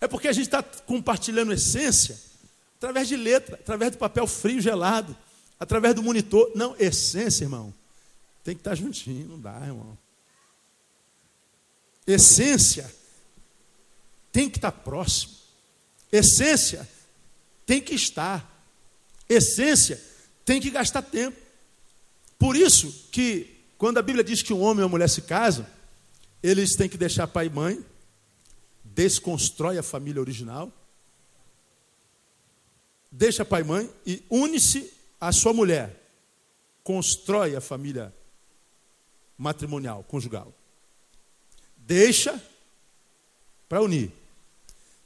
É 0.00 0.06
porque 0.06 0.28
a 0.28 0.32
gente 0.32 0.46
está 0.46 0.62
compartilhando 0.62 1.52
essência 1.52 2.18
através 2.76 3.08
de 3.08 3.16
letra, 3.16 3.56
através 3.56 3.92
do 3.92 3.98
papel 3.98 4.26
frio, 4.26 4.60
gelado, 4.60 5.16
através 5.58 5.94
do 5.94 6.02
monitor. 6.02 6.52
Não, 6.54 6.76
essência, 6.78 7.44
irmão. 7.44 7.72
Tem 8.44 8.54
que 8.54 8.60
estar 8.60 8.74
juntinho, 8.74 9.26
não 9.28 9.40
dá, 9.40 9.58
irmão. 9.64 9.96
Essência 12.06 12.94
tem 14.30 14.50
que 14.50 14.58
estar 14.58 14.70
próximo. 14.70 15.32
Essência 16.12 16.86
tem 17.64 17.80
que 17.80 17.94
estar. 17.94 18.48
Essência 19.28 20.00
tem 20.44 20.60
que 20.60 20.70
gastar 20.70 21.02
tempo. 21.02 21.45
Por 22.38 22.56
isso 22.56 23.08
que 23.10 23.56
quando 23.78 23.98
a 23.98 24.02
Bíblia 24.02 24.24
diz 24.24 24.42
que 24.42 24.52
um 24.52 24.62
homem 24.62 24.80
e 24.80 24.84
uma 24.84 24.90
mulher 24.90 25.08
se 25.08 25.22
casam, 25.22 25.66
eles 26.42 26.76
têm 26.76 26.88
que 26.88 26.96
deixar 26.96 27.26
pai 27.26 27.46
e 27.46 27.50
mãe, 27.50 27.84
desconstrói 28.84 29.78
a 29.78 29.82
família 29.82 30.20
original, 30.20 30.72
deixa 33.10 33.44
pai 33.44 33.62
e 33.62 33.64
mãe 33.64 33.90
e 34.06 34.22
une-se 34.30 34.92
à 35.20 35.32
sua 35.32 35.52
mulher, 35.52 36.02
constrói 36.82 37.56
a 37.56 37.60
família 37.60 38.14
matrimonial, 39.36 40.04
conjugal. 40.04 40.54
Deixa 41.76 42.42
para 43.68 43.82
unir. 43.82 44.10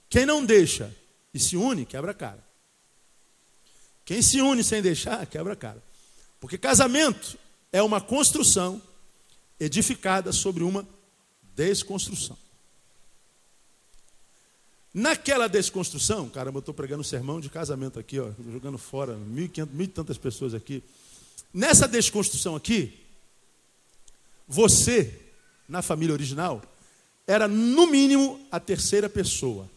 Quem 0.09 0.26
não 0.26 0.45
deixa 0.45 0.95
e 1.33 1.39
se 1.39 1.57
une, 1.57 1.85
quebra 1.85 2.11
a 2.11 2.14
cara. 2.14 2.45
Quem 4.05 4.22
se 4.22 4.41
une 4.41 4.64
sem 4.64 4.83
deixar, 4.83 5.24
quebra 5.26 5.53
a 5.53 5.57
cara. 5.57 5.89
Porque 6.41 6.57
casamento 6.57 7.38
é 7.70 7.82
uma 7.82 8.01
construção 8.01 8.82
edificada 9.61 10.32
sobre 10.32 10.64
uma 10.64 10.88
desconstrução. 11.55 12.36
Naquela 14.93 15.47
desconstrução, 15.47 16.28
caramba, 16.28 16.57
eu 16.57 16.61
estou 16.61 16.74
pregando 16.74 17.03
um 17.03 17.05
sermão 17.05 17.41
de 17.41 17.49
casamento 17.49 17.99
aqui, 17.99 18.18
ó, 18.18 18.30
jogando 18.51 18.78
fora 18.78 19.14
mil 19.14 19.45
e, 19.45 19.66
mil 19.72 19.84
e 19.84 19.88
tantas 19.88 20.18
pessoas 20.18 20.55
aqui. 20.55 20.82
Nessa 21.53 21.86
desconstrução 21.86 22.57
aqui, 22.57 22.99
você, 24.49 25.20
na 25.68 25.82
família 25.82 26.12
original, 26.12 26.61
era 27.26 27.47
no 27.47 27.86
mínimo 27.86 28.45
a 28.51 28.59
terceira 28.59 29.09
pessoa. 29.09 29.70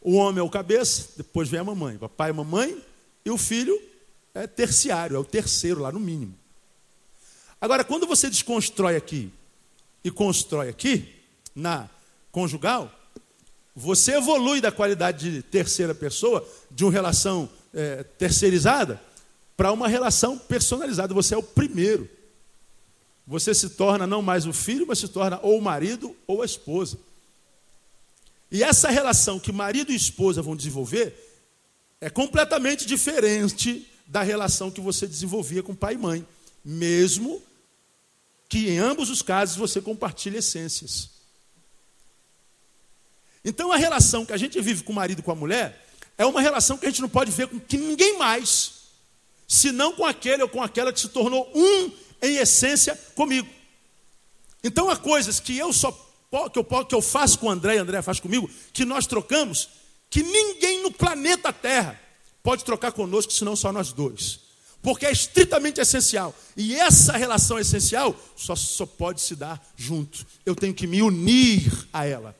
O 0.00 0.14
homem 0.14 0.40
é 0.40 0.42
o 0.42 0.48
cabeça, 0.48 1.08
depois 1.16 1.48
vem 1.48 1.60
a 1.60 1.64
mamãe, 1.64 1.98
papai 1.98 2.30
e 2.30 2.34
mamãe, 2.34 2.80
e 3.24 3.30
o 3.30 3.36
filho 3.36 3.89
é 4.34 4.46
terciário, 4.46 5.16
é 5.16 5.18
o 5.18 5.24
terceiro 5.24 5.80
lá 5.80 5.90
no 5.90 6.00
mínimo. 6.00 6.34
Agora, 7.60 7.84
quando 7.84 8.06
você 8.06 8.30
desconstrói 8.30 8.96
aqui 8.96 9.30
e 10.02 10.10
constrói 10.10 10.68
aqui, 10.68 11.14
na 11.54 11.90
conjugal, 12.30 12.90
você 13.74 14.16
evolui 14.16 14.60
da 14.60 14.72
qualidade 14.72 15.30
de 15.30 15.42
terceira 15.42 15.94
pessoa, 15.94 16.46
de 16.70 16.84
uma 16.84 16.92
relação 16.92 17.50
é, 17.74 18.02
terceirizada, 18.02 19.00
para 19.56 19.72
uma 19.72 19.88
relação 19.88 20.38
personalizada. 20.38 21.12
Você 21.12 21.34
é 21.34 21.38
o 21.38 21.42
primeiro. 21.42 22.08
Você 23.26 23.54
se 23.54 23.70
torna 23.70 24.06
não 24.06 24.22
mais 24.22 24.46
o 24.46 24.52
filho, 24.52 24.86
mas 24.86 24.98
se 24.98 25.08
torna 25.08 25.38
ou 25.42 25.58
o 25.58 25.62
marido 25.62 26.16
ou 26.26 26.42
a 26.42 26.46
esposa. 26.46 26.98
E 28.50 28.62
essa 28.62 28.88
relação 28.88 29.38
que 29.38 29.52
marido 29.52 29.92
e 29.92 29.94
esposa 29.94 30.42
vão 30.42 30.56
desenvolver 30.56 31.14
é 32.00 32.08
completamente 32.08 32.86
diferente 32.86 33.86
da 34.10 34.22
relação 34.22 34.72
que 34.72 34.80
você 34.80 35.06
desenvolvia 35.06 35.62
com 35.62 35.72
pai 35.72 35.94
e 35.94 35.98
mãe, 35.98 36.26
mesmo 36.64 37.40
que 38.48 38.68
em 38.68 38.78
ambos 38.78 39.08
os 39.08 39.22
casos 39.22 39.56
você 39.56 39.80
compartilhe 39.80 40.38
essências. 40.38 41.10
Então 43.44 43.70
a 43.70 43.76
relação 43.76 44.26
que 44.26 44.32
a 44.32 44.36
gente 44.36 44.60
vive 44.60 44.82
com 44.82 44.90
o 44.90 44.96
marido 44.96 45.20
e 45.20 45.22
com 45.22 45.30
a 45.30 45.36
mulher 45.36 45.86
é 46.18 46.26
uma 46.26 46.40
relação 46.40 46.76
que 46.76 46.86
a 46.86 46.90
gente 46.90 47.00
não 47.00 47.08
pode 47.08 47.30
ver 47.30 47.46
com 47.46 47.60
que 47.60 47.78
ninguém 47.78 48.18
mais, 48.18 48.72
senão 49.46 49.92
com 49.92 50.04
aquele 50.04 50.42
ou 50.42 50.48
com 50.48 50.60
aquela 50.60 50.92
que 50.92 50.98
se 50.98 51.08
tornou 51.08 51.48
um 51.54 51.92
em 52.20 52.36
essência 52.36 52.96
comigo. 53.14 53.48
Então 54.64 54.90
há 54.90 54.96
coisas 54.96 55.38
que 55.38 55.56
eu 55.56 55.72
só 55.72 55.92
que 56.52 56.58
eu, 56.58 56.64
que 56.84 56.94
eu 56.96 57.02
faço 57.02 57.38
com 57.38 57.46
o 57.46 57.50
André 57.50 57.76
e 57.76 57.78
André 57.78 58.02
faz 58.02 58.18
comigo, 58.18 58.50
que 58.72 58.84
nós 58.84 59.06
trocamos, 59.06 59.68
que 60.08 60.20
ninguém 60.20 60.82
no 60.82 60.90
planeta 60.90 61.52
Terra 61.52 62.09
pode 62.42 62.64
trocar 62.64 62.92
conosco, 62.92 63.32
senão 63.32 63.54
só 63.54 63.72
nós 63.72 63.92
dois. 63.92 64.40
Porque 64.82 65.04
é 65.04 65.12
estritamente 65.12 65.80
essencial. 65.80 66.34
E 66.56 66.74
essa 66.74 67.16
relação 67.16 67.58
essencial 67.58 68.18
só, 68.34 68.56
só 68.56 68.86
pode 68.86 69.20
se 69.20 69.36
dar 69.36 69.62
junto. 69.76 70.26
Eu 70.44 70.54
tenho 70.54 70.72
que 70.72 70.86
me 70.86 71.02
unir 71.02 71.70
a 71.92 72.06
ela. 72.06 72.36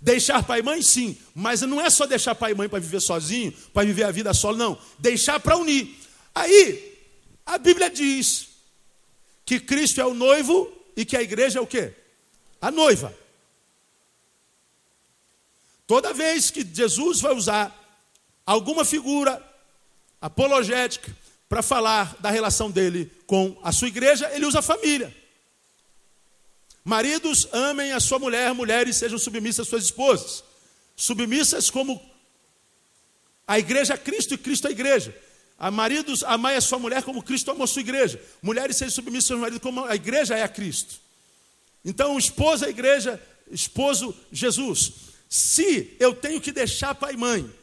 Deixar 0.00 0.42
pai 0.42 0.60
e 0.60 0.62
mãe, 0.62 0.82
sim, 0.82 1.16
mas 1.34 1.60
não 1.60 1.80
é 1.80 1.90
só 1.90 2.06
deixar 2.06 2.34
pai 2.34 2.52
e 2.52 2.54
mãe 2.54 2.68
para 2.68 2.78
viver 2.78 3.00
sozinho, 3.00 3.52
para 3.74 3.86
viver 3.86 4.04
a 4.04 4.10
vida 4.10 4.32
solo, 4.32 4.56
não. 4.56 4.78
Deixar 4.98 5.38
para 5.40 5.56
unir. 5.56 5.94
Aí, 6.34 6.98
a 7.44 7.58
Bíblia 7.58 7.90
diz 7.90 8.48
que 9.44 9.60
Cristo 9.60 10.00
é 10.00 10.06
o 10.06 10.14
noivo 10.14 10.72
e 10.96 11.04
que 11.04 11.16
a 11.16 11.22
igreja 11.22 11.58
é 11.58 11.62
o 11.62 11.66
quê? 11.66 11.92
A 12.60 12.70
noiva. 12.70 13.14
Toda 15.86 16.14
vez 16.14 16.50
que 16.50 16.64
Jesus 16.64 17.20
vai 17.20 17.34
usar 17.34 17.79
alguma 18.50 18.84
figura 18.84 19.40
apologética 20.20 21.16
para 21.48 21.62
falar 21.62 22.16
da 22.18 22.30
relação 22.30 22.68
dele 22.68 23.08
com 23.24 23.56
a 23.62 23.70
sua 23.70 23.86
igreja, 23.86 24.28
ele 24.34 24.44
usa 24.44 24.58
a 24.58 24.62
família. 24.62 25.14
Maridos, 26.84 27.46
amem 27.52 27.92
a 27.92 28.00
sua 28.00 28.18
mulher, 28.18 28.52
mulheres 28.52 28.96
sejam 28.96 29.20
submissas 29.20 29.60
às 29.60 29.68
suas 29.68 29.84
esposas. 29.84 30.42
Submissas 30.96 31.70
como 31.70 32.02
a 33.46 33.56
igreja 33.56 33.94
a 33.94 33.98
Cristo 33.98 34.34
e 34.34 34.38
Cristo 34.38 34.66
a 34.66 34.72
igreja. 34.72 35.16
A 35.56 35.70
maridos, 35.70 36.24
amai 36.24 36.56
a 36.56 36.60
sua 36.60 36.80
mulher 36.80 37.04
como 37.04 37.22
Cristo 37.22 37.52
amou 37.52 37.62
a 37.64 37.68
sua 37.68 37.82
igreja. 37.82 38.20
Mulheres 38.42 38.76
sejam 38.76 38.96
submissas 38.96 39.30
aos 39.30 39.40
maridos 39.40 39.62
como 39.62 39.84
a 39.84 39.94
igreja 39.94 40.36
é 40.36 40.42
a 40.42 40.48
Cristo. 40.48 40.96
Então, 41.84 42.18
esposa 42.18 42.66
a 42.66 42.70
igreja, 42.70 43.22
esposo 43.48 44.12
Jesus. 44.32 44.92
Se 45.28 45.96
eu 46.00 46.12
tenho 46.12 46.40
que 46.40 46.50
deixar 46.50 46.96
pai 46.96 47.14
e 47.14 47.16
mãe 47.16 47.59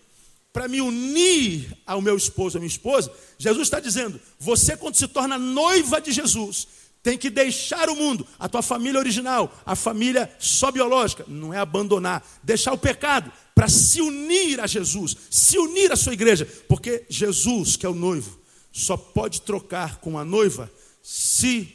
para 0.51 0.67
me 0.67 0.81
unir 0.81 1.77
ao 1.85 2.01
meu 2.01 2.17
esposo, 2.17 2.57
à 2.57 2.59
minha 2.59 2.67
esposa, 2.67 3.11
Jesus 3.37 3.67
está 3.67 3.79
dizendo: 3.79 4.19
você, 4.39 4.75
quando 4.75 4.95
se 4.95 5.07
torna 5.07 5.37
noiva 5.37 6.01
de 6.01 6.11
Jesus, 6.11 6.67
tem 7.03 7.17
que 7.17 7.29
deixar 7.29 7.89
o 7.89 7.95
mundo, 7.95 8.27
a 8.37 8.49
tua 8.49 8.61
família 8.61 8.99
original, 8.99 9.55
a 9.65 9.75
família 9.75 10.29
só 10.39 10.71
biológica, 10.71 11.23
não 11.27 11.53
é 11.53 11.57
abandonar, 11.57 12.21
deixar 12.43 12.73
o 12.73 12.77
pecado 12.77 13.31
para 13.55 13.69
se 13.69 14.01
unir 14.01 14.59
a 14.59 14.67
Jesus, 14.67 15.15
se 15.29 15.57
unir 15.57 15.91
à 15.91 15.95
sua 15.95 16.13
igreja, 16.13 16.45
porque 16.67 17.05
Jesus, 17.09 17.75
que 17.75 17.85
é 17.85 17.89
o 17.89 17.95
noivo, 17.95 18.39
só 18.71 18.97
pode 18.97 19.41
trocar 19.41 19.97
com 19.97 20.17
a 20.17 20.25
noiva 20.25 20.71
se 21.01 21.73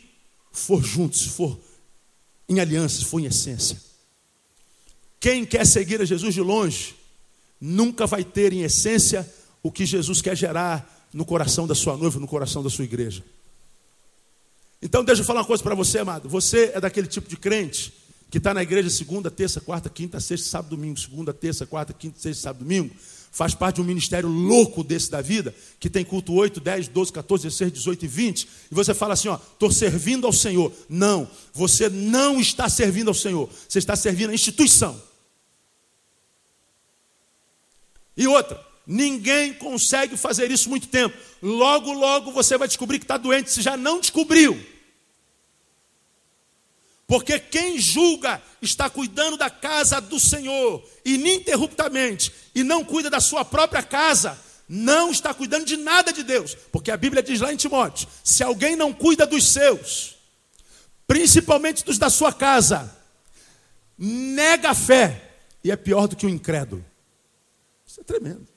for 0.53 0.85
junto, 0.85 1.17
se 1.17 1.31
for 1.31 1.59
em 2.49 2.61
aliança, 2.61 2.99
se 2.99 3.05
for 3.07 3.19
em 3.19 3.27
essência. 3.27 3.81
Quem 5.19 5.47
quer 5.47 5.67
seguir 5.67 6.01
a 6.01 6.05
Jesus 6.05 6.35
de 6.35 6.41
longe, 6.41 6.95
nunca 7.63 8.09
vai 8.09 8.25
ter 8.25 8.53
em 8.53 8.63
essência 8.63 9.25
o 9.63 9.71
que 9.71 9.87
Jesus 9.87 10.21
quer 10.21 10.37
gerar 10.37 11.09
no 11.15 11.25
coração 11.25 11.65
da 11.65 11.77
sua 11.77 11.97
noiva, 11.97 12.19
no 12.19 12.27
coração 12.27 12.61
da 12.61 12.69
sua 12.69 12.85
igreja. 12.85 13.23
Então, 14.83 15.05
deixa 15.05 15.23
eu 15.23 15.27
falar 15.27 15.41
uma 15.41 15.47
coisa 15.47 15.63
para 15.63 15.77
você, 15.77 16.01
amado. 16.01 16.29
Você 16.29 16.73
é 16.75 16.81
daquele 16.81 17.07
tipo 17.07 17.29
de 17.29 17.37
crente 17.37 17.95
que 18.29 18.39
está 18.39 18.53
na 18.53 18.65
igreja 18.65 18.91
segunda, 18.91 19.31
terça, 19.31 19.61
quarta, 19.61 19.89
quinta, 19.89 20.19
sexta, 20.19 20.49
sábado, 20.49 20.71
domingo. 20.71 20.99
Segunda, 20.99 21.33
terça, 21.33 21.65
quarta, 21.65 21.93
quinta, 21.93 22.19
sexta, 22.19 22.43
sábado, 22.43 22.65
domingo. 22.65 22.93
Faz 23.31 23.55
parte 23.55 23.77
de 23.77 23.83
um 23.83 23.85
ministério 23.85 24.29
louco 24.29 24.83
desse 24.83 25.09
da 25.09 25.23
vida, 25.23 25.55
que 25.79 25.89
tem 25.89 26.05
culto 26.05 26.35
8, 26.35 26.59
10, 26.59 26.89
12, 26.89 27.13
14, 27.13 27.45
16, 27.45 27.73
18 27.73 28.05
e 28.05 28.09
20. 28.09 28.49
E 28.73 28.75
você 28.75 28.93
fala 28.93 29.15
assim: 29.15 29.29
ó, 29.29 29.37
estou 29.37 29.71
servindo 29.71 30.27
ao 30.27 30.33
Senhor. 30.33 30.73
Não, 30.89 31.31
você 31.55 31.89
não 31.89 32.41
está 32.41 32.69
servindo 32.69 33.09
ao 33.09 33.15
Senhor. 33.15 33.49
Você 33.69 33.79
está 33.79 33.95
servindo 33.95 34.31
à 34.31 34.35
instituição. 34.35 35.01
E 38.17 38.27
outra, 38.27 38.61
ninguém 38.87 39.55
consegue 39.55 40.17
fazer 40.17 40.51
isso 40.51 40.69
muito 40.69 40.89
tempo. 40.89 41.17
Logo, 41.41 41.93
logo 41.93 42.33
você 42.33 42.59
vai 42.59 42.69
descobrir 42.69 42.99
que 42.99 43.05
está 43.05 43.17
doente, 43.17 43.51
se 43.51 43.63
já 43.63 43.77
não 43.77 44.01
descobriu. 44.01 44.59
Porque 47.07 47.39
quem 47.39 47.79
julga 47.79 48.41
está 48.63 48.89
cuidando 48.89 49.37
da 49.37 49.51
casa 49.51 50.01
do 50.01 50.19
Senhor 50.19 50.83
ininterruptamente 51.05 52.33
e 52.55 52.63
não 52.63 52.85
cuida 52.85 53.11
da 53.11 53.21
sua 53.21 53.45
própria 53.45 53.83
casa, 53.83 54.39
não 54.69 55.11
está 55.11 55.35
cuidando 55.35 55.67
de 55.67 55.77
nada 55.77 56.13
de 56.13 56.23
Deus. 56.23 56.55
Porque 56.71 56.91
a 56.91 56.97
Bíblia 56.97 57.23
diz 57.23 57.41
lá 57.41 57.53
em 57.53 57.57
Timóteo: 57.57 58.09
se 58.25 58.43
alguém 58.43 58.77
não 58.77 58.93
cuida 58.93 59.27
dos 59.27 59.53
seus, 59.53 60.17
principalmente 61.07 61.85
dos 61.85 61.99
da 61.99 62.09
sua 62.09 62.33
casa, 62.33 62.97
nega 63.99 64.71
a 64.71 64.75
fé 64.75 65.33
e 65.63 65.71
é 65.71 65.77
pior 65.77 66.07
do 66.09 66.17
que 66.17 66.25
o 66.25 66.31
incrédulo. 66.31 66.83
Isso 67.93 68.01
é 68.01 68.05
tremendo. 68.05 68.49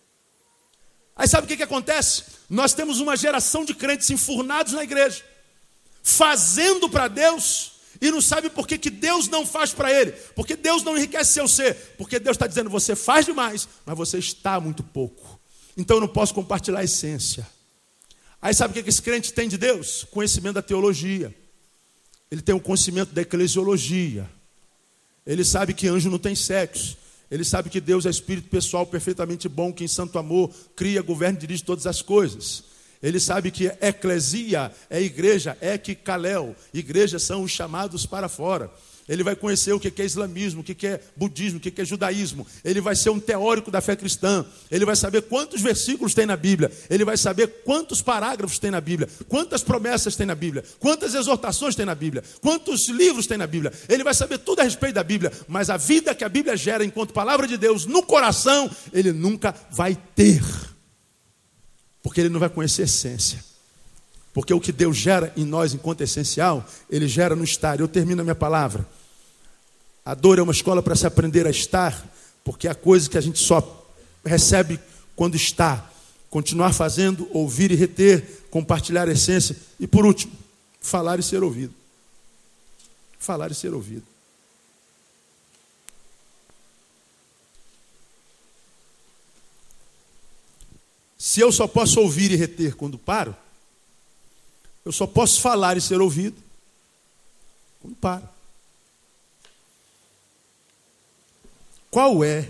Aí 1.14 1.28
sabe 1.28 1.44
o 1.44 1.48
que, 1.50 1.58
que 1.58 1.64
acontece? 1.64 2.24
Nós 2.50 2.74
temos 2.74 3.02
uma 3.02 3.18
geração 3.18 3.66
de 3.66 3.76
crentes 3.76 4.10
enfurnados 4.10 4.72
na 4.72 4.82
igreja, 4.82 5.26
fazendo 6.02 6.90
para 6.90 7.10
Deus 7.10 7.74
e 8.00 8.10
não 8.12 8.22
sabe 8.22 8.50
por 8.50 8.66
que, 8.66 8.78
que 8.78 8.90
Deus 8.90 9.28
não 9.28 9.46
faz 9.46 9.74
para 9.74 9.92
ele. 9.92 10.14
Porque 10.38 10.56
Deus 10.56 10.84
não 10.84 10.96
enriquece 10.96 11.34
seu 11.34 11.50
ser. 11.50 11.76
Porque 11.98 12.18
Deus 12.18 12.36
está 12.36 12.48
dizendo, 12.48 12.70
você 12.70 12.96
faz 12.96 13.26
demais, 13.26 13.68
mas 13.86 13.98
você 13.98 14.20
está 14.20 14.58
muito 14.58 14.82
pouco. 14.82 15.38
Então 15.76 15.98
eu 15.98 16.02
não 16.02 16.08
posso 16.08 16.34
compartilhar 16.34 16.80
a 16.80 16.86
essência. 16.86 17.46
Aí 18.42 18.54
sabe 18.54 18.72
o 18.72 18.74
que, 18.76 18.84
que 18.84 18.90
esse 18.90 19.02
crente 19.02 19.34
tem 19.34 19.50
de 19.50 19.58
Deus? 19.58 20.06
Conhecimento 20.12 20.54
da 20.54 20.62
teologia. 20.62 21.36
Ele 22.32 22.42
tem 22.42 22.56
o 22.56 22.58
um 22.58 22.62
conhecimento 22.62 23.14
da 23.14 23.22
eclesiologia. 23.22 24.30
Ele 25.26 25.44
sabe 25.44 25.74
que 25.74 25.90
anjo 25.90 26.10
não 26.10 26.20
tem 26.20 26.36
sexo. 26.36 27.04
Ele 27.30 27.44
sabe 27.44 27.70
que 27.70 27.82
Deus 27.82 28.06
é 28.06 28.10
espírito 28.10 28.50
pessoal 28.50 28.86
perfeitamente 28.86 29.50
bom, 29.50 29.74
que 29.74 29.84
em 29.84 29.88
santo 29.88 30.20
amor 30.20 30.52
cria, 30.76 31.02
governa 31.02 31.38
e 31.38 31.42
dirige 31.42 31.64
todas 31.64 31.88
as 31.88 32.02
coisas. 32.02 32.64
Ele 33.02 33.20
sabe 33.20 33.52
que 33.52 33.72
eclesia 33.82 34.72
é 34.90 35.02
igreja, 35.02 35.58
equikalel, 35.62 36.56
igrejas 36.74 37.24
são 37.24 37.44
os 37.44 37.52
chamados 37.52 38.06
para 38.06 38.30
fora. 38.30 38.72
Ele 39.08 39.24
vai 39.24 39.36
conhecer 39.36 39.72
o 39.72 39.80
que 39.80 40.02
é 40.02 40.06
islamismo, 40.06 40.62
o 40.62 40.64
que 40.64 40.88
é 40.88 41.00
budismo, 41.16 41.60
o 41.60 41.62
que 41.62 41.80
é 41.80 41.86
judaísmo. 41.86 42.46
Ele 42.64 42.82
vai 42.82 42.96
ser 42.96 43.12
um 43.12 43.20
teórico 43.20 43.70
da 43.70 43.80
fé 43.80 43.96
cristã. 43.96 44.44
Ele 44.72 44.84
vai 44.84 44.96
saber 44.96 45.22
quantos 45.24 45.62
versículos 45.62 46.16
tem 46.16 46.26
na 46.26 46.36
Bíblia. 46.36 46.72
Ele 46.90 47.06
vai 47.06 47.16
saber 47.16 47.48
quantos 47.64 48.02
parágrafos 48.02 48.58
tem 48.58 48.72
na 48.72 48.82
Bíblia. 48.82 49.08
Quantas 49.28 49.62
promessas 49.62 50.16
tem 50.16 50.26
na 50.26 50.34
Bíblia. 50.34 50.64
Quantas 50.80 51.14
exortações 51.14 51.76
tem 51.76 51.86
na 51.86 51.94
Bíblia. 51.94 52.24
Quantos 52.42 52.90
livros 52.90 53.28
tem 53.28 53.38
na 53.38 53.46
Bíblia. 53.46 53.72
Ele 53.88 54.04
vai 54.04 54.14
saber 54.16 54.40
tudo 54.40 54.62
a 54.62 54.64
respeito 54.64 54.96
da 54.96 55.04
Bíblia. 55.04 55.32
Mas 55.48 55.70
a 55.70 55.78
vida 55.78 56.16
que 56.16 56.24
a 56.24 56.30
Bíblia 56.30 56.58
gera 56.58 56.84
enquanto 56.84 57.14
palavra 57.14 57.48
de 57.48 57.58
Deus 57.58 57.86
no 57.86 58.02
coração, 58.02 58.70
ele 58.92 59.12
nunca 59.12 59.54
vai 59.72 59.96
ter. 60.16 60.42
Porque 62.02 62.22
ele 62.22 62.30
não 62.30 62.40
vai 62.40 62.50
conhecer 62.50 62.82
a 62.82 62.86
essência. 62.86 63.55
Porque 64.36 64.54
o 64.54 64.60
que 64.60 64.74
Deus 64.74 64.98
gera 64.98 65.32
em 65.38 65.46
nós 65.46 65.74
enquanto 65.74 66.02
essencial, 66.02 66.68
Ele 66.90 67.08
gera 67.08 67.38
no 67.38 67.44
estar. 67.46 67.80
Eu 67.80 67.88
termino 67.88 68.20
a 68.20 68.24
minha 68.26 68.36
palavra. 68.36 68.86
A 70.04 70.14
dor 70.14 70.38
é 70.38 70.42
uma 70.42 70.52
escola 70.52 70.84
para 70.84 70.94
se 70.94 71.08
aprender 71.08 71.48
a 71.48 71.50
estar, 71.50 72.06
porque 72.44 72.68
é 72.68 72.72
a 72.72 72.76
coisa 72.76 73.10
que 73.10 73.18
a 73.18 73.22
gente 73.22 73.40
só 73.40 73.88
recebe 74.26 74.78
quando 75.16 75.36
está. 75.36 75.90
Continuar 76.30 76.74
fazendo, 76.74 77.30
ouvir 77.32 77.72
e 77.72 77.76
reter, 77.76 78.46
compartilhar 78.52 79.08
a 79.08 79.14
essência. 79.14 79.56
E 79.80 79.88
por 79.88 80.06
último, 80.06 80.34
falar 80.82 81.18
e 81.18 81.24
ser 81.24 81.42
ouvido. 81.42 81.74
Falar 83.18 83.52
e 83.52 83.56
ser 83.56 83.74
ouvido. 83.74 84.04
Se 91.18 91.40
eu 91.40 91.54
só 91.54 91.70
posso 91.70 92.02
ouvir 92.02 92.34
e 92.34 92.36
reter 92.36 92.76
quando 92.76 92.98
paro, 92.98 93.34
eu 94.86 94.92
só 94.92 95.08
posso 95.08 95.42
falar 95.42 95.76
e 95.76 95.82
ser 95.82 96.00
ouvido 96.00 96.38
quando 97.82 97.96
paro. 97.96 98.30
Qual 101.90 102.24
é 102.24 102.48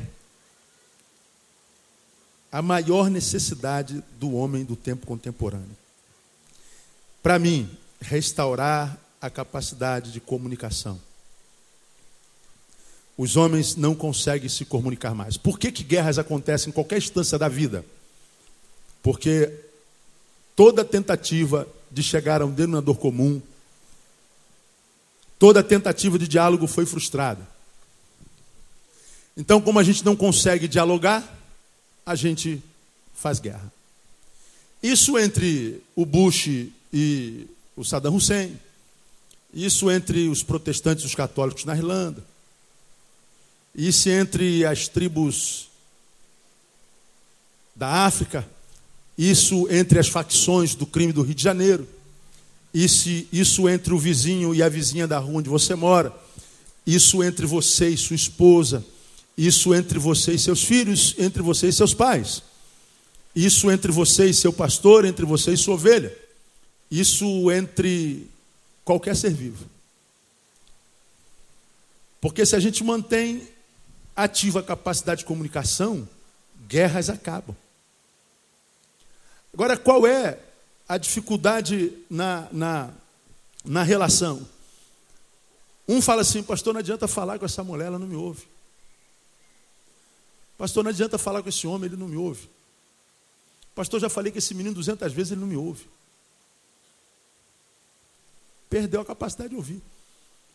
a 2.51 2.61
maior 2.61 3.09
necessidade 3.09 4.03
do 4.19 4.33
homem 4.33 4.65
do 4.65 4.75
tempo 4.75 5.07
contemporâneo? 5.07 5.77
Para 7.23 7.39
mim, 7.39 7.69
restaurar 8.01 8.99
a 9.21 9.29
capacidade 9.29 10.11
de 10.11 10.19
comunicação. 10.19 10.99
Os 13.17 13.37
homens 13.37 13.75
não 13.75 13.95
conseguem 13.95 14.49
se 14.49 14.65
comunicar 14.65 15.15
mais. 15.15 15.37
Por 15.37 15.57
que, 15.57 15.71
que 15.71 15.83
guerras 15.83 16.19
acontecem 16.19 16.69
em 16.69 16.73
qualquer 16.73 16.97
instância 16.97 17.37
da 17.37 17.47
vida? 17.47 17.85
Porque 19.01 19.51
toda 20.55 20.83
tentativa 20.83 21.67
de 21.95 22.03
chegar 22.03 22.41
a 22.41 22.45
um 22.45 22.51
denominador 22.51 22.97
comum, 22.97 23.41
toda 25.39 25.63
tentativa 25.63 26.19
de 26.19 26.27
diálogo 26.27 26.67
foi 26.67 26.85
frustrada. 26.85 27.47
Então, 29.37 29.61
como 29.61 29.79
a 29.79 29.83
gente 29.83 30.03
não 30.03 30.13
consegue 30.13 30.67
dialogar, 30.67 31.23
a 32.05 32.13
gente 32.13 32.61
faz 33.13 33.39
guerra. 33.39 33.71
Isso 34.83 35.17
entre 35.17 35.81
o 35.95 36.05
Bush 36.05 36.67
e 36.91 37.47
o 37.77 37.85
Saddam 37.85 38.13
Hussein, 38.13 38.59
isso 39.53 39.89
entre 39.89 40.27
os 40.27 40.43
protestantes 40.43 41.05
e 41.05 41.07
os 41.07 41.15
católicos 41.15 41.63
na 41.63 41.77
Irlanda, 41.77 42.21
isso 43.73 44.09
entre 44.09 44.65
as 44.65 44.89
tribos 44.89 45.69
da 47.73 48.05
África, 48.05 48.45
isso 49.17 49.67
entre 49.69 49.99
as 49.99 50.07
facções 50.07 50.75
do 50.75 50.85
crime 50.85 51.13
do 51.13 51.21
Rio 51.21 51.35
de 51.35 51.43
Janeiro, 51.43 51.87
isso, 52.73 53.09
isso 53.31 53.69
entre 53.69 53.93
o 53.93 53.97
vizinho 53.97 54.53
e 54.53 54.61
a 54.61 54.67
vizinha 54.67 55.07
da 55.07 55.17
rua 55.17 55.39
onde 55.39 55.49
você 55.49 55.75
mora, 55.75 56.13
isso 56.85 57.23
entre 57.23 57.45
você 57.45 57.89
e 57.89 57.97
sua 57.97 58.15
esposa, 58.15 58.85
isso 59.37 59.73
entre 59.73 59.97
você 59.97 60.33
e 60.33 60.39
seus 60.39 60.63
filhos, 60.63 61.15
entre 61.17 61.41
você 61.41 61.69
e 61.69 61.73
seus 61.73 61.93
pais, 61.93 62.43
isso 63.35 63.71
entre 63.71 63.91
você 63.91 64.25
e 64.25 64.33
seu 64.33 64.51
pastor, 64.51 65.05
entre 65.05 65.25
você 65.25 65.53
e 65.53 65.57
sua 65.57 65.75
ovelha, 65.75 66.15
isso 66.91 67.49
entre 67.51 68.29
qualquer 68.83 69.15
ser 69.15 69.33
vivo. 69.33 69.65
Porque 72.19 72.45
se 72.45 72.55
a 72.55 72.59
gente 72.59 72.83
mantém 72.83 73.47
ativa 74.15 74.59
a 74.59 74.63
capacidade 74.63 75.19
de 75.19 75.25
comunicação, 75.25 76.07
guerras 76.67 77.09
acabam. 77.09 77.55
Agora, 79.55 79.77
qual 79.77 80.05
é 80.05 80.39
a 80.87 80.97
dificuldade 80.97 81.91
na, 82.09 82.47
na, 82.51 82.93
na 83.63 83.83
relação. 83.83 84.47
Um 85.87 86.01
fala 86.01 86.21
assim, 86.21 86.43
pastor, 86.43 86.73
não 86.73 86.79
adianta 86.79 87.07
falar 87.07 87.39
com 87.39 87.45
essa 87.45 87.63
mulher, 87.63 87.87
ela 87.87 87.99
não 87.99 88.07
me 88.07 88.15
ouve. 88.15 88.47
Pastor, 90.57 90.83
não 90.83 90.91
adianta 90.91 91.17
falar 91.17 91.43
com 91.43 91.49
esse 91.49 91.67
homem, 91.67 91.89
ele 91.89 91.97
não 91.97 92.07
me 92.07 92.15
ouve. 92.15 92.49
Pastor, 93.73 93.99
já 93.99 94.09
falei 94.09 94.31
que 94.31 94.37
esse 94.37 94.53
menino 94.53 94.75
200 94.75 95.11
vezes, 95.11 95.31
ele 95.31 95.41
não 95.41 95.47
me 95.47 95.57
ouve. 95.57 95.85
Perdeu 98.69 99.01
a 99.01 99.05
capacidade 99.05 99.49
de 99.49 99.55
ouvir. 99.55 99.81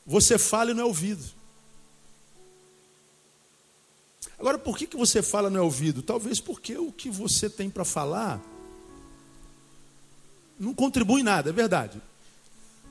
Você 0.06 0.38
fala 0.38 0.70
e 0.70 0.74
não 0.74 0.82
é 0.82 0.86
ouvido. 0.86 1.22
Agora, 4.38 4.58
por 4.58 4.76
que, 4.76 4.86
que 4.86 4.96
você 4.96 5.22
fala 5.22 5.48
e 5.48 5.52
não 5.52 5.60
é 5.60 5.62
ouvido? 5.62 6.02
Talvez 6.02 6.40
porque 6.40 6.78
o 6.78 6.90
que 6.90 7.10
você 7.10 7.50
tem 7.50 7.68
para 7.68 7.84
falar 7.84 8.40
não 10.60 10.74
contribui 10.74 11.22
em 11.22 11.24
nada, 11.24 11.48
é 11.48 11.52
verdade. 11.52 12.00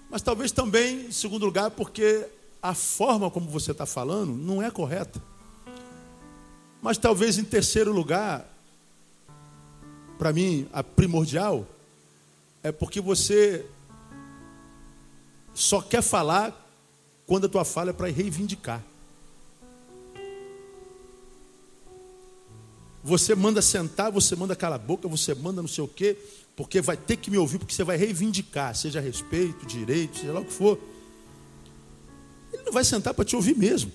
Mas 0.09 0.23
talvez 0.23 0.51
também, 0.51 1.05
em 1.05 1.11
segundo 1.11 1.45
lugar, 1.45 1.69
porque 1.69 2.27
a 2.61 2.73
forma 2.73 3.29
como 3.29 3.47
você 3.47 3.71
está 3.71 3.85
falando 3.85 4.33
não 4.33 4.61
é 4.61 4.71
correta. 4.71 5.21
Mas 6.81 6.97
talvez 6.97 7.37
em 7.37 7.43
terceiro 7.43 7.93
lugar, 7.93 8.43
para 10.17 10.33
mim, 10.33 10.67
a 10.73 10.83
primordial, 10.83 11.67
é 12.63 12.71
porque 12.71 12.99
você 12.99 13.65
só 15.53 15.79
quer 15.79 16.01
falar 16.01 16.55
quando 17.27 17.45
a 17.45 17.49
tua 17.49 17.63
fala 17.63 17.91
é 17.91 17.93
para 17.93 18.07
reivindicar. 18.07 18.83
Você 23.03 23.35
manda 23.35 23.61
sentar, 23.61 24.11
você 24.11 24.35
manda 24.35 24.55
calar 24.55 24.79
a 24.79 24.83
boca, 24.83 25.07
você 25.07 25.35
manda 25.35 25.61
não 25.61 25.69
sei 25.69 25.83
o 25.83 25.87
quê, 25.87 26.17
porque 26.59 26.81
vai 26.81 26.97
ter 26.97 27.15
que 27.15 27.31
me 27.31 27.37
ouvir, 27.37 27.57
porque 27.57 27.73
você 27.73 27.85
vai 27.85 27.95
reivindicar, 27.95 28.75
seja 28.75 28.99
respeito, 28.99 29.65
direito, 29.65 30.17
seja 30.17 30.33
lá 30.33 30.41
o 30.41 30.43
que 30.43 30.51
for. 30.51 30.77
Ele 32.51 32.63
não 32.63 32.73
vai 32.73 32.83
sentar 32.83 33.13
para 33.13 33.23
te 33.23 33.33
ouvir 33.33 33.55
mesmo. 33.55 33.89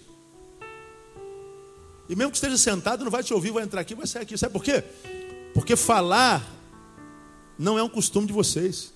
E 2.08 2.16
mesmo 2.16 2.30
que 2.30 2.38
esteja 2.38 2.56
sentado, 2.56 3.04
não 3.04 3.10
vai 3.10 3.22
te 3.22 3.34
ouvir, 3.34 3.50
vai 3.50 3.64
entrar 3.64 3.82
aqui, 3.82 3.94
vai 3.94 4.06
sair 4.06 4.22
aqui. 4.22 4.38
Sabe 4.38 4.54
por 4.54 4.64
quê? 4.64 4.82
Porque 5.52 5.76
falar 5.76 6.42
não 7.58 7.78
é 7.78 7.82
um 7.82 7.88
costume 7.88 8.26
de 8.26 8.32
vocês. 8.32 8.94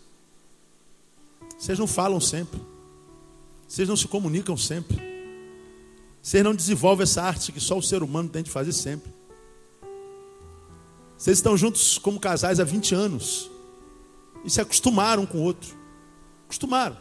Vocês 1.59 1.79
não 1.79 1.87
falam 1.87 2.23
sempre. 2.23 2.59
Vocês 3.69 3.87
não 3.87 3.99
se 3.99 4.09
comunicam 4.09 4.57
sempre. 4.57 4.97
Vocês 6.23 6.43
não 6.43 6.55
desenvolvem 6.55 7.03
essa 7.03 7.23
arte 7.23 7.53
que 7.53 7.61
só 7.61 7.77
o 7.77 7.83
ser 7.83 8.03
humano 8.03 8.31
tem 8.31 8.43
de 8.43 8.51
fazer 8.51 8.73
sempre. 8.73 9.13
Vocês 11.19 11.37
estão 11.37 11.55
juntos 11.55 11.99
como 11.99 12.19
casais 12.19 12.59
há 12.61 12.65
20 12.65 12.95
anos. 12.95 13.51
E 14.45 14.51
se 14.51 14.61
acostumaram 14.61 15.23
um 15.23 15.27
com 15.27 15.39
o 15.39 15.43
outro. 15.43 15.77
Acostumaram. 16.45 16.97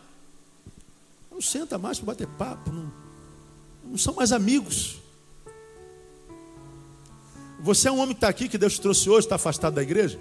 Não 1.32 1.42
senta 1.42 1.78
mais 1.78 2.00
para 2.00 2.08
bater 2.08 2.28
papo. 2.28 2.72
Não, 2.72 2.92
não 3.84 3.98
são 3.98 4.14
mais 4.14 4.32
amigos. 4.32 5.00
Você 7.60 7.88
é 7.88 7.92
um 7.92 7.98
homem 7.98 8.10
que 8.10 8.18
está 8.18 8.28
aqui, 8.28 8.48
que 8.48 8.58
Deus 8.58 8.74
te 8.74 8.82
trouxe 8.82 9.10
hoje, 9.10 9.26
está 9.26 9.36
afastado 9.36 9.76
da 9.76 9.84
igreja. 9.84 10.20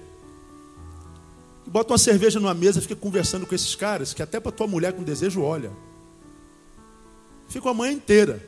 Bota 1.66 1.92
uma 1.92 1.98
cerveja 1.98 2.38
numa 2.38 2.54
mesa, 2.54 2.80
fica 2.80 2.96
conversando 2.96 3.46
com 3.46 3.54
esses 3.54 3.74
caras, 3.74 4.14
que 4.14 4.22
até 4.22 4.38
para 4.38 4.52
tua 4.52 4.66
mulher 4.66 4.92
com 4.92 5.02
desejo 5.02 5.42
olha. 5.42 5.70
Fica 7.48 7.68
a 7.70 7.74
manhã 7.74 7.92
inteira. 7.92 8.42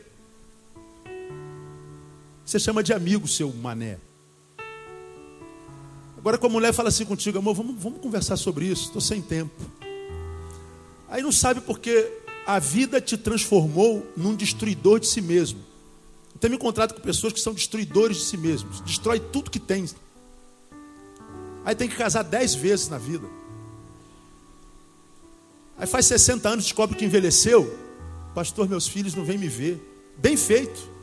Você 2.44 2.58
chama 2.58 2.82
de 2.82 2.92
amigo 2.92 3.28
seu 3.28 3.52
mané. 3.52 3.98
Agora, 6.18 6.36
quando 6.36 6.50
a 6.50 6.54
mulher 6.54 6.72
fala 6.74 6.88
assim 6.88 7.04
contigo, 7.04 7.38
amor, 7.38 7.54
vamos, 7.54 7.80
vamos 7.80 8.00
conversar 8.00 8.36
sobre 8.36 8.66
isso, 8.66 8.86
estou 8.86 9.00
sem 9.00 9.22
tempo. 9.22 9.54
Aí 11.08 11.22
não 11.22 11.30
sabe 11.30 11.60
porque 11.60 12.12
a 12.44 12.58
vida 12.58 13.00
te 13.00 13.16
transformou 13.16 14.04
num 14.16 14.34
destruidor 14.34 14.98
de 14.98 15.06
si 15.06 15.20
mesmo. 15.20 15.60
Eu 16.34 16.40
tenho 16.40 16.50
me 16.50 16.56
encontrado 16.56 16.92
com 16.92 17.00
pessoas 17.00 17.32
que 17.32 17.40
são 17.40 17.54
destruidores 17.54 18.16
de 18.16 18.24
si 18.24 18.36
mesmos, 18.36 18.80
destrói 18.80 19.20
tudo 19.20 19.50
que 19.50 19.60
tem. 19.60 19.88
Aí 21.64 21.74
tem 21.74 21.88
que 21.88 21.96
casar 21.96 22.24
dez 22.24 22.54
vezes 22.54 22.88
na 22.88 22.98
vida. 22.98 23.26
Aí 25.78 25.86
faz 25.86 26.06
60 26.06 26.48
anos, 26.48 26.64
descobre 26.64 26.96
que 26.96 27.04
envelheceu. 27.04 27.78
Pastor, 28.34 28.68
meus 28.68 28.88
filhos 28.88 29.14
não 29.14 29.24
vêm 29.24 29.38
me 29.38 29.48
ver. 29.48 29.80
Bem 30.18 30.36
feito. 30.36 30.97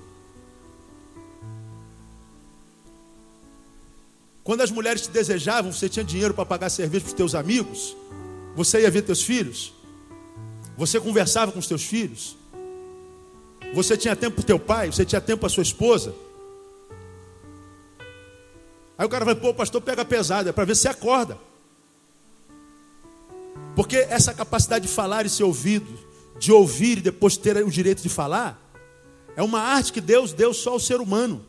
Quando 4.45 4.61
as 4.61 4.69
mulheres 4.69 5.01
te 5.01 5.09
desejavam, 5.09 5.73
você 5.73 5.89
tinha 5.89 6.05
dinheiro 6.05 6.31
para 6.31 6.45
pagar 6.45 6.69
cerveja 6.69 7.03
para 7.03 7.09
os 7.09 7.13
teus 7.15 7.33
amigos, 7.33 7.97
você 8.55 8.79
ia 8.81 8.91
ver 8.91 9.01
teus 9.01 9.23
filhos, 9.23 9.73
você 10.77 10.99
conversava 10.99 11.51
com 11.51 11.57
os 11.57 11.65
teus 11.65 11.83
filhos, 11.83 12.37
você 13.73 13.97
tinha 13.97 14.15
tempo 14.15 14.35
para 14.35 14.43
o 14.43 14.45
teu 14.45 14.59
pai, 14.59 14.91
você 14.91 15.03
tinha 15.03 15.19
tempo 15.19 15.39
para 15.39 15.49
sua 15.49 15.63
esposa. 15.63 16.13
Aí 18.95 19.03
o 19.07 19.09
cara 19.09 19.25
vai, 19.25 19.33
pô, 19.33 19.51
pastor, 19.51 19.81
pega 19.81 20.05
pesado, 20.05 20.47
é 20.47 20.51
para 20.51 20.63
ver 20.63 20.75
se 20.75 20.87
acorda. 20.87 21.39
Porque 23.75 23.97
essa 23.97 24.31
capacidade 24.31 24.85
de 24.85 24.93
falar 24.93 25.25
e 25.25 25.29
ser 25.29 25.43
ouvido, 25.43 25.91
de 26.37 26.51
ouvir 26.51 26.99
e 26.99 27.01
depois 27.01 27.35
ter 27.35 27.57
o 27.57 27.71
direito 27.71 28.03
de 28.03 28.09
falar, 28.09 28.61
é 29.35 29.41
uma 29.41 29.59
arte 29.59 29.91
que 29.91 29.99
Deus 29.99 30.33
deu 30.33 30.53
só 30.53 30.73
ao 30.73 30.79
ser 30.79 31.01
humano. 31.01 31.43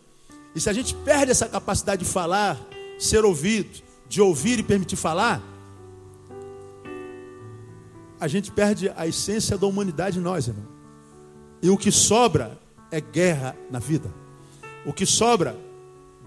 E 0.54 0.60
se 0.62 0.70
a 0.70 0.72
gente 0.72 0.94
perde 0.94 1.30
essa 1.30 1.46
capacidade 1.46 2.02
de 2.02 2.10
falar 2.10 2.58
ser 2.98 3.24
ouvido, 3.24 3.82
de 4.08 4.20
ouvir 4.20 4.58
e 4.58 4.62
permitir 4.62 4.96
falar, 4.96 5.42
a 8.18 8.28
gente 8.28 8.50
perde 8.50 8.90
a 8.96 9.06
essência 9.06 9.58
da 9.58 9.66
humanidade 9.66 10.18
em 10.18 10.22
nós, 10.22 10.48
irmão. 10.48 10.66
E 11.62 11.68
o 11.68 11.76
que 11.76 11.90
sobra 11.90 12.58
é 12.90 13.00
guerra 13.00 13.56
na 13.70 13.78
vida. 13.78 14.12
O 14.84 14.92
que 14.92 15.04
sobra, 15.04 15.58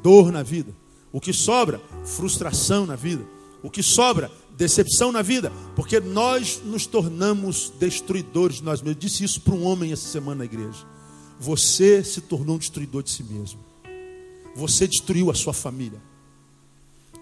dor 0.03 0.31
na 0.31 0.43
vida. 0.43 0.73
O 1.11 1.19
que 1.19 1.33
sobra, 1.33 1.81
frustração 2.03 2.85
na 2.85 2.95
vida. 2.95 3.25
O 3.63 3.69
que 3.69 3.81
sobra, 3.81 4.31
decepção 4.55 5.11
na 5.11 5.21
vida. 5.21 5.51
Porque 5.75 5.99
nós 5.99 6.61
nos 6.63 6.85
tornamos 6.85 7.71
destruidores 7.79 8.57
de 8.57 8.63
nós 8.63 8.81
mesmos. 8.81 8.95
Eu 8.95 8.99
disse 8.99 9.23
isso 9.23 9.41
para 9.41 9.55
um 9.55 9.63
homem 9.65 9.91
essa 9.91 10.07
semana 10.07 10.39
na 10.39 10.45
igreja. 10.45 10.85
Você 11.39 12.03
se 12.03 12.21
tornou 12.21 12.57
um 12.57 12.59
destruidor 12.59 13.01
de 13.01 13.09
si 13.09 13.23
mesmo. 13.23 13.59
Você 14.55 14.87
destruiu 14.87 15.31
a 15.31 15.33
sua 15.33 15.53
família. 15.53 16.08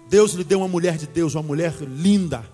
Deus 0.08 0.32
lhe 0.32 0.44
deu 0.44 0.58
uma 0.60 0.68
mulher 0.68 0.96
de 0.96 1.06
Deus, 1.06 1.34
uma 1.34 1.42
mulher 1.42 1.74
linda, 1.82 2.44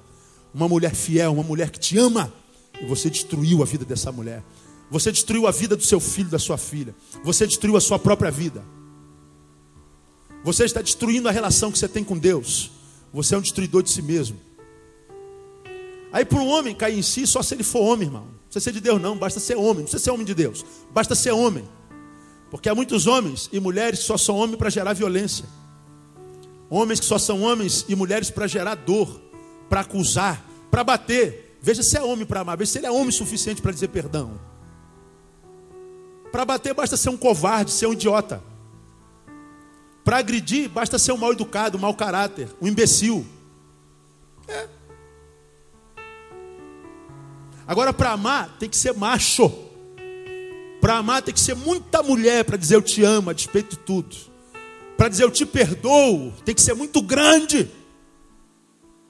uma 0.53 0.69
mulher 0.69 0.95
fiel, 0.95 1.33
uma 1.33 1.43
mulher 1.43 1.71
que 1.71 1.79
te 1.79 1.97
ama, 1.99 2.33
e 2.81 2.85
você 2.87 3.09
destruiu 3.09 3.63
a 3.63 3.67
vida 3.67 3.85
dessa 3.85 4.11
mulher. 4.11 4.43
Você 4.91 5.11
destruiu 5.11 5.47
a 5.47 5.51
vida 5.51 5.77
do 5.77 5.85
seu 5.85 5.99
filho, 5.99 6.29
da 6.29 6.39
sua 6.39 6.59
filha. 6.59 6.95
Você 7.25 7.47
destruiu 7.47 7.77
a 7.77 7.81
sua 7.81 7.99
própria 7.99 8.31
vida. 8.31 8.65
Você 10.45 10.65
está 10.65 10.83
destruindo 10.83 11.29
a 11.29 11.33
relação 11.33 11.73
que 11.73 11.79
você 11.79 11.89
tem 11.89 12.05
com 12.05 12.19
Deus. 12.19 12.71
Você 13.13 13.35
é 13.35 13.39
um 13.39 13.41
destruidor 13.41 13.83
de 13.83 13.91
si 13.91 14.03
mesmo. 14.03 14.37
Aí 16.13 16.25
para 16.25 16.39
um 16.39 16.49
homem 16.49 16.75
cair 16.75 16.99
em 16.99 17.03
si, 17.03 17.27
só 17.27 17.43
se 17.43 17.55
ele 17.55 17.65
for 17.65 17.81
homem, 17.81 18.09
irmão. 18.09 18.23
Não 18.23 18.39
precisa 18.45 18.65
ser 18.65 18.73
de 18.73 18.81
Deus, 18.81 19.01
não. 19.01 19.17
Basta 19.17 19.41
ser 19.41 19.57
homem. 19.57 19.79
Não 19.79 19.83
precisa 19.85 20.05
ser 20.05 20.11
homem 20.11 20.27
de 20.27 20.35
Deus. 20.35 20.65
Basta 20.93 21.15
ser 21.15 21.33
homem. 21.33 21.65
Porque 22.51 22.69
há 22.69 22.75
muitos 22.75 23.07
homens 23.07 23.49
e 23.53 23.59
mulheres 23.59 24.01
que 24.01 24.05
só 24.05 24.17
são 24.17 24.37
homens 24.37 24.57
para 24.57 24.71
gerar 24.71 24.93
violência. 24.93 25.45
Homens 26.71 27.01
que 27.01 27.07
só 27.07 27.19
são 27.19 27.43
homens 27.43 27.85
e 27.89 27.95
mulheres 27.95 28.31
para 28.31 28.47
gerar 28.47 28.75
dor, 28.75 29.21
para 29.69 29.81
acusar, 29.81 30.45
para 30.71 30.83
bater. 30.83 31.59
Veja 31.61 31.83
se 31.83 31.97
é 31.97 32.03
homem 32.03 32.27
para 32.27 32.41
amar, 32.41 32.57
veja 32.57 32.73
se 32.73 32.79
ele 32.79 32.87
é 32.87 32.91
homem 32.91 33.11
suficiente 33.11 33.63
para 33.63 33.73
dizer 33.73 33.89
perdão. 33.89 34.41
Para 36.33 36.45
bater 36.45 36.75
basta 36.75 36.97
ser 36.97 37.11
um 37.11 37.17
covarde, 37.17 37.71
ser 37.71 37.87
um 37.87 37.93
idiota. 37.93 38.43
Para 40.03 40.19
agredir 40.19 40.69
basta 40.69 40.99
ser 40.99 41.13
um 41.13 41.17
mal 41.17 41.33
educado, 41.33 41.79
um 41.79 41.81
mau 41.81 41.95
caráter, 41.95 42.49
um 42.61 42.67
imbecil. 42.67 43.27
É. 44.49 44.69
Agora 47.67 47.93
para 47.93 48.13
amar 48.13 48.57
tem 48.59 48.69
que 48.69 48.77
ser 48.77 48.93
macho. 48.95 49.51
Para 50.81 50.97
amar 50.97 51.23
tem 51.23 51.33
que 51.33 51.41
ser 51.41 51.55
muita 51.55 52.03
mulher 52.03 52.45
para 52.45 52.59
dizer 52.59 52.75
eu 52.75 52.83
te 52.83 53.03
amo 53.03 53.31
a 53.31 53.33
despeito 53.33 53.71
de 53.71 53.79
tudo 53.79 54.34
para 54.97 55.09
dizer 55.09 55.25
eu 55.25 55.31
te 55.31 55.45
perdoo, 55.45 56.33
tem 56.45 56.55
que 56.55 56.63
ser 56.63 56.75
muito 56.75 57.03
grande. 57.03 57.69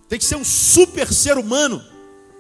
Tem 0.09 0.19
que 0.19 0.25
ser 0.25 0.37
um 0.37 0.45
super 0.45 1.13
ser 1.13 1.37
humano. 1.37 1.83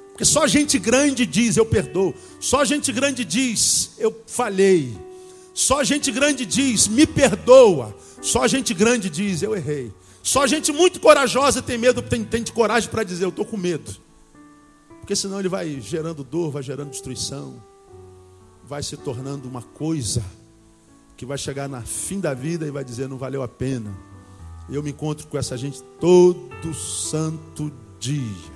Porque 0.08 0.24
só 0.24 0.46
gente 0.46 0.78
grande 0.78 1.26
diz 1.26 1.56
eu 1.56 1.66
perdoo. 1.66 2.14
Só 2.40 2.64
gente 2.64 2.92
grande 2.92 3.24
diz 3.24 3.92
eu 3.98 4.22
falhei. 4.26 4.96
Só 5.52 5.82
gente 5.84 6.10
grande 6.10 6.46
diz 6.46 6.88
me 6.88 7.06
perdoa. 7.06 7.94
Só 8.22 8.46
gente 8.46 8.72
grande 8.72 9.10
diz 9.10 9.42
eu 9.42 9.54
errei. 9.54 9.92
Só 10.22 10.46
gente 10.46 10.72
muito 10.72 11.00
corajosa 11.00 11.60
tem 11.60 11.76
medo, 11.76 12.00
tem, 12.00 12.24
tem 12.24 12.42
coragem 12.44 12.88
para 12.88 13.04
dizer 13.04 13.24
eu 13.24 13.28
estou 13.28 13.44
com 13.44 13.56
medo. 13.56 13.94
Porque 15.00 15.14
senão 15.14 15.38
ele 15.38 15.50
vai 15.50 15.78
gerando 15.80 16.24
dor, 16.24 16.50
vai 16.50 16.62
gerando 16.62 16.90
destruição, 16.90 17.62
vai 18.64 18.82
se 18.82 18.96
tornando 18.96 19.46
uma 19.46 19.60
coisa 19.60 20.24
que 21.16 21.24
vai 21.24 21.38
chegar 21.38 21.68
na 21.68 21.82
fim 21.82 22.20
da 22.20 22.34
vida 22.34 22.66
e 22.66 22.70
vai 22.70 22.84
dizer 22.84 23.08
não 23.08 23.18
valeu 23.18 23.42
a 23.42 23.48
pena. 23.48 23.92
Eu 24.68 24.82
me 24.82 24.90
encontro 24.90 25.26
com 25.26 25.36
essa 25.36 25.56
gente 25.56 25.82
todo 26.00 26.74
santo 26.74 27.72
dia. 27.98 28.54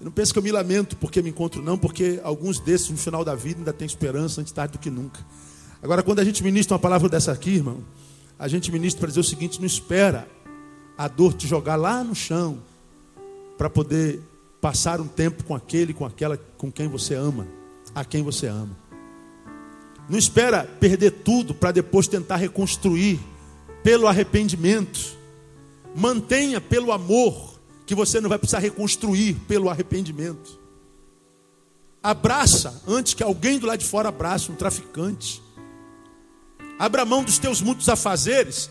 Eu 0.00 0.06
não 0.06 0.12
pense 0.12 0.32
que 0.32 0.38
eu 0.38 0.42
me 0.42 0.50
lamento 0.50 0.96
porque 0.96 1.22
me 1.22 1.30
encontro, 1.30 1.62
não, 1.62 1.78
porque 1.78 2.20
alguns 2.24 2.58
desses 2.58 2.90
no 2.90 2.96
final 2.96 3.24
da 3.24 3.34
vida 3.34 3.60
ainda 3.60 3.72
tem 3.72 3.86
esperança 3.86 4.40
antes 4.40 4.52
tarde 4.52 4.72
do 4.72 4.78
que 4.78 4.90
nunca. 4.90 5.24
Agora, 5.82 6.02
quando 6.02 6.20
a 6.20 6.24
gente 6.24 6.42
ministra 6.42 6.74
uma 6.74 6.80
palavra 6.80 7.08
dessa 7.08 7.32
aqui, 7.32 7.50
irmão, 7.50 7.82
a 8.38 8.48
gente 8.48 8.70
ministra 8.72 9.00
para 9.00 9.08
dizer 9.08 9.20
o 9.20 9.24
seguinte: 9.24 9.60
não 9.60 9.66
espera 9.66 10.28
a 10.96 11.08
dor 11.08 11.34
te 11.34 11.46
jogar 11.46 11.76
lá 11.76 12.02
no 12.02 12.14
chão 12.14 12.58
para 13.56 13.70
poder 13.70 14.20
passar 14.60 15.00
um 15.00 15.06
tempo 15.06 15.44
com 15.44 15.54
aquele, 15.54 15.94
com 15.94 16.04
aquela, 16.04 16.36
com 16.56 16.70
quem 16.70 16.88
você 16.88 17.14
ama, 17.14 17.46
a 17.94 18.04
quem 18.04 18.22
você 18.22 18.46
ama. 18.46 18.81
Não 20.12 20.18
espera 20.18 20.64
perder 20.78 21.10
tudo 21.10 21.54
para 21.54 21.72
depois 21.72 22.06
tentar 22.06 22.36
reconstruir 22.36 23.18
pelo 23.82 24.06
arrependimento. 24.06 25.16
Mantenha 25.96 26.60
pelo 26.60 26.92
amor 26.92 27.58
que 27.86 27.94
você 27.94 28.20
não 28.20 28.28
vai 28.28 28.38
precisar 28.38 28.58
reconstruir 28.58 29.32
pelo 29.48 29.70
arrependimento. 29.70 30.60
Abraça 32.02 32.82
antes 32.86 33.14
que 33.14 33.22
alguém 33.22 33.58
do 33.58 33.66
lado 33.66 33.78
de 33.78 33.86
fora 33.86 34.10
abrace 34.10 34.52
um 34.52 34.54
traficante. 34.54 35.42
Abra 36.78 37.06
mão 37.06 37.24
dos 37.24 37.38
teus 37.38 37.62
muitos 37.62 37.88
afazeres, 37.88 38.68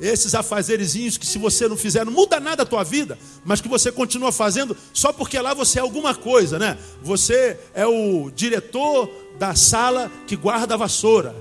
esses 0.00 0.34
afazerezinhos 0.34 1.18
que 1.18 1.26
se 1.26 1.38
você 1.38 1.66
não 1.66 1.76
fizer 1.76 2.04
não 2.04 2.12
muda 2.12 2.38
nada 2.38 2.62
a 2.62 2.66
tua 2.66 2.84
vida, 2.84 3.18
mas 3.44 3.60
que 3.60 3.68
você 3.68 3.90
continua 3.90 4.30
fazendo 4.30 4.76
só 4.92 5.12
porque 5.12 5.38
lá 5.38 5.54
você 5.54 5.78
é 5.78 5.82
alguma 5.82 6.14
coisa, 6.14 6.58
né? 6.58 6.78
Você 7.02 7.58
é 7.74 7.86
o 7.86 8.30
diretor 8.30 9.10
da 9.38 9.54
sala 9.54 10.10
que 10.26 10.36
guarda 10.36 10.74
a 10.74 10.76
vassoura. 10.76 11.34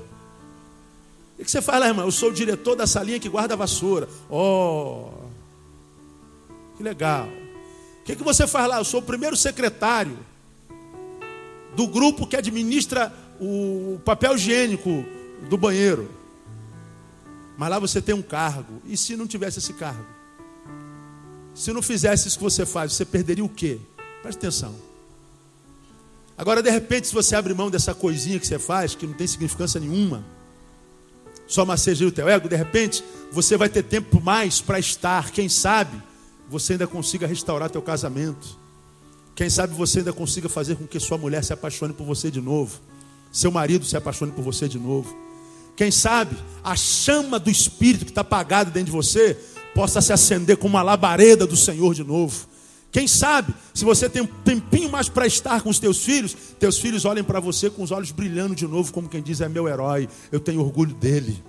O 1.38 1.44
que 1.44 1.52
você 1.52 1.62
faz 1.62 1.80
lá, 1.80 1.88
irmão? 1.88 2.06
Eu 2.06 2.12
sou 2.12 2.30
o 2.30 2.34
diretor 2.34 2.76
da 2.76 2.88
salinha 2.88 3.20
que 3.20 3.30
guarda 3.30 3.54
a 3.54 3.58
vassoura. 3.58 4.10
Oh, 4.30 5.10
que 6.76 6.84
legal. 6.84 7.28
O 8.02 8.04
que, 8.04 8.16
que 8.16 8.24
você 8.24 8.48
faz 8.48 8.68
lá? 8.68 8.78
Eu 8.80 8.86
sou 8.86 9.02
o 9.02 9.04
primeiro 9.04 9.36
secretário 9.36 10.18
do 11.76 11.86
grupo 11.86 12.26
que 12.26 12.36
administra 12.36 13.14
o 13.40 14.00
papel 14.04 14.34
higiênico 14.36 15.06
do 15.48 15.58
banheiro. 15.58 16.10
Mas 17.58 17.70
lá 17.70 17.80
você 17.80 18.02
tem 18.02 18.14
um 18.14 18.22
cargo. 18.22 18.82
E 18.86 18.96
se 18.96 19.16
não 19.16 19.26
tivesse 19.26 19.60
esse 19.60 19.74
cargo? 19.74 20.06
Se 21.56 21.74
não 21.74 21.82
fizesse 21.82 22.28
isso 22.28 22.38
que 22.38 22.44
você 22.44 22.66
faz, 22.66 22.94
você 22.94 23.04
perderia 23.04 23.44
o 23.44 23.50
quê? 23.50 23.80
Preste 24.22 24.38
atenção. 24.38 24.76
Agora, 26.38 26.62
de 26.62 26.70
repente, 26.70 27.08
se 27.08 27.14
você 27.14 27.36
abre 27.36 27.52
mão 27.56 27.72
dessa 27.72 27.96
coisinha 27.96 28.40
que 28.40 28.46
você 28.46 28.60
faz, 28.60 28.94
que 28.94 29.08
não 29.08 29.14
tem 29.16 29.26
significância 29.26 29.80
nenhuma, 29.80 30.24
só 31.48 31.66
massageia 31.66 32.08
o 32.08 32.12
teu 32.12 32.30
ego, 32.30 32.48
de 32.48 32.56
repente, 32.56 33.04
você 33.32 33.58
vai 33.58 33.70
ter 33.70 33.82
tempo 33.82 34.22
mais 34.22 34.62
para 34.62 34.78
estar, 34.78 35.32
quem 35.32 35.50
sabe, 35.50 36.00
você 36.48 36.74
ainda 36.74 36.86
consiga 36.86 37.26
restaurar 37.26 37.72
teu 37.72 37.82
casamento. 37.82 38.56
Quem 39.34 39.50
sabe 39.50 39.74
você 39.74 40.00
ainda 40.00 40.14
consiga 40.14 40.48
fazer 40.48 40.76
com 40.76 40.86
que 40.86 41.00
sua 41.00 41.18
mulher 41.18 41.44
se 41.44 41.54
apaixone 41.54 41.94
por 41.94 42.06
você 42.06 42.30
de 42.30 42.42
novo. 42.42 42.80
Seu 43.32 43.52
marido 43.52 43.86
se 43.86 43.98
apaixone 43.98 44.32
por 44.32 44.44
você 44.44 44.68
de 44.68 44.80
novo. 44.80 45.16
Quem 45.78 45.92
sabe 45.92 46.36
a 46.64 46.76
chama 46.76 47.40
do 47.40 47.52
Espírito 47.52 48.04
que 48.04 48.12
está 48.12 48.22
apagada 48.22 48.72
dentro 48.72 48.88
de 48.88 48.92
você 48.92 49.38
possa 49.76 50.02
se 50.02 50.12
acender 50.12 50.58
como 50.58 50.74
uma 50.74 50.82
labareda 50.82 51.46
do 51.46 51.56
Senhor 51.56 51.94
de 51.94 52.04
novo. 52.04 52.48
Quem 52.92 53.08
sabe, 53.08 53.54
se 53.76 53.86
você 53.86 54.10
tem 54.10 54.24
um 54.24 54.26
tempinho 54.26 54.90
mais 54.90 55.08
para 55.08 55.28
estar 55.28 55.62
com 55.62 55.70
os 55.70 55.78
teus 55.78 56.04
filhos, 56.04 56.36
teus 56.60 56.80
filhos 56.80 57.06
olhem 57.06 57.24
para 57.24 57.40
você 57.40 57.70
com 57.70 57.84
os 57.84 57.92
olhos 57.92 58.12
brilhando 58.12 58.56
de 58.56 58.66
novo, 58.68 58.92
como 58.92 59.08
quem 59.08 59.22
diz: 59.22 59.40
é 59.40 59.48
meu 59.48 59.68
herói, 59.68 60.10
eu 60.32 60.40
tenho 60.40 60.62
orgulho 60.62 60.96
dele. 60.96 61.44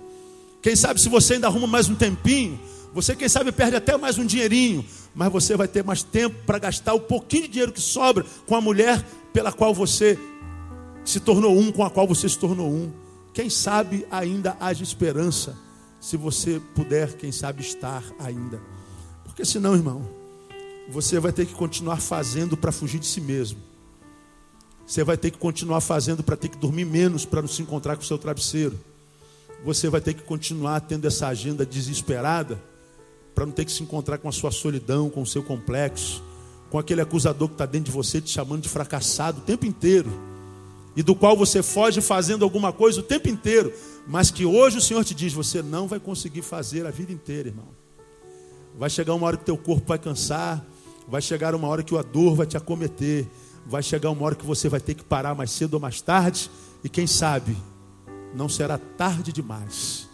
Quem 0.61 0.75
sabe, 0.75 1.01
se 1.01 1.09
você 1.09 1.33
ainda 1.33 1.47
arruma 1.47 1.65
mais 1.65 1.89
um 1.89 1.95
tempinho, 1.95 2.59
você, 2.93 3.15
quem 3.15 3.27
sabe, 3.27 3.51
perde 3.51 3.77
até 3.77 3.97
mais 3.97 4.19
um 4.19 4.25
dinheirinho, 4.25 4.85
mas 5.15 5.31
você 5.31 5.57
vai 5.57 5.67
ter 5.67 5.83
mais 5.83 6.03
tempo 6.03 6.35
para 6.45 6.59
gastar 6.59 6.93
o 6.93 6.99
pouquinho 6.99 7.43
de 7.43 7.49
dinheiro 7.49 7.71
que 7.71 7.81
sobra 7.81 8.23
com 8.45 8.55
a 8.55 8.61
mulher 8.61 9.03
pela 9.33 9.51
qual 9.51 9.73
você 9.73 10.19
se 11.03 11.19
tornou 11.19 11.57
um, 11.57 11.71
com 11.71 11.83
a 11.83 11.89
qual 11.89 12.07
você 12.07 12.29
se 12.29 12.37
tornou 12.37 12.69
um. 12.69 13.08
Quem 13.33 13.49
sabe 13.49 14.05
ainda 14.09 14.57
haja 14.59 14.83
esperança, 14.83 15.57
se 15.99 16.17
você 16.17 16.61
puder, 16.75 17.13
quem 17.13 17.31
sabe, 17.31 17.61
estar 17.61 18.03
ainda. 18.19 18.59
Porque 19.23 19.45
senão, 19.45 19.75
irmão, 19.75 20.07
você 20.89 21.19
vai 21.19 21.31
ter 21.31 21.45
que 21.45 21.53
continuar 21.53 21.97
fazendo 21.97 22.57
para 22.57 22.71
fugir 22.71 22.99
de 22.99 23.05
si 23.05 23.21
mesmo. 23.21 23.59
Você 24.85 25.03
vai 25.03 25.17
ter 25.17 25.29
que 25.29 25.37
continuar 25.37 25.81
fazendo 25.81 26.23
para 26.23 26.35
ter 26.35 26.47
que 26.47 26.57
dormir 26.57 26.85
menos 26.85 27.23
para 27.25 27.41
não 27.41 27.47
se 27.47 27.61
encontrar 27.61 27.95
com 27.95 28.01
o 28.01 28.05
seu 28.05 28.17
travesseiro. 28.17 28.79
Você 29.63 29.87
vai 29.87 30.01
ter 30.01 30.15
que 30.15 30.23
continuar 30.23 30.79
tendo 30.81 31.05
essa 31.05 31.27
agenda 31.27 31.65
desesperada 31.65 32.59
para 33.35 33.45
não 33.45 33.53
ter 33.53 33.65
que 33.65 33.71
se 33.71 33.83
encontrar 33.83 34.17
com 34.17 34.27
a 34.27 34.31
sua 34.31 34.51
solidão, 34.51 35.09
com 35.09 35.21
o 35.21 35.27
seu 35.27 35.43
complexo, 35.43 36.23
com 36.69 36.79
aquele 36.79 37.01
acusador 37.01 37.47
que 37.47 37.53
está 37.53 37.65
dentro 37.65 37.91
de 37.91 37.91
você 37.91 38.19
te 38.19 38.31
chamando 38.31 38.63
de 38.63 38.69
fracassado 38.69 39.39
o 39.39 39.43
tempo 39.43 39.65
inteiro, 39.65 40.09
e 40.95 41.03
do 41.03 41.15
qual 41.15 41.35
você 41.35 41.61
foge 41.61 42.01
fazendo 42.01 42.43
alguma 42.43 42.73
coisa 42.73 42.99
o 42.99 43.03
tempo 43.03 43.29
inteiro, 43.29 43.71
mas 44.07 44.31
que 44.31 44.45
hoje 44.45 44.77
o 44.77 44.81
Senhor 44.81 45.03
te 45.03 45.13
diz: 45.13 45.33
você 45.33 45.61
não 45.61 45.87
vai 45.87 45.99
conseguir 45.99 46.41
fazer 46.41 46.85
a 46.85 46.91
vida 46.91 47.11
inteira, 47.11 47.49
irmão. 47.49 47.67
Vai 48.77 48.89
chegar 48.89 49.13
uma 49.13 49.27
hora 49.27 49.37
que 49.37 49.45
teu 49.45 49.57
corpo 49.57 49.87
vai 49.87 49.99
cansar, 49.99 50.65
vai 51.07 51.21
chegar 51.21 51.55
uma 51.55 51.67
hora 51.67 51.83
que 51.83 51.95
a 51.97 52.01
dor 52.01 52.35
vai 52.35 52.45
te 52.45 52.57
acometer, 52.57 53.27
vai 53.65 53.83
chegar 53.83 54.09
uma 54.09 54.25
hora 54.25 54.35
que 54.35 54.45
você 54.45 54.69
vai 54.69 54.79
ter 54.79 54.93
que 54.93 55.03
parar 55.03 55.35
mais 55.35 55.51
cedo 55.51 55.75
ou 55.75 55.79
mais 55.79 56.01
tarde, 56.01 56.49
e 56.83 56.89
quem 56.89 57.07
sabe, 57.07 57.57
não 58.33 58.47
será 58.47 58.77
tarde 58.77 59.33
demais 59.33 60.09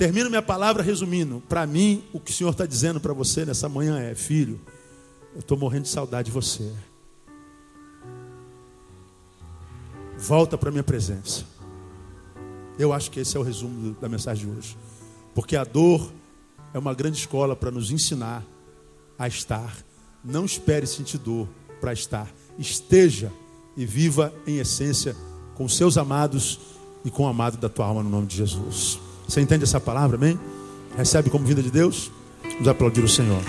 Termino 0.00 0.30
minha 0.30 0.40
palavra 0.40 0.82
resumindo. 0.82 1.42
Para 1.46 1.66
mim, 1.66 2.02
o 2.10 2.18
que 2.18 2.30
o 2.30 2.34
Senhor 2.34 2.48
está 2.48 2.64
dizendo 2.64 2.98
para 2.98 3.12
você 3.12 3.44
nessa 3.44 3.68
manhã 3.68 4.00
é: 4.00 4.14
Filho, 4.14 4.58
eu 5.34 5.40
estou 5.40 5.58
morrendo 5.58 5.82
de 5.82 5.90
saudade 5.90 6.30
de 6.30 6.30
você. 6.30 6.72
Volta 10.20 10.58
para 10.58 10.68
a 10.68 10.72
minha 10.72 10.84
presença. 10.84 11.44
Eu 12.78 12.92
acho 12.92 13.10
que 13.10 13.20
esse 13.20 13.36
é 13.36 13.40
o 13.40 13.42
resumo 13.42 13.96
da 14.00 14.08
mensagem 14.08 14.46
de 14.46 14.56
hoje. 14.56 14.76
Porque 15.34 15.56
a 15.56 15.64
dor 15.64 16.12
é 16.74 16.78
uma 16.78 16.94
grande 16.94 17.18
escola 17.18 17.56
para 17.56 17.70
nos 17.70 17.90
ensinar 17.90 18.44
a 19.18 19.26
estar. 19.26 19.74
Não 20.22 20.44
espere 20.44 20.86
sentir 20.86 21.18
dor 21.18 21.48
para 21.80 21.92
estar. 21.92 22.30
Esteja 22.58 23.32
e 23.76 23.86
viva 23.86 24.32
em 24.46 24.58
essência 24.58 25.16
com 25.54 25.66
seus 25.68 25.96
amados 25.96 26.60
e 27.04 27.10
com 27.10 27.24
o 27.24 27.26
amado 27.26 27.56
da 27.56 27.68
tua 27.68 27.86
alma 27.86 28.02
no 28.02 28.10
nome 28.10 28.26
de 28.26 28.36
Jesus. 28.36 29.00
Você 29.26 29.40
entende 29.40 29.64
essa 29.64 29.80
palavra, 29.80 30.16
amém? 30.16 30.38
Recebe 30.96 31.30
como 31.30 31.46
vida 31.46 31.62
de 31.62 31.70
Deus? 31.70 32.10
Vamos 32.42 32.68
aplaudir 32.68 33.02
o 33.02 33.08
Senhor. 33.08 33.42